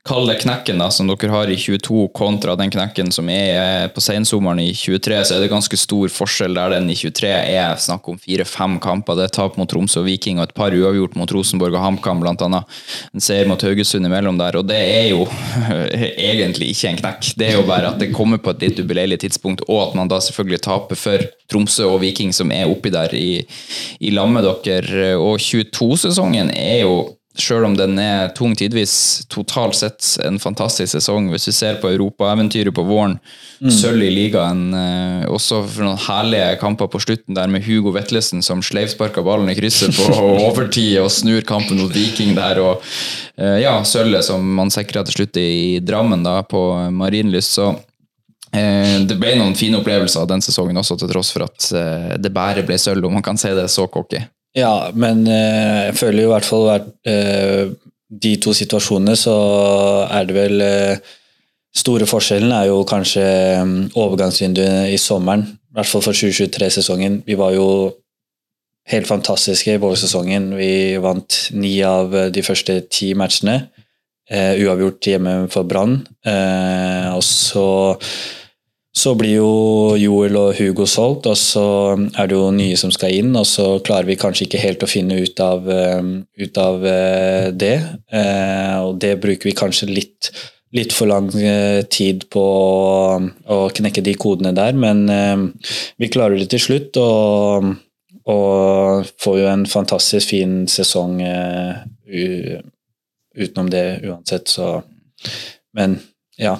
[0.06, 4.60] kalde knekken da, som dere har i 22 kontra den knekken som er på sensommeren
[4.62, 8.18] i 23, så er det ganske stor forskjell der den i 23 er snakk om
[8.20, 9.18] fire-fem kamper.
[9.18, 12.24] Det er tap mot Tromsø og Viking og et par uavgjort mot Rosenborg og HamKam
[12.28, 12.78] annet.
[13.12, 15.26] En seier mot Haugesund imellom der, og det er jo
[16.30, 17.32] egentlig ikke en knekk.
[17.38, 20.10] Det er jo bare at det kommer på et litt ubeleilig tidspunkt, og at man
[20.10, 23.42] da selvfølgelig taper for Tromsø og Viking som er oppi der i,
[24.00, 25.14] i lammet dere.
[25.18, 26.98] Og 22-sesongen er jo
[27.38, 31.28] selv om den er tung tidvis, totalt sett en fantastisk sesong.
[31.32, 33.18] Hvis vi ser på europaeventyret på våren,
[33.58, 38.42] sølv i ligaen, eh, også for noen herlige kamper på slutten der med Hugo Vetlesen
[38.42, 40.08] som sleivsparka ballen i krysset på
[40.48, 42.82] overtid og snur kampen mot Viking der, og
[43.38, 46.64] eh, ja, sølvet som man sikra til slutt i Drammen da, på
[46.94, 47.58] Marienlyst.
[47.60, 47.74] så
[48.48, 51.66] Eh, Det ble noen fine opplevelser av den sesongen også, til tross for at
[52.16, 54.22] det bare ble sølv, om man kan si det så cocky.
[54.56, 57.70] Ja, men eh, jeg føler jo i hvert fall vært, eh,
[58.08, 59.36] de to situasjonene så
[60.08, 61.14] er det vel eh,
[61.78, 63.22] Store forskjellen er jo kanskje
[63.92, 67.20] overgangsvinduet i sommeren, i hvert fall for 2023-sesongen.
[67.26, 67.66] Vi var jo
[68.88, 70.48] helt fantastiske i vårsesongen.
[70.58, 73.58] Vi vant ni av de første ti matchene.
[74.32, 76.00] Uavgjort hjemme for Brann.
[76.24, 77.68] Og så
[78.98, 79.50] så blir jo
[79.98, 83.30] Joel og Hugo solgt, og så er det jo nye som skal inn.
[83.38, 87.48] Og så klarer vi kanskje ikke helt å finne ut av, eh, ut av eh,
[87.54, 87.76] det.
[88.10, 90.30] Eh, og det bruker vi kanskje litt,
[90.74, 91.30] litt for lang
[91.88, 95.06] tid på å knekke de kodene der, men
[95.96, 96.98] vi klarer det til slutt.
[97.00, 97.70] Og,
[98.28, 101.22] og får jo en fantastisk fin sesong
[103.38, 104.82] utenom det uansett, så
[105.76, 105.98] Men
[106.38, 106.58] ja.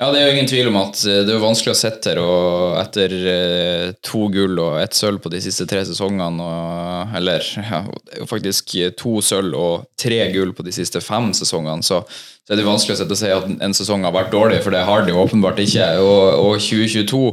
[0.00, 2.22] Ja, Det er jo ingen tvil om at eh, det er vanskelig å sitte her
[2.24, 7.44] og etter eh, to gull og ett sølv på de siste tre sesongene, og, eller
[7.60, 7.82] ja,
[8.30, 12.64] faktisk to sølv og tre gull på de siste fem sesongene, så, så er det
[12.70, 15.12] vanskelig å sitte og si at en sesong har vært dårlig, for det har det
[15.12, 15.92] jo åpenbart ikke.
[16.00, 17.26] Og, og 2022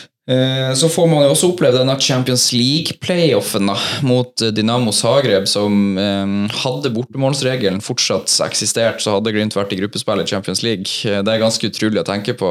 [0.00, 0.09] Eh,
[0.76, 3.66] så får man jo også oppleve denne Champions League-playoffen
[4.06, 9.78] mot Dynamo Dinamo Zagreb, som eh, hadde bortemålsregelen fortsatt eksistert, så hadde Glimt vært i
[9.80, 10.86] gruppespill i Champions League.
[11.02, 12.48] Det er ganske utrolig å tenke på.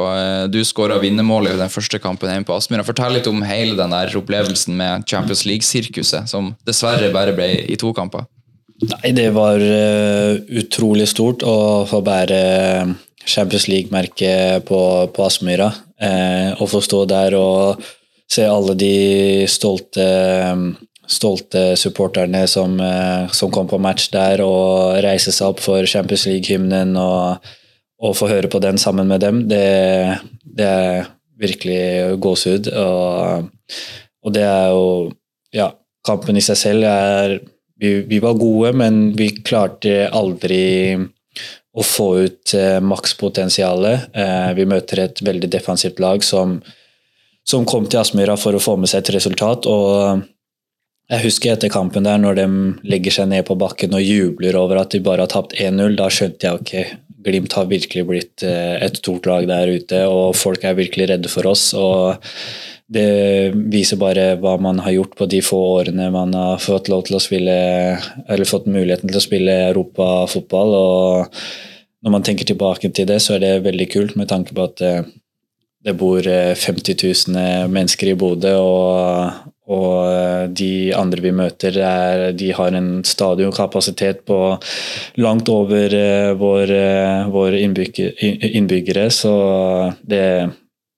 [0.52, 2.84] Du skåra vinnermålet i den første kampen hjemme på Aspmyra.
[2.86, 7.78] Fortell litt om hele den der opplevelsen med Champions League-sirkuset, som dessverre bare ble i
[7.80, 8.26] to kamper.
[8.80, 12.40] Nei, det var utrolig stort å få bære
[13.26, 14.80] Champions League-merket på,
[15.14, 15.70] på Aspmyra.
[16.00, 17.82] Eh, å få stå der og
[18.30, 20.06] se alle de stolte,
[21.10, 26.26] stolte supporterne som, eh, som, kom på match der, og reise seg opp for Champions
[26.30, 27.50] League-hymnen og,
[28.00, 31.10] og, få høre på den sammen med dem, det, det er
[31.40, 32.70] virkelig gåsehud.
[32.72, 33.50] Og,
[34.24, 34.84] og, det er jo
[35.50, 35.72] Ja,
[36.06, 37.40] kampen i seg selv er
[37.80, 40.94] vi, vi var gode, men vi klarte aldri
[41.70, 44.10] å få ut eh, makspotensialet.
[44.16, 46.58] Eh, vi møter et veldig defensivt lag som,
[47.46, 49.70] som kom til Aspmyra for å få med seg et resultat.
[49.70, 50.26] og
[51.10, 52.46] jeg husker etter kampen der, når de
[52.86, 56.10] legger seg ned på bakken og jubler over at de bare har tapt 1-0, da
[56.10, 56.74] skjønte jeg ok,
[57.20, 61.28] Glimt har virkelig blitt eh, et stort lag der ute, og folk er virkelig redde
[61.28, 61.66] for oss.
[61.76, 62.22] og
[62.90, 66.90] det viser bare hva man har gjort på de få årene man har fått
[67.22, 67.54] spille
[68.50, 70.74] fått muligheten til å spille europafotball.
[70.74, 71.38] og
[72.02, 74.82] Når man tenker tilbake til det, så er det veldig kult med tanke på at
[74.82, 75.06] eh,
[75.86, 79.38] det bor 50 eh, 000 mennesker i Bodø, og,
[79.70, 84.40] og, eh, de andre vi møter, er, de har en stadionkapasitet på
[85.22, 85.94] langt over
[86.40, 86.74] vår,
[87.30, 89.06] vår innbyggere.
[89.14, 89.36] Så
[90.02, 90.24] det,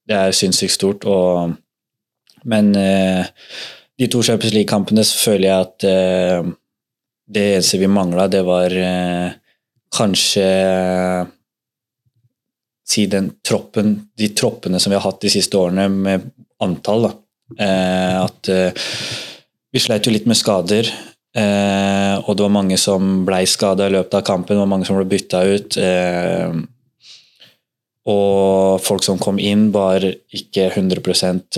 [0.08, 1.04] det er sinnssykt stort.
[1.04, 1.60] og
[2.44, 3.26] men eh,
[3.98, 6.50] de to Champions League-kampene føler jeg at eh,
[7.32, 9.38] det eneste vi mangla, det var eh,
[9.94, 10.48] kanskje
[12.92, 16.24] Si den troppen, de troppene som vi har hatt de siste årene, med
[16.60, 17.06] antall.
[17.06, 17.12] Da.
[18.26, 18.50] at
[19.72, 20.90] vi sleit jo litt med skader.
[22.26, 24.98] og det var mange som blei skada i løpet av kampen, det var mange som
[24.98, 25.78] ble bytta ut.
[28.10, 31.02] Og folk som kom inn, var ikke 100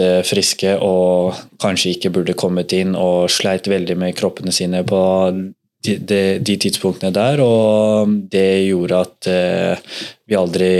[0.04, 5.00] eh, friske og kanskje ikke burde kommet inn og sleit veldig med kroppene sine på
[5.32, 7.40] de, de, de tidspunktene der.
[7.40, 9.94] Og det gjorde at eh,
[10.28, 10.74] vi aldri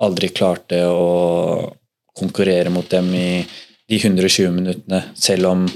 [0.00, 1.70] aldri klarte å
[2.16, 3.30] konkurrere mot dem i
[3.90, 5.66] de 120 minuttene, selv om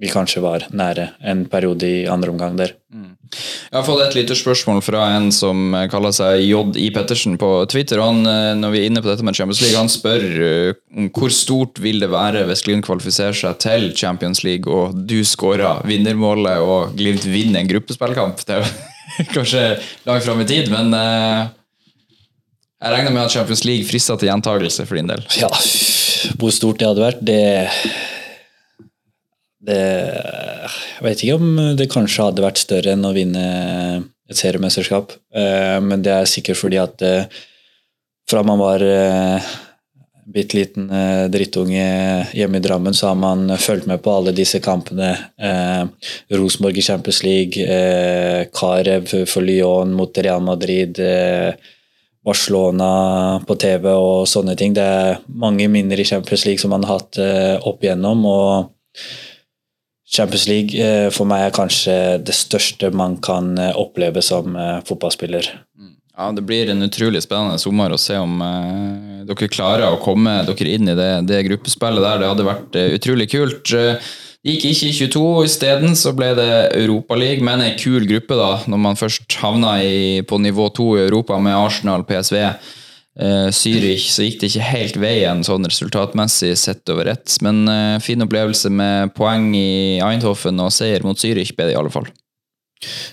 [0.00, 2.72] vi kanskje var nære en periode i andre omgang der.
[2.90, 3.12] Mm.
[3.34, 6.88] Jeg har fått et lite spørsmål fra en som kaller seg J.I.
[6.94, 8.02] Pettersen på Twitter.
[8.02, 11.10] Han, eh, når vi er inne på dette med Champions League, han spør eh, om
[11.14, 15.84] hvor stort vil det være hvis Glimt kvalifiserer seg til Champions League, og du skårer
[15.86, 18.42] vinnermålet og Glimt vinner en gruppespillkamp.
[18.46, 18.72] Det er jo
[19.36, 19.66] kanskje
[20.08, 21.46] langt fram i tid, men uh,
[22.82, 25.22] jeg regner med at Champions League frister til gjentagelse for din del.
[25.38, 25.50] Ja,
[26.40, 27.40] hvor stort det hadde vært, det
[29.64, 29.82] det,
[30.98, 33.44] Jeg vet ikke om det kanskje hadde vært større enn å vinne
[34.30, 37.28] et seriemesterskap, eh, men det er sikkert fordi at eh,
[38.30, 39.52] fra man var eh,
[40.34, 40.88] bitte liten
[41.28, 41.84] drittunge
[42.32, 45.10] hjemme i Drammen, så har man fulgt med på alle disse kampene.
[46.32, 47.66] Rosenborg i Champions League,
[48.56, 50.96] Karev for Lyon mot Real Madrid.
[52.24, 52.88] Barcelona
[53.44, 54.72] på TV og sånne ting.
[54.72, 57.20] Det er mange minner i Champions League som man har hatt
[57.68, 58.24] opp igjennom.
[58.24, 58.72] og
[60.14, 64.78] Champions League eh, for meg er kanskje det største man kan eh, oppleve som eh,
[64.86, 65.50] fotballspiller.
[65.78, 65.94] Mm.
[66.14, 70.42] Ja, Det blir en utrolig spennende sommer å se om eh, dere klarer å komme
[70.46, 72.22] dere inn i det, det, gruppespillet der.
[72.22, 73.64] Det hadde vært eh, utrolig kult.
[73.72, 73.98] Det
[74.44, 78.80] Gikk ikke i 22, isteden så ble det Europaliga, men ei kul gruppe, da, når
[78.82, 82.42] man først havna i, på nivå to i Europa med Arsenal, PSV.
[83.14, 87.36] Uh, Zürich, så gikk det ikke helt veien sånn resultatmessig sett over ett.
[87.46, 91.80] Men uh, fin opplevelse med poeng i Eindhoven og seier mot Zürich ble det i
[91.80, 92.10] alle fall.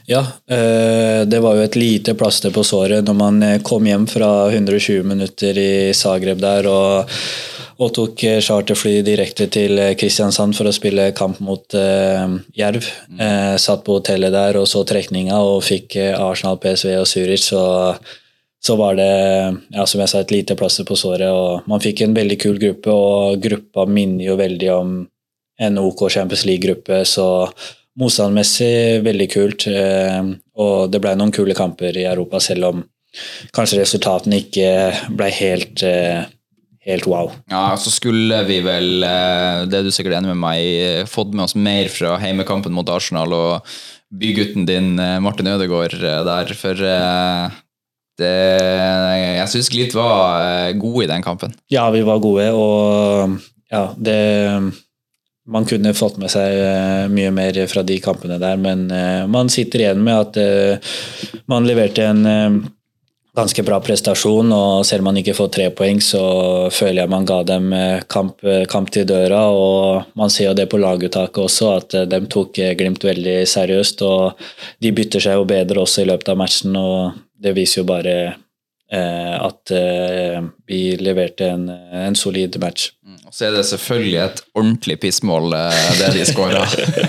[0.06, 4.08] Ja, eh, det var jo et lite plaster på såret når man eh, kom hjem
[4.10, 7.12] fra 120 minutter i Zagreb der og,
[7.82, 11.78] og tok eh, charterfly direkte til Kristiansand for å spille kamp mot
[12.58, 12.90] Jerv.
[13.12, 13.22] Mm.
[13.28, 17.46] Eh, satt på hotellet der og så trekninga og fikk Arsenal, PSV og Zürich.
[17.46, 17.62] Så,
[18.62, 19.12] så var det
[19.74, 21.30] ja, som jeg sa, et lite plaster på såret.
[21.30, 24.98] og Man fikk en veldig kul gruppe, og gruppa minner jo veldig om
[25.62, 27.04] en OK Champions League-gruppe.
[27.06, 27.50] så
[28.00, 30.22] Motstandmessig veldig kult, eh,
[30.64, 32.84] og det ble noen kule kamper i Europa, selv om
[33.52, 34.70] kanskje resultatene ikke
[35.20, 36.24] ble helt, eh,
[36.88, 37.34] helt wow.
[37.52, 41.44] Ja, så skulle vi vel, eh, det er du sikkert enig med meg fått med
[41.44, 43.68] oss mer fra heimekampen mot Arsenal og
[44.16, 46.80] bygutten din Martin Ødegaard der, for
[48.20, 48.36] det,
[49.38, 51.56] jeg syns Glimt var gode i den kampen.
[51.72, 53.38] Ja, vi var gode, og
[53.72, 54.20] ja, det
[55.52, 59.50] man kunne fått med seg eh, mye mer fra de kampene der, men eh, man
[59.50, 60.94] sitter igjen med at eh,
[61.50, 62.22] man leverte en
[63.36, 66.22] ganske bra prestasjon, og selv om man ikke får tre poeng, så
[66.72, 67.70] føler jeg man ga dem
[68.12, 69.46] kamp, kamp til døra.
[69.56, 74.04] og Man ser jo det på laguttaket også, at de tok Glimt veldig seriøst.
[74.04, 74.36] og
[74.84, 78.16] De bytter seg jo bedre også i løpet av matchen, og det viser jo bare
[78.92, 79.72] at
[80.68, 82.90] vi leverte en, en solid match.
[83.32, 86.66] Så er det selvfølgelig et ordentlig pissmål, eh, det de skåra.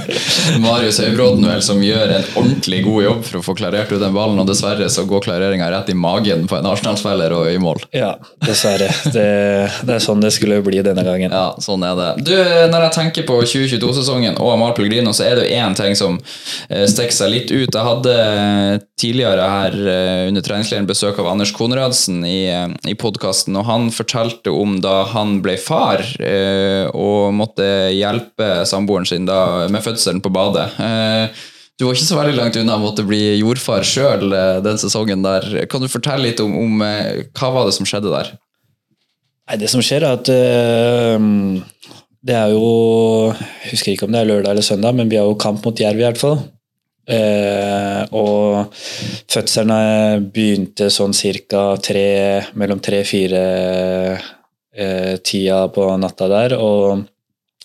[0.62, 4.14] Marius Høybråten vel, som gjør en ordentlig god jobb for å få klarert ut den
[4.14, 7.82] ballen, og dessverre så går klareringa rett i magen på en Arsenal-spiller og i mål.
[7.90, 8.12] Ja,
[8.46, 8.86] dessverre.
[9.02, 9.24] Det,
[9.82, 11.34] det, er sånn det skulle bli denne gangen.
[11.34, 12.08] Ja, sånn er det.
[12.30, 12.36] Du,
[12.70, 16.20] Når jeg tenker på 2022-sesongen og Amal Pellegrino, så er det jo én ting som
[16.68, 17.66] eh, stikker seg litt ut.
[17.66, 18.16] Jeg hadde
[18.94, 22.46] tidligere her eh, under treningsleiren besøk av Anders Konradsen i,
[22.86, 29.08] i podkasten, og han fortalte om da han ble far Eh, og måtte hjelpe samboeren
[29.08, 30.68] sin da, med fødselen på badet.
[30.82, 31.42] Eh,
[31.78, 35.24] du var ikke så veldig langt unna å måtte bli jordfar sjøl eh, den sesongen
[35.24, 35.66] der.
[35.70, 38.34] Kan du fortelle litt om, om hva var det som skjedde der?
[39.50, 41.60] Nei, Det som skjer, er at øh,
[42.22, 42.66] det er jo
[43.34, 45.80] Jeg husker ikke om det er lørdag eller søndag, men vi har jo kamp mot
[45.80, 46.38] Jerv i hvert fall.
[47.10, 48.76] Eh, og
[49.32, 52.06] fødslene begynte sånn cirka tre,
[52.54, 53.42] mellom tre-fire
[54.76, 56.56] eh, tida på natta der.
[56.58, 57.08] og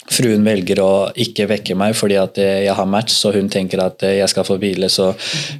[0.08, 4.04] Fruen velger å ikke vekke meg fordi at jeg har match, så hun tenker at
[4.08, 5.10] eh, jeg skal få hvile så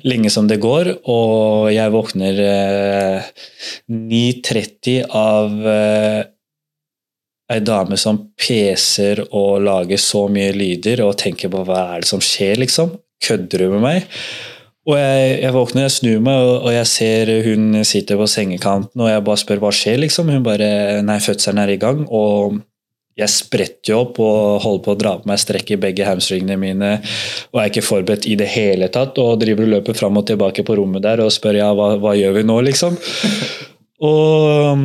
[0.08, 0.94] lenge som det går.
[1.12, 3.28] Og jeg våkner eh,
[3.92, 6.22] 9.30 av eh,
[7.52, 12.12] ei dame som peser og lager så mye lyder, og tenker på hva er det
[12.12, 12.96] som skjer, liksom?
[13.24, 14.18] Kødder du med meg?
[14.88, 19.12] Og jeg, jeg, våkner, jeg snur meg, og jeg ser hun sitter på sengekanten, og
[19.12, 20.32] jeg bare spør hva skjer, liksom.
[20.32, 22.06] Hun bare Nei, fødselen er i gang.
[22.08, 22.62] Og
[23.18, 26.56] jeg spretter jo opp og holder på å dra på meg strekk i begge hamstringene
[26.62, 26.92] mine.
[27.52, 30.64] Og er ikke forberedt i det hele tatt, og driver og løper fram og tilbake
[30.64, 33.00] på rommet der og spør ja, hva, hva gjør vi nå, liksom.
[34.08, 34.78] Og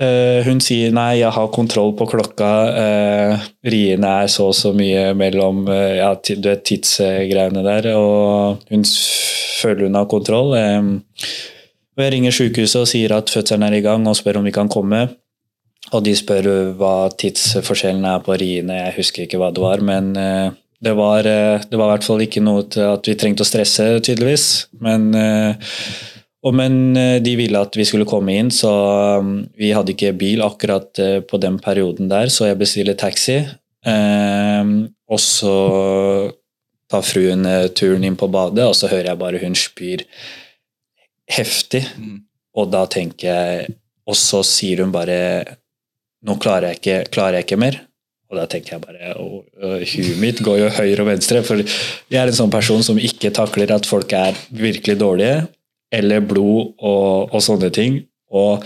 [0.00, 2.50] hun sier nei, jeg har kontroll på klokka.
[2.72, 7.90] Uh, riene er så og så mye mellom uh, ja, tidsgreiene der.
[7.98, 8.86] Og hun
[9.60, 10.54] føler hun har kontroll.
[10.56, 14.54] Og jeg ringer sykehuset og sier at fødselen er i gang, og spør om vi
[14.56, 15.04] kan komme.
[15.92, 16.48] Og de spør
[16.78, 18.78] hva tidsforskjellen er på riene.
[18.78, 22.44] Jeg husker ikke hva det var, men det var, det var i hvert fall ikke
[22.44, 24.46] noe til at vi trengte å stresse, tydeligvis.
[24.80, 25.10] Men
[26.56, 28.70] men eh, de ville at vi skulle komme inn, så
[29.20, 33.42] um, vi hadde ikke bil akkurat eh, på den perioden der, så jeg bestiller taxi.
[33.84, 35.56] Um, og så
[36.90, 40.06] tar fruen eh, turen inn på badet, og så hører jeg bare hun spyr
[41.30, 41.84] heftig.
[42.00, 42.18] Mm.
[42.56, 43.76] Og da tenker jeg
[44.10, 45.44] Og så sier hun bare
[46.26, 47.76] Nå klarer jeg ikke, klarer jeg ikke mer.
[48.26, 49.12] Og da tenker jeg bare
[49.86, 51.44] Huet mitt går jo høyre og venstre.
[51.46, 55.44] For jeg er en sånn person som ikke takler at folk er virkelig dårlige
[55.92, 58.00] eller blod og, og, sånne ting.
[58.30, 58.64] Og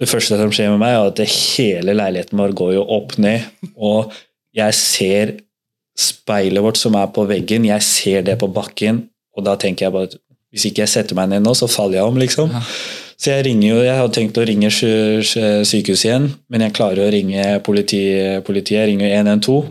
[0.00, 1.22] det første som skjer med meg, er at
[1.54, 3.46] hele leiligheten vår går jo opp ned.
[3.74, 4.12] Og
[4.54, 5.34] jeg ser
[5.98, 9.94] speilet vårt som er på veggen, jeg ser det på bakken, og da tenker jeg
[9.94, 10.16] bare at
[10.54, 12.50] hvis ikke jeg setter meg ned nå, så faller jeg om, liksom.
[13.18, 17.12] Så jeg ringer jo, jeg har tenkt å ringe sykehuset igjen, men jeg klarer å
[17.14, 18.02] ringe politi,
[18.46, 18.84] politiet.
[18.84, 19.70] Jeg ringer 112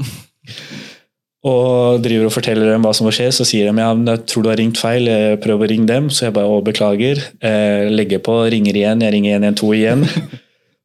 [1.44, 4.46] og driver og forteller dem hva som må skje, så sier de ja, jeg tror
[4.46, 5.10] du har ringt feil,
[5.44, 6.08] prøv å ringe dem.
[6.08, 7.20] Så jeg bare å, beklager.
[7.44, 10.08] Eh, legger på, ringer igjen, jeg ringer 112 igjen.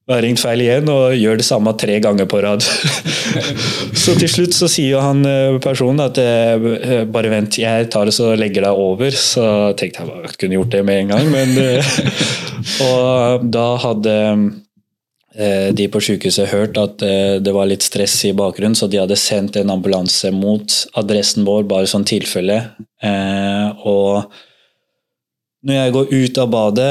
[0.09, 2.65] Jeg har ringt feil igjen og gjør det samme tre ganger på rad.
[4.03, 8.09] så til slutt så sier jo han eh, personen at eh, bare vent, jeg tar
[8.09, 9.13] det så legger deg over.
[9.13, 9.45] Så
[9.77, 11.93] tenkte jeg bare, jeg kunne gjort det med en gang, men eh,
[12.89, 14.17] Og da hadde
[15.39, 19.19] de på sykehuset hørt at eh, det var litt stress i bakgrunnen, så de hadde
[19.19, 22.59] sendt en ambulanse mot adressen vår, bare sånn tilfelle.
[23.05, 24.27] Eh, og
[25.63, 26.91] når jeg går ut av badet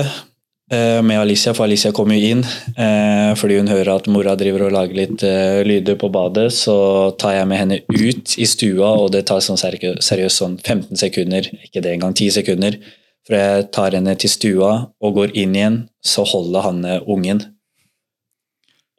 [0.71, 4.67] eh, med Alicia, for Alicia kommer jo inn eh, fordi hun hører at mora driver
[4.67, 6.77] og lager litt eh, lyder på badet, så
[7.19, 11.51] tar jeg med henne ut i stua, og det tar sånn seriøst sånn 15 sekunder,
[11.67, 12.79] ikke det engang 10 sekunder.
[13.27, 14.71] For jeg tar henne til stua
[15.03, 17.43] og går inn igjen, så holder han eh, ungen.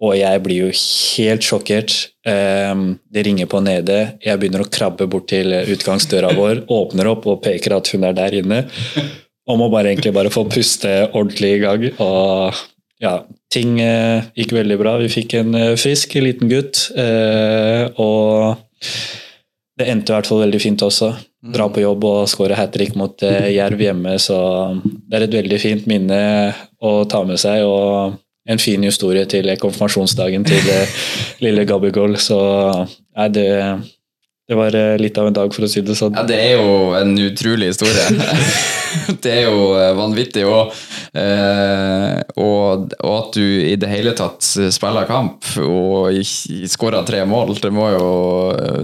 [0.00, 1.94] Og jeg blir jo helt sjokkert.
[2.26, 4.18] Ehm, Det ringer på nede.
[4.22, 8.12] Jeg begynner å krabbe bort til utgangsdøra vår, åpner opp og peker at hun er
[8.14, 8.60] der inne.
[9.48, 11.86] Og må bare egentlig bare få puste ordentlig i gang.
[11.98, 12.54] Og
[13.00, 14.96] ja, ting eh, gikk veldig bra.
[15.02, 16.90] Vi fikk en eh, frisk liten gutt.
[16.94, 18.56] eh, og
[19.78, 21.10] det endte i hvert fall veldig fint også.
[21.54, 24.38] Dra på jobb og skåre hat trick mot Jerv hjemme, så
[24.82, 26.18] det er et veldig fint minne
[26.82, 27.62] å ta med seg.
[27.62, 28.18] og
[28.48, 30.98] en fin historie til konfirmasjonsdagen til eh,
[31.44, 32.16] lille Gabigol.
[32.20, 33.48] Så nei, det,
[34.48, 36.16] det var eh, litt av en dag, for å si det sånn.
[36.16, 38.06] Ja, det er jo en utrolig historie.
[39.24, 40.46] det er jo eh, vanvittig.
[40.48, 40.72] Og,
[42.38, 47.72] og, og at du i det hele tatt spiller kamp og skårer tre mål, det
[47.74, 48.08] må, jo,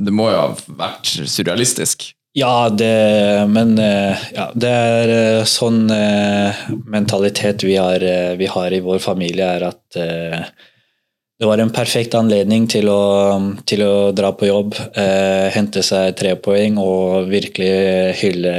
[0.04, 2.10] det må jo ha vært surrealistisk.
[2.36, 8.48] Ja, det, men eh, ja, det er eh, sånn eh, mentalitet vi har, eh, vi
[8.50, 10.42] har i vår familie, er at eh,
[11.38, 13.38] det var en perfekt anledning til å,
[13.70, 18.56] til å dra på jobb, eh, hente seg tre poeng og virkelig hylle,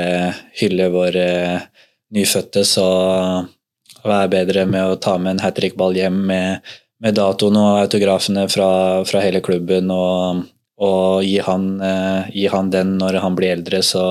[0.62, 1.28] hylle våre
[2.16, 2.64] nyfødte.
[2.64, 2.88] Så
[4.08, 8.48] er bedre med å ta med en hat trick-ball hjem med, med datoen og autografene
[8.48, 8.70] fra,
[9.04, 10.46] fra hele klubben og,
[10.82, 13.82] og gi, han, eh, gi han den når han blir eldre.
[13.86, 14.04] Så,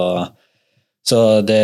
[1.04, 1.60] så det,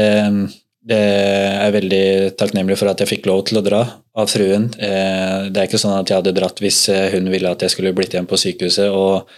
[0.80, 2.05] det er veldig
[2.40, 3.82] takknemlig for at jeg fikk lov til å dra
[4.20, 4.68] av fruen.
[4.76, 7.74] Eh, det er ikke sånn at jeg hadde dratt hvis eh, hun ville at jeg
[7.74, 8.90] skulle blitt igjen på sykehuset.
[8.90, 9.28] og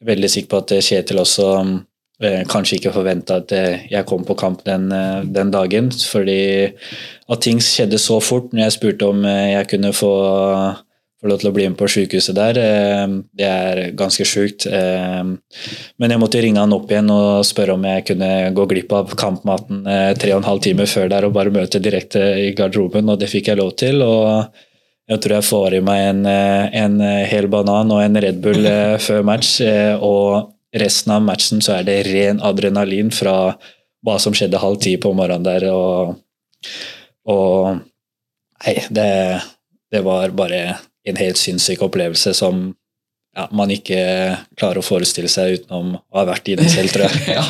[0.00, 1.46] jeg er veldig sikker på at Kjetil også
[2.24, 5.90] eh, kanskje ikke forventa at eh, jeg kom på kamp den, eh, den dagen.
[5.92, 6.70] Fordi
[7.28, 10.14] at ting skjedde så fort når jeg spurte om eh, jeg kunne få,
[11.20, 12.58] få lov til å bli med på sykehuset der.
[12.58, 13.06] eh,
[13.36, 14.66] Det er ganske sjukt.
[14.66, 15.22] eh,
[15.98, 19.14] Men jeg måtte ringe han opp igjen og spørre om jeg kunne gå glipp av
[19.14, 23.08] kampmaten eh, tre og en halv time før der og bare møte direkte i garderoben,
[23.08, 24.02] og det fikk jeg lov til.
[24.02, 24.52] og
[25.10, 28.62] jeg tror jeg får i meg en, en hel banan og en Red Bull
[29.06, 29.60] før match,
[30.00, 33.56] og resten av matchen så er det ren adrenalin fra
[34.06, 36.14] hva som skjedde halv ti på morgenen der, og,
[37.26, 37.80] og
[38.60, 39.40] Nei, det,
[39.90, 42.74] det var bare en helt sinnssyk opplevelse som
[43.36, 43.96] ja, man ikke
[44.58, 47.20] klarer å forestille seg utenom å ha vært i den selv, tror jeg.
[47.38, 47.44] Ja,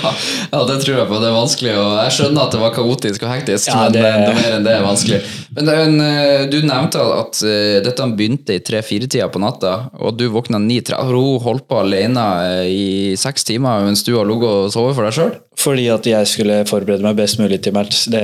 [0.53, 1.21] ja, det tror jeg på.
[1.23, 1.73] Det er vanskelig.
[1.81, 4.67] Og jeg skjønner at det var kaotisk og hektisk, Ja, men det- er mer enn
[4.67, 5.21] det er vanskelig.
[5.57, 9.73] Men det er en, eh, du nevnte at eh, dette begynte i tre-fire-tida på natta,
[9.99, 11.01] og du våkna ni-tre.
[11.09, 15.09] Hun holdt på alene eh, i seks timer mens du har ligget og sovet for
[15.09, 15.35] deg sjøl?
[15.61, 18.05] Fordi at jeg skulle forberede meg best mulig til match.
[18.13, 18.23] Det,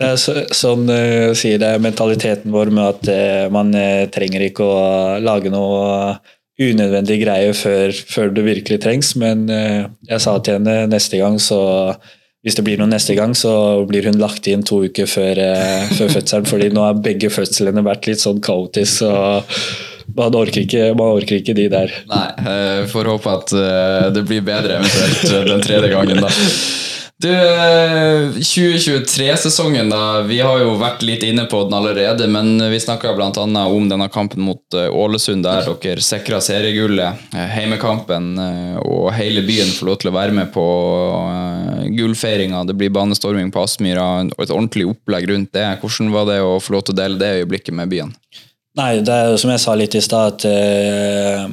[0.00, 0.88] det er så, sånn
[1.38, 4.82] sier det mentaliteten vår med at eh, man eh, trenger ikke å
[5.22, 6.16] lage noe
[6.70, 9.14] unødvendig greie før, før det virkelig trengs.
[9.20, 11.60] Men eh, jeg sa til henne neste gang, så
[12.42, 13.52] hvis det blir noe neste gang, så
[13.88, 16.48] blir hun lagt inn to uker før, eh, før fødselen.
[16.50, 19.02] fordi nå har begge fødslene vært litt sånn kaotisk.
[19.04, 19.12] så
[20.16, 21.92] man orker ikke, man orker ikke de der.
[22.10, 23.54] Nei, eh, får håpe at
[24.14, 26.32] det blir bedre eventuelt den tredje gangen, da.
[27.22, 30.22] Du, eh, 2023-sesongen, da.
[30.26, 33.30] Vi har jo vært litt inne på den allerede, men vi snakka bl.a.
[33.62, 37.22] om denne kampen mot eh, Ålesund, der dere sikra seriegullet.
[37.30, 40.66] eh, Heimekampen, eh, og hele byen får lov til å være med på
[41.22, 42.64] eh, gullfeiringa.
[42.66, 45.68] Det blir banestorming på Aspmyra og et ordentlig opplegg rundt det.
[45.82, 48.10] Hvordan var det å få lov til å dele det øyeblikket med byen?
[48.78, 51.46] Nei, det er jo som jeg sa litt i stad, at eh,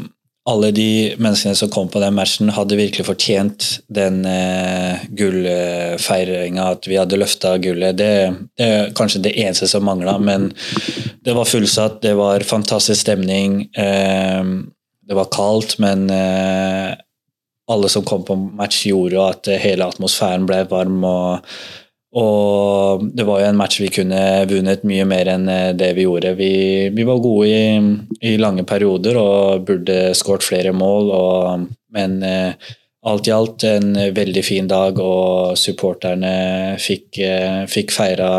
[0.50, 6.90] alle de menneskene som kom på den matchen, hadde virkelig fortjent den eh, gullfeiringa, at
[6.90, 7.98] vi hadde løfta gullet.
[8.00, 8.14] Det,
[8.58, 10.50] det er kanskje det eneste som mangla, men
[11.26, 13.62] det var fullsatt, det var fantastisk stemning.
[13.78, 14.56] Eh,
[15.10, 16.96] det var kaldt, men eh,
[17.70, 21.04] alle som kom på match, gjorde at hele atmosfæren ble varm.
[21.06, 21.46] og
[22.18, 26.08] og det var jo en match vi kunne vunnet mye mer enn eh, det vi
[26.08, 26.34] gjorde.
[26.40, 26.54] Vi,
[26.96, 27.80] vi var gode i,
[28.32, 32.72] i lange perioder og burde skåret flere mål, og, men eh,
[33.10, 38.32] alt i alt en veldig fin dag, og supporterne fikk, eh, fikk feira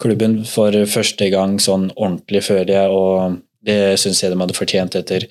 [0.00, 2.90] klubben for første gang sånn ordentlig, føler jeg.
[2.90, 5.24] Og Det syns jeg de hadde fortjent etter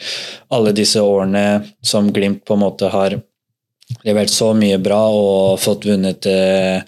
[0.49, 3.13] alle disse årene som Glimt på en måte har
[4.07, 6.81] levert så mye bra og fått vunnet, eh,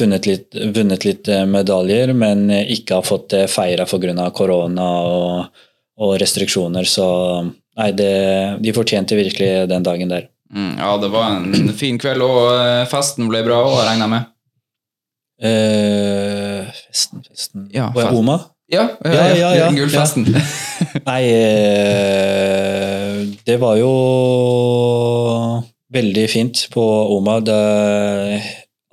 [0.00, 4.30] litt, vunnet litt eh, medaljer, men ikke har fått det feira pga.
[4.30, 5.62] korona og,
[5.98, 6.84] og restriksjoner.
[6.84, 7.06] Så
[7.76, 10.28] nei, det, de fortjente virkelig den dagen der.
[10.54, 14.12] Mm, ja, det var en fin kveld, og eh, festen ble bra òg, regner jeg
[14.14, 14.32] med.
[15.36, 18.14] Eh, festen, festen Ja, Var jeg.
[18.16, 18.38] Oma?
[18.72, 20.24] Ja, ja, Ja, ja, ja, ja, Gullfesten.
[21.08, 23.90] Nei, eh, det var jo
[25.94, 26.82] veldig fint på
[27.14, 27.38] Oma.
[27.44, 27.60] Det,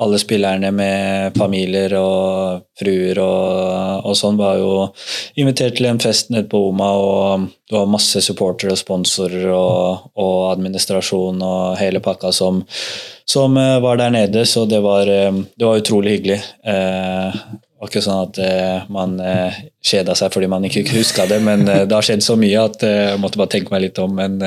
[0.04, 4.74] alle spillerne med familier og fruer og, og sånn var jo
[5.40, 10.10] invitert til en fest nede på Oma, og det var masse supportere og sponsorer og,
[10.20, 12.62] og administrasjon og hele pakka som,
[13.26, 16.40] som eh, var der nede, så det var, eh, det var utrolig hyggelig.
[16.66, 17.44] Eh,
[17.84, 21.42] det var ikke sånn at eh, man eh, kjeda seg fordi man ikke huska det,
[21.44, 24.00] men eh, det har skjedd så mye at eh, jeg måtte bare tenke meg litt
[24.00, 24.14] om.
[24.16, 24.40] Men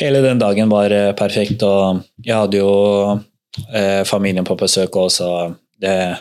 [0.00, 2.74] hele den dagen var perfekt, og jeg hadde jo
[3.74, 5.54] eh, familien på besøk også.
[5.80, 6.16] Det,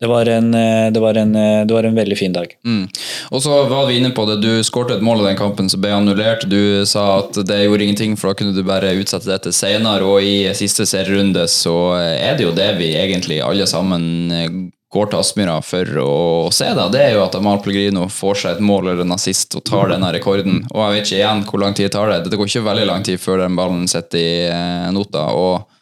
[0.00, 2.56] det, var en, eh, det, var en, eh, det var en veldig fin dag.
[2.64, 2.88] Mm.
[3.30, 5.82] Og så var vi inne på det, du skårte et mål i den kampen som
[5.82, 6.46] ble annullert.
[6.50, 10.06] Du sa at det gjorde ingenting, for da kunne du bare utsette dette senere.
[10.06, 14.48] Og i siste serierunde så er det jo det vi egentlig alle sammen eh,
[14.94, 16.10] går til Aspmyra for å
[16.54, 16.68] se.
[16.76, 19.64] da, Det er jo at Amal Pellegrino får seg et mål eller en assist og
[19.66, 20.60] tar denne rekorden.
[20.70, 22.20] Og jeg vet ikke igjen hvor lang tid det tar det.
[22.30, 25.26] Det går ikke veldig lang tid før den ballen sitter i nota.
[25.34, 25.73] og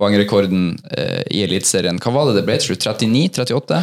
[0.00, 1.98] poengrekorden eh, i Eliteserien.
[2.02, 2.86] Hva var det det ble til slutt?
[2.98, 3.82] 39-38?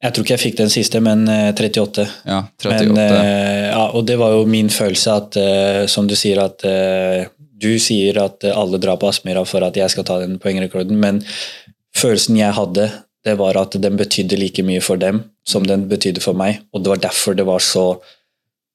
[0.00, 2.06] Jeg tror ikke jeg fikk den siste, men eh, 38.
[2.30, 2.86] Ja, 38.
[2.88, 6.64] Men, eh, ja, og det var jo min følelse at, eh, som du sier, at
[6.64, 7.26] eh,
[7.60, 10.96] du sier at eh, alle drar på Aspmyra for at jeg skal ta den poengrekorden,
[11.02, 11.20] men
[11.96, 12.88] følelsen jeg hadde,
[13.26, 16.80] det var at den betydde like mye for dem som den betydde for meg, og
[16.86, 18.00] det var derfor det var så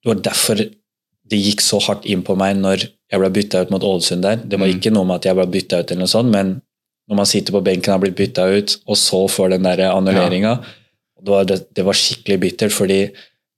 [0.06, 3.72] Det var derfor det gikk så hardt inn på meg når jeg ble bytta ut
[3.74, 4.36] mot Ålesund der.
[4.38, 4.76] Det var Mm.
[4.78, 6.52] ikke noe med at jeg ble bytta ut, eller noe sånt, men
[7.10, 9.84] når man sitter på benken og har blitt bytta ut, og så får den der
[9.91, 10.58] annulleringa
[11.26, 12.99] det, var, det, det var skikkelig bittert, fordi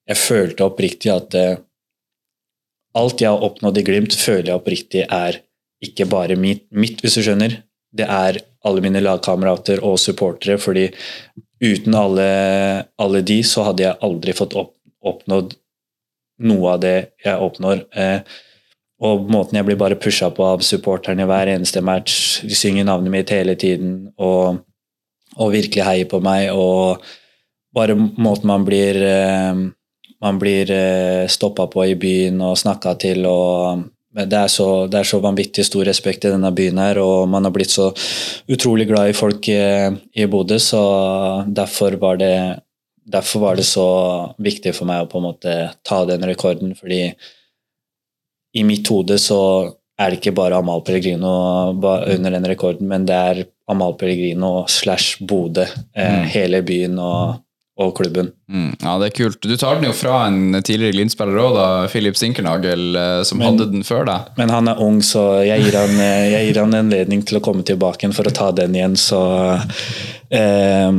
[0.08, 1.48] jeg følte oppriktig at det,
[2.98, 5.42] alt jeg har oppnådd i Glimt, føler jeg oppriktig er
[5.84, 7.60] ikke bare mitt, mitt, hvis du skjønner.
[7.94, 10.88] Det er alle mine lagkamerater og supportere, fordi
[11.64, 12.28] uten alle,
[13.02, 14.74] alle de, så hadde jeg aldri fått opp,
[15.06, 15.56] oppnådd
[16.48, 17.84] noe av det jeg oppnår.
[17.98, 18.38] Eh,
[18.98, 23.14] og måten jeg blir bare pusha på av supporterne hver eneste match, de synger navnet
[23.14, 24.64] mitt hele tiden og,
[25.38, 27.04] og virkelig heier på meg, og
[27.78, 29.68] bare måten man blir eh,
[30.22, 33.26] man blir eh, stoppa på i byen og snakka til.
[33.30, 33.86] og
[34.18, 37.46] det er, så, det er så vanvittig stor respekt i denne byen her, og man
[37.46, 37.92] har blitt så
[38.50, 39.60] utrolig glad i folk i,
[40.18, 40.82] i Bodø, så
[41.46, 42.34] derfor var, det,
[43.06, 43.86] derfor var det så
[44.42, 47.12] viktig for meg å på en måte ta den rekorden, fordi
[48.56, 53.16] i mitt hode så er det ikke bare Amal Pellegrino under den rekorden, men det
[53.16, 56.26] er Amal Pellegrino slash Bodø, eh, Mm.
[56.30, 57.42] hele byen og,
[57.80, 58.32] og klubben.
[58.50, 59.42] Mm, ja, det er kult.
[59.42, 63.72] Du tar den jo fra en tidligere Glimt-spiller òg, Filip Sinkernagel, eh, som Men- hadde
[63.72, 64.30] den før deg.
[64.38, 67.42] Men han er ung, så jeg gir han, eh, jeg gir han anledning til å
[67.44, 68.96] komme tilbake for å ta den igjen.
[68.96, 69.20] Så
[70.32, 70.92] eh,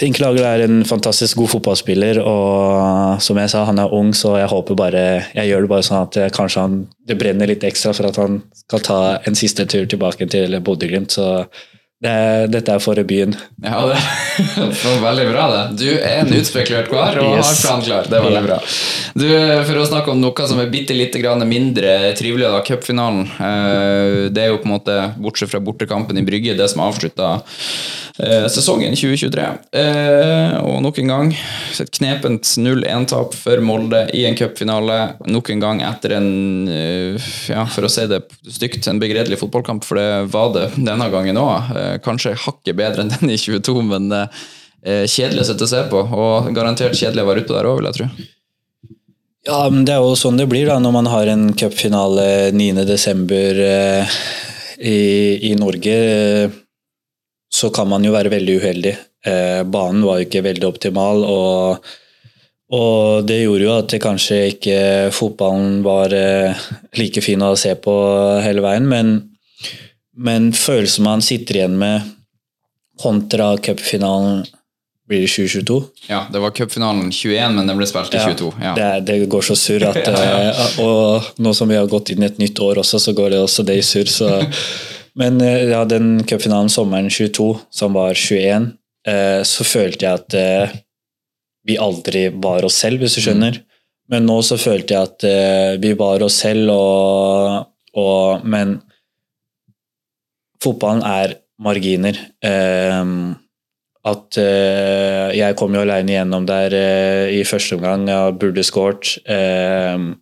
[0.00, 4.48] Inklagel er en fantastisk god fotballspiller, og som jeg sa, han er ung, så jeg
[4.48, 5.02] håper bare
[5.34, 8.38] Jeg gjør det bare sånn at kanskje han, det brenner litt ekstra for at han
[8.62, 11.12] skal ta en siste tur tilbake til Bodø-Glimt.
[11.12, 11.26] Så
[12.00, 12.12] det,
[12.54, 13.34] dette er for byen.
[13.60, 13.98] Ja, det
[14.86, 15.64] var veldig bra, det.
[15.82, 18.08] Du er en utspekulert kar og har planen klar.
[18.08, 18.56] Det er veldig bra.
[19.20, 19.26] Du,
[19.68, 23.26] For å snakke om noe som er bitte lite grann mindre trivelig, da, cupfinalen.
[23.36, 27.34] Eh, Det er jo på en måte, bortsett fra bortekampen i Brygge, det som avslutta
[28.52, 29.44] sesongen 2023.
[29.72, 34.98] Eh, Og nok en gang et knepent 0-1-tap for Molde i en cupfinale.
[35.30, 36.30] Nok en gang etter en,
[36.68, 41.10] eh, ja, for å si det stygt, en begredelig fotballkamp, for det var det denne
[41.12, 41.70] gangen òg.
[42.04, 46.04] Kanskje hakket bedre enn den i 22, men eh, kjedelig å sitte og se på.
[46.04, 48.28] Og garantert kjedelig å være utpå der òg, vil jeg tro.
[49.48, 53.30] Ja, men det er jo sånn det blir da når man har en cupfinale 9.12.
[53.64, 54.20] Eh,
[54.80, 56.50] i, i Norge.
[57.50, 58.92] Så kan man jo være veldig uheldig.
[59.26, 61.88] Eh, banen var jo ikke veldig optimal, og,
[62.72, 64.76] og det gjorde jo at det kanskje ikke
[65.12, 66.62] fotballen var eh,
[66.96, 67.96] like fin å se på
[68.44, 69.10] hele veien, men,
[70.16, 72.06] men følelsen man sitter igjen med
[73.00, 74.44] kontra cupfinalen
[75.10, 78.50] blir det 2022 Ja, det var cupfinalen 21, men den ble spilt i 22.
[78.62, 78.74] Ja.
[78.78, 80.52] det, det går så surr at Ja, ja.
[80.52, 83.34] eh, Og nå som vi har gått inn i et nytt år også, så går
[83.34, 84.06] det også det i surr.
[84.12, 84.30] Så.
[85.18, 88.70] Men eh, ja, den cupfinalen sommeren 22, som var 21,
[89.08, 90.76] eh, så følte jeg at eh,
[91.66, 93.60] vi aldri var oss selv, hvis du skjønner.
[94.10, 98.80] Men nå så følte jeg at vi var oss selv, og, og Men
[100.64, 102.18] fotballen er marginer.
[102.42, 103.04] Eh,
[104.08, 108.06] at uh, jeg kom jo alene gjennom der uh, i første omgang.
[108.08, 109.12] Jeg burde skåret.
[109.28, 110.16] Uh,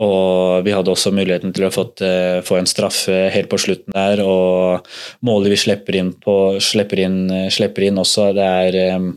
[0.00, 2.00] og vi hadde også muligheten til å fått,
[2.46, 4.22] få en straffe helt på slutten der.
[4.24, 4.86] Og
[5.26, 7.18] målet vi slipper inn, på, slipper inn,
[7.52, 9.10] slipper inn også, det er um,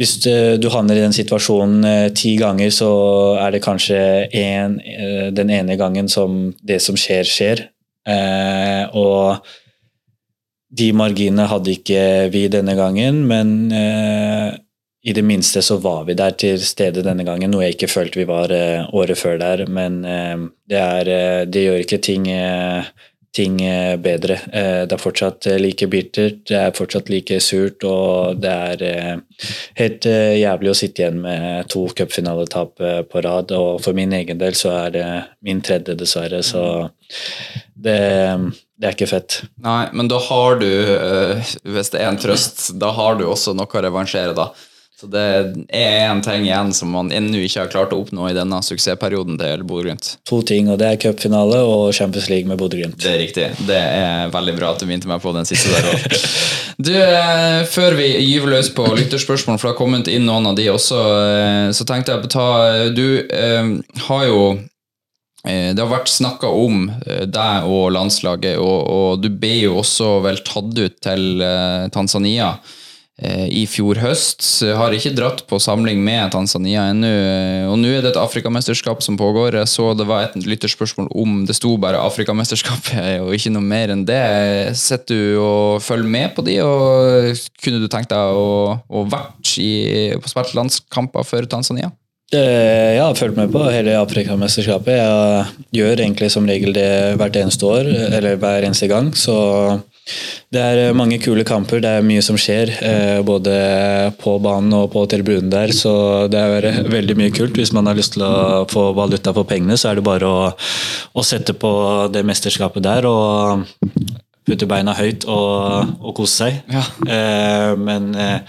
[0.00, 2.88] hvis du, havner i den situasjonen ti ganger, så
[3.38, 3.98] er det kanskje
[4.40, 4.78] en,
[5.36, 7.62] den ene gangen som det som skjer, skjer.
[8.96, 9.52] Og
[10.72, 12.02] de marginene hadde ikke
[12.32, 14.54] vi denne gangen, men eh,
[15.02, 18.22] i det minste så var vi der til stede denne gangen, noe jeg ikke følte
[18.22, 19.64] vi var eh, året før der.
[19.66, 22.86] Men eh, det, er, eh, det gjør ikke ting, eh,
[23.34, 24.38] ting eh, bedre.
[24.46, 29.22] Det er fortsatt like bittert, det er fortsatt like surt, og det er
[29.80, 33.52] helt jævlig å sitte igjen med to cupfinaletap på rad.
[33.58, 35.06] Og for min egen del så er det
[35.42, 36.64] min tredje, dessverre, så
[37.74, 37.98] det,
[38.82, 39.38] det er ikke fett.
[39.62, 43.54] Nei, men da har du, eh, hvis det er en trøst, da har du også
[43.54, 44.48] noe å revansjere, da.
[44.98, 45.22] Så det
[45.74, 49.38] er en ting igjen som man ennå ikke har klart å oppnå i denne suksessperioden
[49.38, 50.12] til Bodø-Glimt.
[50.30, 52.98] To ting, og det er cupfinale og Champions League med Bodø-Glimt.
[53.02, 53.48] Det er riktig.
[53.66, 56.18] Det er veldig bra at du minte meg på den siste der òg.
[56.82, 60.56] Du, eh, før vi gyver løs på lytterspørsmål, for det har kommet inn noen av
[60.56, 62.46] de også, eh, så tenkte jeg på ta
[62.96, 63.04] Du
[64.08, 64.38] har jo
[65.74, 70.20] det har vært snakka om eh, deg og landslaget, og, og du ble jo også
[70.22, 72.52] vel tatt ut til eh, Tanzania
[73.18, 74.44] eh, i fjor høst.
[74.78, 77.10] Har ikke dratt på samling med Tanzania ennå.
[77.10, 79.58] eh, Og nå er det et Afrikamesterskap som pågår.
[79.58, 83.90] Jeg så det var et lytterspørsmål om det sto bare Afrikamesterskapet og ikke noe mer
[83.96, 84.22] enn det.
[84.78, 89.56] Sitter du og følger med på de, og kunne du tenkt deg å, å vært
[89.58, 89.72] i,
[90.22, 91.90] på spilt landskamper for Tanzania?
[92.32, 94.96] Eh, Jeg har fulgt med på hele Afrikamesterskapet.
[94.96, 99.10] Jeg gjør egentlig som regel det hvert eneste år, eller hver eneste gang.
[99.12, 99.34] Så
[100.52, 102.72] det er mange kule kamper, det er mye som skjer.
[102.80, 103.52] eh, Både
[104.18, 107.52] på banen og på tribunen der, så det er veldig mye kult.
[107.60, 110.52] Hvis man har lyst til å få valuta for pengene, så er det bare å,
[111.14, 113.66] å sette på det mesterskapet der og
[114.48, 116.62] putte beina høyt og, og kose seg.
[116.72, 116.82] Ja.
[117.06, 118.40] Eh, Men eh,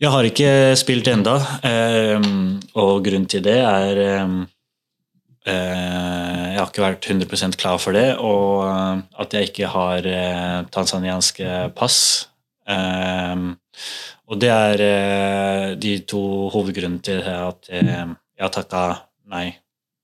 [0.00, 1.34] jeg har ikke spilt enda,
[1.66, 2.16] eh,
[2.80, 4.34] og grunnen til det er eh,
[5.44, 10.08] eh, Jeg har ikke vært 100% klar for det, og eh, at jeg ikke har
[10.08, 11.98] eh, tanzanianske pass.
[12.64, 13.44] Eh,
[14.30, 14.80] og det er
[15.82, 16.22] de to
[16.54, 18.82] hovedgrunnene til at jeg har takka
[19.26, 19.48] nei.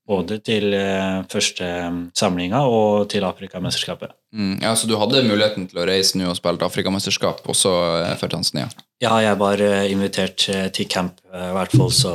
[0.06, 1.66] Både til eh, første
[2.14, 4.14] samlinga og til Afrikamesterskapet.
[4.30, 8.14] Mm, ja, Så du hadde muligheten til å reise nå og spille Afrikamesterskap også eh,
[8.20, 8.68] for Tanzania?
[9.02, 12.14] Ja, jeg var eh, invitert til camp, i hvert fall, så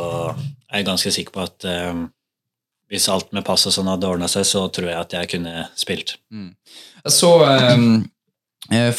[0.72, 2.06] jeg er ganske sikker på at um,
[2.92, 5.66] hvis alt med pass og sånn hadde ordna seg, så tror jeg at jeg kunne
[5.80, 6.18] spilt.
[6.32, 7.76] Jeg så eh,
[8.72, 8.92] eh,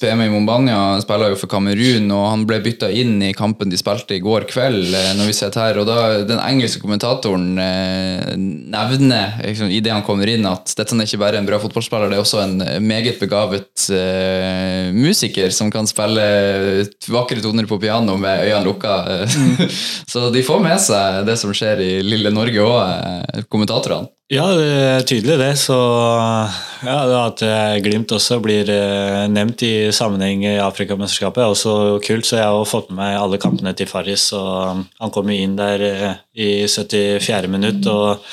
[0.00, 3.78] PM i Mombania, spiller jo for Kamerun, og han ble bytta inn i kampen de
[3.78, 4.94] spilte i går kveld.
[4.94, 9.92] Eh, når vi sitter her, og da Den engelske kommentatoren eh, nevner liksom, i det
[9.92, 12.56] han kommer inn, at dette er ikke bare en bra fotballspiller, det er også en
[12.86, 16.26] meget begavet eh, musiker som kan spille
[17.10, 19.26] vakre toner på piano med øynene lukka.
[20.12, 24.15] Så de får med seg det som skjer i lille Norge òg, kommentatorene.
[24.26, 25.52] Ja, det er tydelig det.
[25.60, 31.52] Så ja, det at eh, Glimt også blir eh, nevnt i sammenheng i Afrikamesterskapet, er
[31.52, 32.26] også kult.
[32.26, 35.84] Så jeg har fått med meg alle kampene til Farris, og han kom inn der
[35.86, 37.46] eh, i 74.
[37.52, 38.24] minutt, og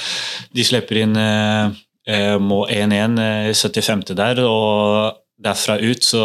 [0.57, 1.75] de slipper inn eh,
[2.09, 4.15] eh, må 1-1 eh, i 75.
[4.17, 6.23] der, og derfra ut så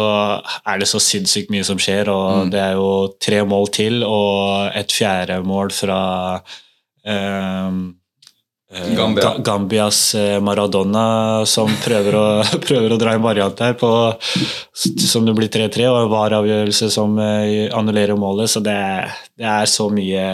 [0.65, 2.89] er det så sinnssykt mye som skjer, og det er jo
[3.21, 5.99] tre mål til, og et fjerde mål fra
[7.09, 7.71] Eh,
[8.69, 9.33] Gambia.
[9.39, 12.25] Gambias eh, Maradona som prøver å,
[12.67, 13.89] prøver å dra en variant her på,
[14.73, 18.51] som det blir 3-3, og VAR-avgjørelse som eh, annullerer målet.
[18.53, 18.77] Så det,
[19.39, 20.25] det er så mye,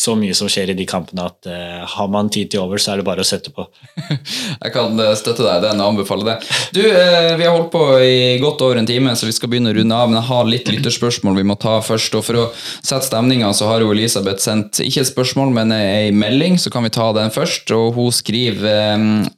[0.00, 2.94] så mye som skjer i de kampene at uh, har man tid til over, så
[2.94, 3.66] er det bare å sette på.
[4.64, 6.36] Jeg kan eh, støtte deg, den og anbefale det.
[6.72, 9.74] Du, uh, Vi har holdt på i godt over en time, så vi skal begynne
[9.74, 10.08] å runde av.
[10.08, 12.16] Men jeg har litt lytterspørsmål vi må ta først.
[12.16, 16.08] og For å sette stemninga, så har jo Elisabeth sendt ikke et spørsmål, men ei
[16.16, 17.68] melding, så kan vi ta den først.
[17.76, 19.28] og Hun skriver uh,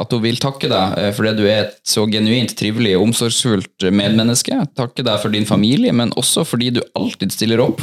[0.00, 3.88] at hun vil takke deg for fordi du er et så genuint trivelig og omsorgsfullt
[3.94, 4.54] medmenneske.
[4.78, 7.82] Takke deg for din familie, men også fordi du alltid stiller opp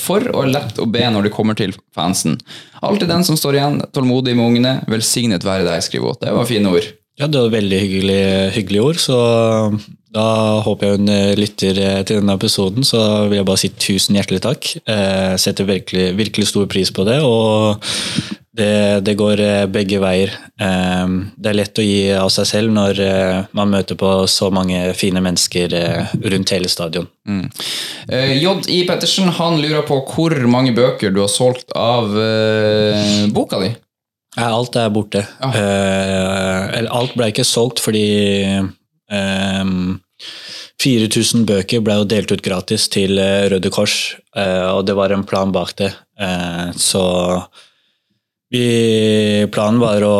[0.00, 2.38] for og er lett å be når det kommer til fansen.
[2.82, 4.74] Alltid den som står igjen, tålmodig med ungene.
[4.90, 6.28] Velsignet være deg, skriver Åte.
[6.28, 6.90] Det var fine ord.
[7.20, 8.20] Ja, det var veldig hyggelig,
[8.56, 9.16] hyggelige ord, så
[10.10, 13.68] Da håper jeg hun eh, lytter eh, til denne episoden, så vil jeg bare si
[13.78, 14.70] tusen hjertelig takk.
[14.82, 17.78] Jeg setter virkelig, virkelig stor pris på det, og
[18.56, 20.32] det, det går eh, begge veier.
[20.60, 24.50] Eh, det er lett å gi av seg selv når eh, man møter på så
[24.54, 27.06] mange fine mennesker eh, rundt hele stadion.
[27.28, 27.46] Mm.
[28.10, 28.80] J.I.
[28.88, 32.10] Pettersen han lurer på hvor mange bøker du har solgt av
[33.30, 33.70] boka di.
[34.40, 35.24] Alt er borte.
[35.38, 35.50] Ja.
[35.54, 38.06] Eh, alt ble ikke solgt fordi
[39.10, 39.98] um
[40.80, 45.50] 4000 bøker ble jo delt ut gratis til Røde Kors, og det var en plan
[45.52, 45.90] bak det.
[46.80, 47.02] Så
[48.50, 50.16] vi, planen var å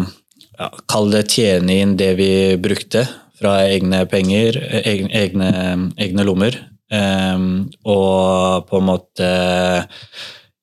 [0.00, 3.06] ja, kalle det tjene inn det vi brukte
[3.40, 5.52] fra egne penger, egne, egne,
[5.96, 6.58] egne lommer,
[6.90, 9.26] Um, og på en måte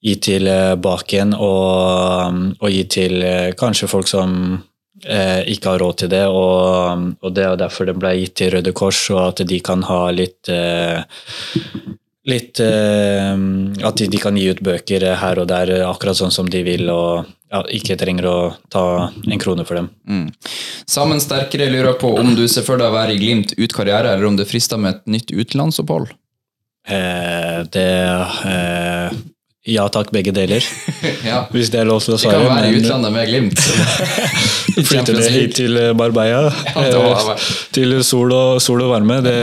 [0.04, 4.34] gi tilbake igjen og, og gi til eh, kanskje folk som
[5.04, 6.26] eh, ikke har råd til det.
[6.28, 9.84] Og, og det er derfor det ble gitt til Røde Kors, og at de kan
[9.88, 11.02] ha litt eh,
[12.28, 13.34] Litt eh,
[13.88, 16.90] At de, de kan gi ut bøker her og der akkurat sånn som de vil,
[16.92, 18.38] og ja, ikke trenger å
[18.72, 19.90] ta en krone for dem.
[20.10, 20.28] Mm.
[20.90, 24.12] Sammen sterkere lurer på om du ser for deg å være i Glimt ut karriere,
[24.14, 26.12] eller om det frister med et nytt utenlandsopphold.
[26.88, 27.88] Eh, det
[28.48, 29.18] eh,
[29.68, 30.64] Ja takk, begge deler.
[31.30, 31.42] ja.
[31.52, 32.40] Hvis det er lov til å svare.
[32.40, 33.64] Vi kan være i utlandet med Glimt.
[34.92, 36.46] Flytter det hit til Barbeia.
[36.76, 39.20] Ja, eh, til sol og, sol og varme.
[39.24, 39.38] Det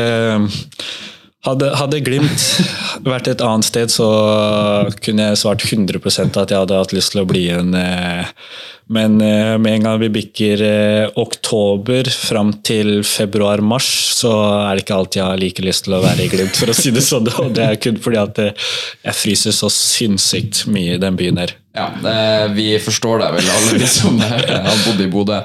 [1.45, 2.45] hadde, hadde Glimt
[3.13, 4.09] vært et annet sted, så
[5.05, 8.31] kunne jeg svart 100 at jeg hadde hatt lyst til å bli en eh,
[8.93, 13.89] Men eh, med en gang vi bikker eh, oktober fram til februar-mars,
[14.19, 14.33] så
[14.69, 16.77] er det ikke alltid jeg har like lyst til å være i Glimt, for å
[16.77, 17.31] si det sånn.
[17.41, 21.57] Og det er kun fordi at jeg fryser så sinnssykt mye i den byen her.
[21.75, 21.89] Ja,
[22.55, 25.41] Vi forstår deg vel, alle vi som har bodd i Bodø.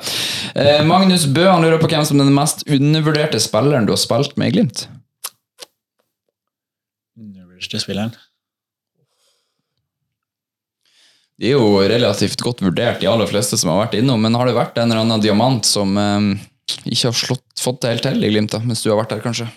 [0.85, 4.35] Magnus Bø han lurer på hvem som er den mest undervurderte spilleren du har spilt
[4.37, 4.85] med i Glimt.
[7.59, 8.11] Undervurderte spilleren.
[11.39, 14.47] De er jo relativt godt vurdert, de aller fleste som har vært innom, men har
[14.47, 16.47] det vært en eller annen diamant som eh,
[16.83, 19.23] ikke har slått, fått det helt til i Glimt, da, mens du har vært der,
[19.23, 19.47] kanskje?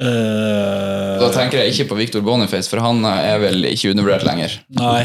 [0.00, 4.56] Uh, Da tenker jeg ikke på Victor Boniface, for han er vel ikke undervurdert lenger.
[4.80, 5.04] Nei.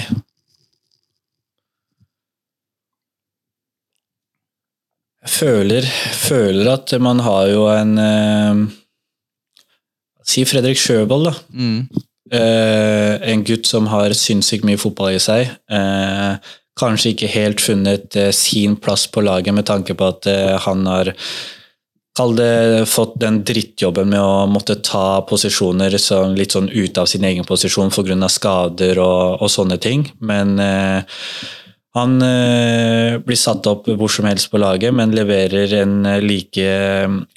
[5.25, 5.85] Jeg føler,
[6.15, 8.59] føler at man har jo en eh,
[10.25, 11.33] Si Fredrik Sjøvold, da.
[11.53, 12.05] Mm.
[12.33, 15.51] Eh, en gutt som har sinnssykt mye fotball i seg.
[15.69, 20.27] Eh, kanskje ikke helt funnet eh, sin plass på laget med tanke på at
[20.65, 21.13] han har
[22.15, 27.09] Kall det fått den drittjobben med å måtte ta posisjoner sånn, litt sånn ut av
[27.11, 28.29] sin egen posisjon pga.
[28.31, 30.05] skader og, og sånne ting.
[30.23, 30.55] Men
[31.95, 36.65] han eh, blir satt opp hvor som helst på laget, men leverer en eh, like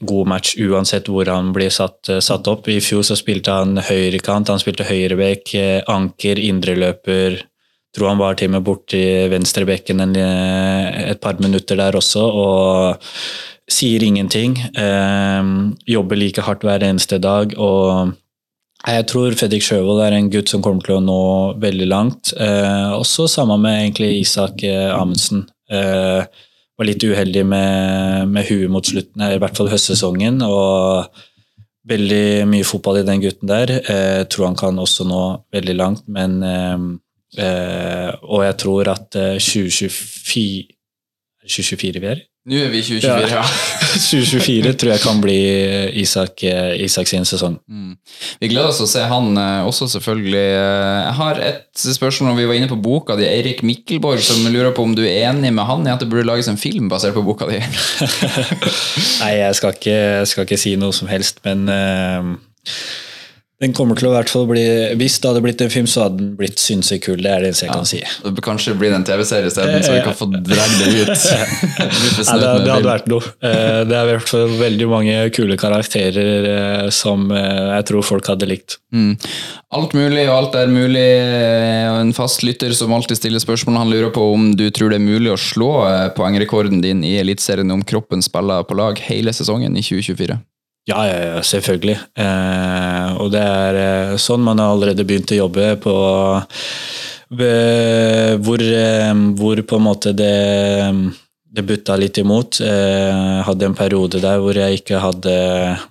[0.03, 2.67] god match uansett hvor han blir satt, eh, satt opp.
[2.67, 7.39] I fjor så spilte han høyrekant, han spilte høyrebekk, eh, anker, indreløper.
[7.95, 13.07] Tror han var til og med borti venstrebekken eh, et par minutter der også, og
[13.71, 14.59] sier ingenting.
[14.75, 15.53] Eh,
[15.87, 17.55] jobber like hardt hver eneste dag.
[17.59, 18.17] og
[18.97, 21.23] jeg tror Fredrik Sjøvold er en gutt som kommer til å nå
[21.61, 22.33] veldig langt.
[22.41, 25.43] Eh, også sammen med egentlig Isak eh, Amundsen.
[25.69, 26.23] Eh,
[26.79, 30.41] var litt uheldig med, med huet mot slutten, i hvert fall høstsesongen.
[30.47, 31.11] og
[31.89, 33.75] Veldig mye fotball i den gutten der.
[33.81, 35.23] Eh, tror han kan også nå
[35.55, 36.89] veldig langt, men eh,
[37.45, 40.78] eh, Og jeg tror at eh, 2024
[41.49, 42.21] 2024 vi er?
[42.49, 43.43] Nå er vi i 2024, ja.
[43.99, 45.37] 2024 tror jeg kan bli
[46.01, 47.59] Isak, eh, Isak sin sesong.
[47.69, 47.97] Mm.
[48.41, 50.45] Vi gleder oss til å se han eh, også, selvfølgelig.
[50.57, 53.27] Eh, Jeg har et spørsmål om vi var inne på boka di.
[53.29, 56.29] Eirik Mikkelborg som lurer på om du er enig med han i at det burde
[56.29, 57.61] lages en film basert på boka di.
[59.23, 62.33] Nei, jeg skal ikke, jeg skal ikke si noe som helst, men eh,
[63.59, 64.63] den kommer til å hvert fall bli
[65.01, 67.17] Hvis det hadde blitt en film, så hadde den blitt sinnssykt kul.
[67.25, 67.99] Det er det eneste jeg kan si.
[68.23, 71.15] Det bør kanskje bli en TV-serie isteden, så vi kan få dratt det ut.
[72.29, 73.33] Snudd det, det hadde vært noe.
[73.43, 78.07] Eh, Det er i hvert fall veldig mange kule karakterer eh, som eh, jeg tror
[78.07, 78.79] folk hadde likt.
[78.95, 79.17] Mm.
[79.79, 81.03] Alt mulig og alt er mulig.
[81.19, 84.95] eh, Og en fast lytter som alltid stiller spørsmål, han lurer på om du tror
[84.95, 89.03] det er mulig å slå eh, poengrekorden din i Eliteserien om kroppen spiller på lag
[89.11, 90.39] hele sesongen i 2024.
[90.89, 91.99] Ja, ja, ja selvfølgelig.
[92.17, 95.95] Eh, og det er eh, sånn man har allerede begynt å jobbe på
[97.37, 101.13] ved- hvor, eh, hvor på en måte det,
[101.53, 102.61] det butta litt imot.
[102.65, 105.35] Eh, Jeg hadde en periode der hvor jeg ikke hadde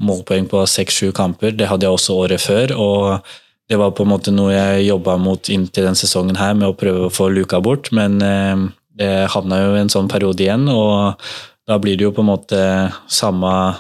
[0.02, 1.52] målpoeng på seks-sju kamper.
[1.56, 2.74] Det hadde jeg også året før.
[2.78, 3.22] og
[3.70, 6.78] det var på en måte noe jeg jobba mot inntil denne sesongen her, med å
[6.78, 7.92] prøve å få luka bort.
[7.92, 8.56] Men eh,
[8.98, 11.20] det havna jo i en sånn periode igjen, og
[11.68, 13.76] da blir det jo på en måte samme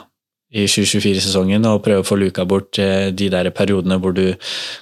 [0.51, 4.31] i 2024-sesongen og prøve å få luka bort eh, de der periodene hvor du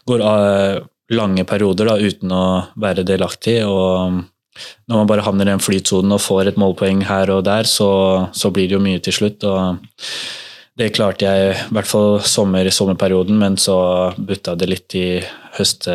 [0.05, 2.45] går av lange perioder da, uten å
[2.81, 3.59] være delaktig.
[3.65, 4.23] og
[4.87, 7.89] når man bare havner i den flytsonen og får et målpoeng her og der, så,
[8.31, 9.43] så blir det jo mye til slutt.
[9.43, 9.77] og
[10.75, 13.77] det klarte jeg i hvert fall sommer, sommerperioden, men så
[14.17, 15.07] butta det litt i
[15.55, 15.87] høst,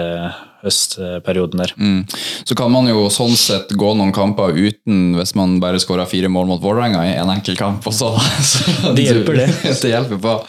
[0.65, 1.74] høstperioden der.
[1.77, 2.01] Mm.
[2.45, 6.31] Så kan man jo sånn sett gå noen kamper uten hvis man bare skåra fire
[6.32, 8.12] mål mot Vålerenga i en enkel kamp også.
[8.51, 9.49] Så Det hjelper, det.
[9.82, 10.41] det hjelper på.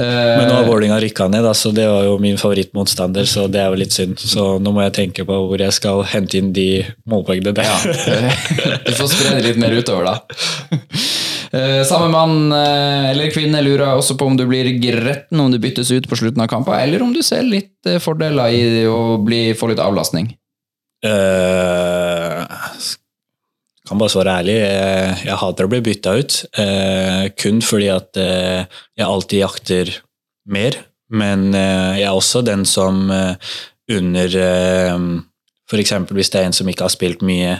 [0.00, 3.46] Men nå har Eh, Vålerenga rykka ned, da, så det var jo min favorittmotstander, så
[3.52, 4.20] det er jo litt synd.
[4.20, 6.68] Så nå må jeg tenke på hvor jeg skal hente inn de
[7.10, 7.68] målpoengene der.
[7.68, 10.78] ja, du får spre det litt mer utover, da.
[11.50, 15.58] Eh, Samme mann eh, eller kvinne lurer også på om du blir gretten om du
[15.58, 19.18] byttes ut på slutten av kampen, eller om du ser litt eh, fordeler i å
[19.22, 20.30] bli, få litt avlastning.
[21.00, 22.44] Uh,
[23.88, 24.56] kan bare svare ærlig,
[25.24, 26.36] jeg hater å bli bytta ut.
[26.60, 28.68] uh, kun fordi at uh,
[29.00, 29.94] jeg alltid jakter
[30.44, 30.76] mer.
[31.10, 35.08] Men uh, jeg er også den som under uh,
[35.70, 35.96] F.eks.
[36.12, 37.56] hvis det er en som ikke har spilt mye,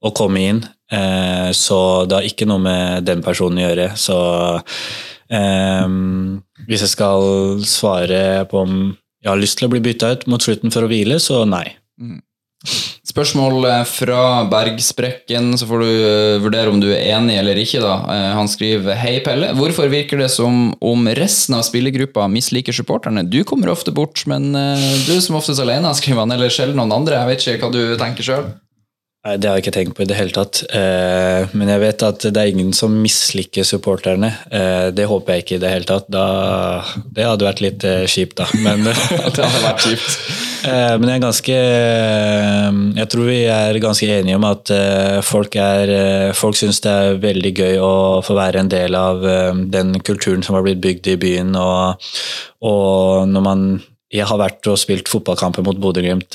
[0.00, 0.62] å komme inn.
[0.92, 3.90] Eh, så det har ikke noe med den personen å gjøre.
[4.00, 4.16] Så
[5.30, 5.86] eh,
[6.66, 8.80] hvis jeg skal svare på om
[9.20, 11.66] jeg har lyst til å bli bytta ut mot slutten for å hvile, så nei.
[13.10, 17.80] Spørsmål eh, fra Bergsprekken, så får du eh, vurdere om du er enig eller ikke.
[17.82, 17.94] da.
[18.12, 19.52] Eh, Han skriver Hei, Pelle.
[19.56, 23.24] Hvorfor virker det som om resten av spillergruppa misliker supporterne?
[23.28, 26.36] Du kommer ofte bort, men du som oftest alene, skriver han.
[26.36, 27.22] Eller sjelden noen andre.
[27.22, 28.50] Jeg vet ikke hva du tenker sjøl.
[29.20, 30.62] Nei, Det har jeg ikke tenkt på i det hele tatt.
[30.72, 34.30] Eh, men jeg vet at det er ingen som misliker supporterne.
[34.48, 36.06] Eh, det håper jeg ikke i det hele tatt.
[36.08, 36.24] Da,
[37.04, 38.48] det hadde vært litt eh, kjipt, da.
[38.64, 38.88] Men,
[39.36, 40.16] Det hadde vært kjipt.
[40.60, 41.58] men jeg er ganske
[43.00, 44.72] Jeg tror vi er ganske enige om at
[45.24, 45.92] folk, er,
[46.36, 47.94] folk syns det er veldig gøy å
[48.24, 49.24] få være en del av
[49.72, 51.56] den kulturen som har blitt bygd i byen.
[51.60, 52.12] Og,
[52.64, 53.66] og når man
[54.10, 56.34] Jeg har vært og spilt fotballkamper mot Bodø-Glimt.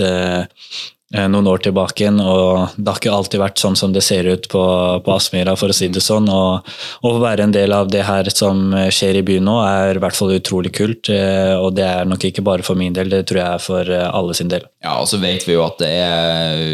[1.14, 4.48] Eh, noen år tilbake og det har ikke alltid vært sånn som det ser ut
[4.50, 4.62] på,
[5.06, 6.26] på Aspmyra, for å si det sånn.
[6.34, 6.66] Og
[7.06, 10.18] å være en del av det her som skjer i byen nå, er i hvert
[10.18, 11.12] fall utrolig kult.
[11.14, 13.92] eh, Og det er nok ikke bare for min del, det tror jeg er for
[13.94, 14.66] eh, alle sin del.
[14.82, 16.66] Ja, og så vet vi jo at det er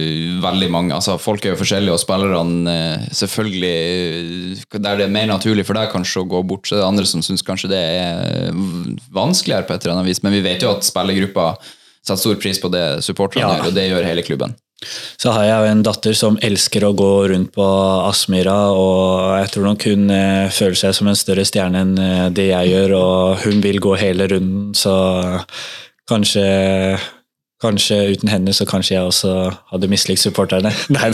[0.44, 2.74] veldig mange altså Folk er jo forskjellige, og spillerne
[3.16, 6.88] selvfølgelig Der det er mer naturlig for deg kanskje å gå bort, så er det
[6.88, 8.56] andre som syns kanskje det er
[9.14, 10.24] vanskeligere på et eller annet vis.
[10.24, 11.54] Men vi vet jo at spillergruppa
[12.02, 13.56] setter stor pris på det supporterne Ja.
[13.60, 14.56] gjør, og det gjør hele klubben.
[15.22, 17.66] Så har jeg jo en datter som elsker å gå rundt på
[18.10, 22.30] Aspmyra, og jeg tror nok hun eh, føler seg som en større stjerne enn eh,
[22.34, 24.96] det jeg gjør, og hun vil gå hele runden, så
[26.10, 26.98] kanskje
[27.62, 29.34] Kanskje uten henne så kanskje jeg også
[29.74, 30.72] hadde mislikt supporterne.
[30.96, 31.12] Nei.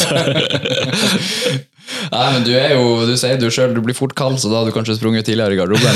[2.11, 4.59] Nei, men du er jo, du sier du sjøl, du blir fort kald, så da
[4.59, 5.95] hadde du kanskje sprunget tidligere i garderoben.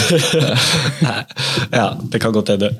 [1.80, 2.72] ja, det kan godt hende.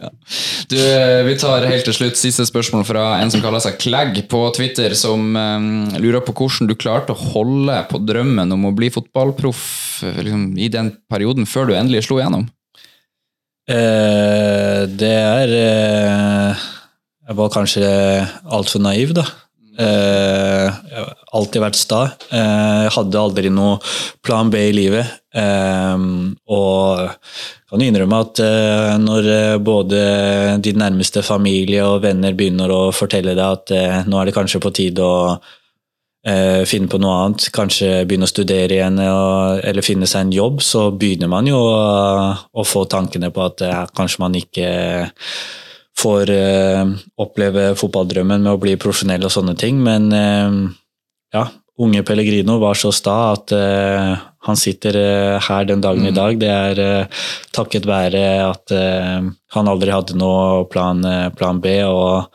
[0.72, 4.24] Du, eh, Vi tar helt til slutt siste spørsmål fra en som kaller seg Klegg
[4.32, 5.68] på Twitter, som um,
[6.00, 9.64] lurer på hvordan du klarte å holde på drømmen om å bli fotballproff
[10.24, 12.48] liksom, i den perioden før du endelig slo igjennom.
[13.72, 16.70] Eh, det er eh,
[17.28, 17.88] Jeg var kanskje
[18.50, 19.26] altfor naiv, da.
[19.80, 22.02] Eh, jeg har alltid vært sta.
[22.34, 23.78] Eh, jeg hadde aldri noe
[24.26, 25.14] plan B i livet.
[25.32, 26.04] Eh,
[26.52, 27.14] og
[27.72, 29.30] kan innrømme at eh, når
[29.64, 30.02] både
[30.66, 34.64] din nærmeste familie og venner begynner å fortelle deg at eh, nå er det kanskje
[34.64, 35.40] på tide å
[36.70, 40.60] finne på noe annet, kanskje begynne å studere igjen og, eller finne seg en jobb,
[40.62, 41.80] så begynner man jo å,
[42.54, 43.64] å få tankene på at
[43.98, 44.68] kanskje man ikke
[46.00, 50.60] får eh, oppleve fotballdrømmen med å bli profesjonell og sånne ting, men eh,
[51.36, 51.48] ja,
[51.82, 54.14] unge Pellegrino var så sta at eh,
[54.48, 56.38] han sitter eh, her den dagen i dag.
[56.42, 61.04] Det er eh, takket være at eh, han aldri hadde noe plan,
[61.38, 62.32] plan B, og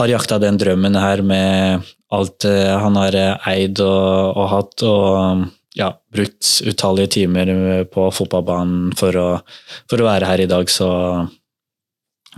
[0.00, 3.14] har jakta den drømmen her med alt han har
[3.50, 5.42] eid og, og hatt, og
[5.76, 7.50] ja, brukt utallige timer
[7.92, 9.26] på fotballbanen for å,
[9.90, 10.88] for å være her i dag, så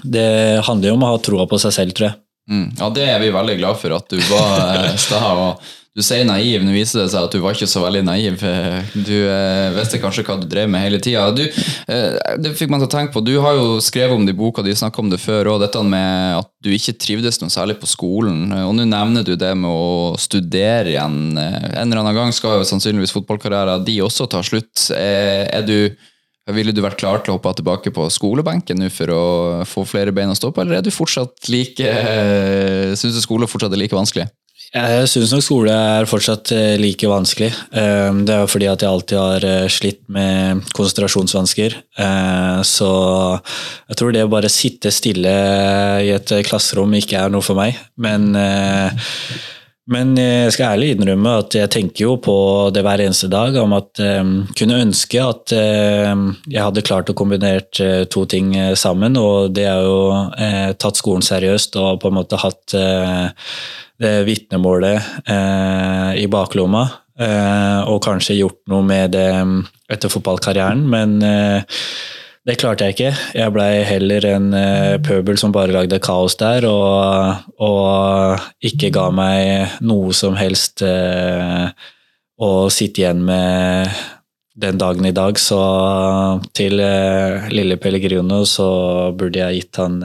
[0.05, 2.19] det handler jo om å ha troa på seg selv, tror jeg.
[2.51, 2.71] Mm.
[2.81, 5.21] Ja, det er vi veldig glad for, at du var eh, sta.
[5.91, 8.43] Du sier naiv, nå viser det seg at du var ikke så veldig naiv.
[8.95, 11.25] Du eh, visste kanskje hva du drev med hele tida.
[11.91, 13.23] Eh, det fikk man til å tenke på.
[13.27, 15.83] Du har jo skrevet om det i boka di, snakka om det før, og dette
[15.83, 18.53] med at du ikke trivdes noe særlig på skolen.
[18.69, 21.19] Og nå nevner du det med å studere igjen.
[21.43, 24.93] Eh, En eller annen gang skal jo sannsynligvis fotballkarrieren de også ta slutt.
[24.95, 25.91] Eh, Er du
[26.57, 29.23] ville du vært klar til å hoppe tilbake på skolebenken for å
[29.69, 31.89] få flere bein å stå på, eller er du fortsatt like
[33.01, 34.29] Syns du skole fortsatt er like vanskelig?
[34.71, 37.49] Jeg syns nok skole er fortsatt eh, like vanskelig.
[37.75, 41.75] Eh, Det er jo fordi at jeg alltid har eh, slitt med konsentrasjonsvansker.
[41.99, 42.91] Eh, Så
[43.89, 45.33] jeg tror det å bare sitte stille
[46.07, 47.81] i et eh, klasserom ikke er noe for meg.
[47.99, 48.95] Men, eh,
[49.91, 52.35] men jeg skal ærlig innrømme at jeg tenker jo på
[52.75, 54.23] det hver eneste dag, om at eh,
[54.59, 56.13] kunne ønske at eh,
[56.47, 60.03] jeg hadde klart å kombinert eh, to ting sammen, og det er jo
[60.37, 62.77] eh, tatt skolen seriøst og på en måte hatt
[64.01, 65.29] det vitnemålet
[66.17, 66.87] i baklomma.
[67.93, 69.27] Og kanskje gjort noe med det
[69.93, 71.19] etter fotballkarrieren, men
[72.49, 73.11] det klarte jeg ikke.
[73.37, 79.11] Jeg blei heller en eh, pøbel som bare lagde kaos der, og, og ikke ga
[79.13, 81.69] meg noe som helst eh,
[82.41, 83.93] å sitte igjen med
[84.61, 85.37] den dagen i dag.
[85.41, 85.61] Så
[86.57, 88.71] til eh, lille Pellegrino så
[89.13, 90.01] burde jeg gitt han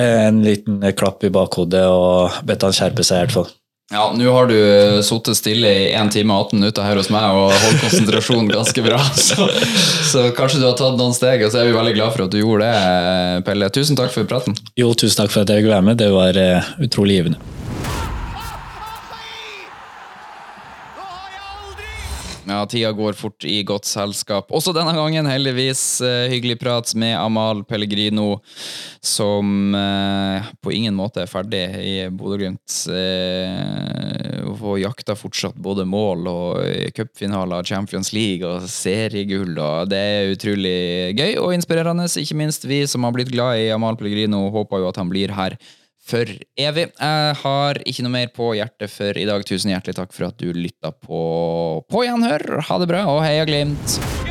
[0.00, 3.50] en liten klapp i bakhodet og bedt han skjerpe seg i hvert fall.
[3.90, 4.54] Ja, nå har du
[5.02, 8.84] sittet stille i 1 time og 18 minutter her hos meg og holdt konsentrasjonen ganske
[8.86, 9.48] bra, så,
[10.12, 12.30] så kanskje du har tatt noen steg, og så er vi veldig glad for at
[12.30, 13.72] du gjorde det, Pelle.
[13.74, 14.54] Tusen takk for praten.
[14.78, 15.98] Jo, tusen takk for at jeg fikk være med.
[15.98, 17.59] Det var eh, utrolig givende.
[22.48, 24.48] Ja, tida går fort i godt selskap.
[24.54, 28.40] Også denne gangen, heldigvis, eh, hyggelig prat med Amal Pellegrino,
[29.04, 32.78] som eh, på ingen måte er ferdig i Bodø-Glimt.
[32.88, 39.52] Eh, og jakter fortsatt både mål og eh, cupfinaler, Champions League og seriegull.
[39.58, 40.78] Og det er utrolig
[41.18, 42.08] gøy og inspirerende.
[42.20, 45.36] Ikke minst vi som har blitt glad i Amal Pellegrino, håper jo at han blir
[45.36, 45.58] her
[46.10, 46.88] for evig.
[46.96, 49.46] Jeg har ikke noe mer på hjertet for i dag.
[49.46, 51.22] Tusen hjertelig takk for at du lytta på,
[51.90, 52.60] på gjenhør.
[52.66, 54.29] Ha det bra, og heia Glimt!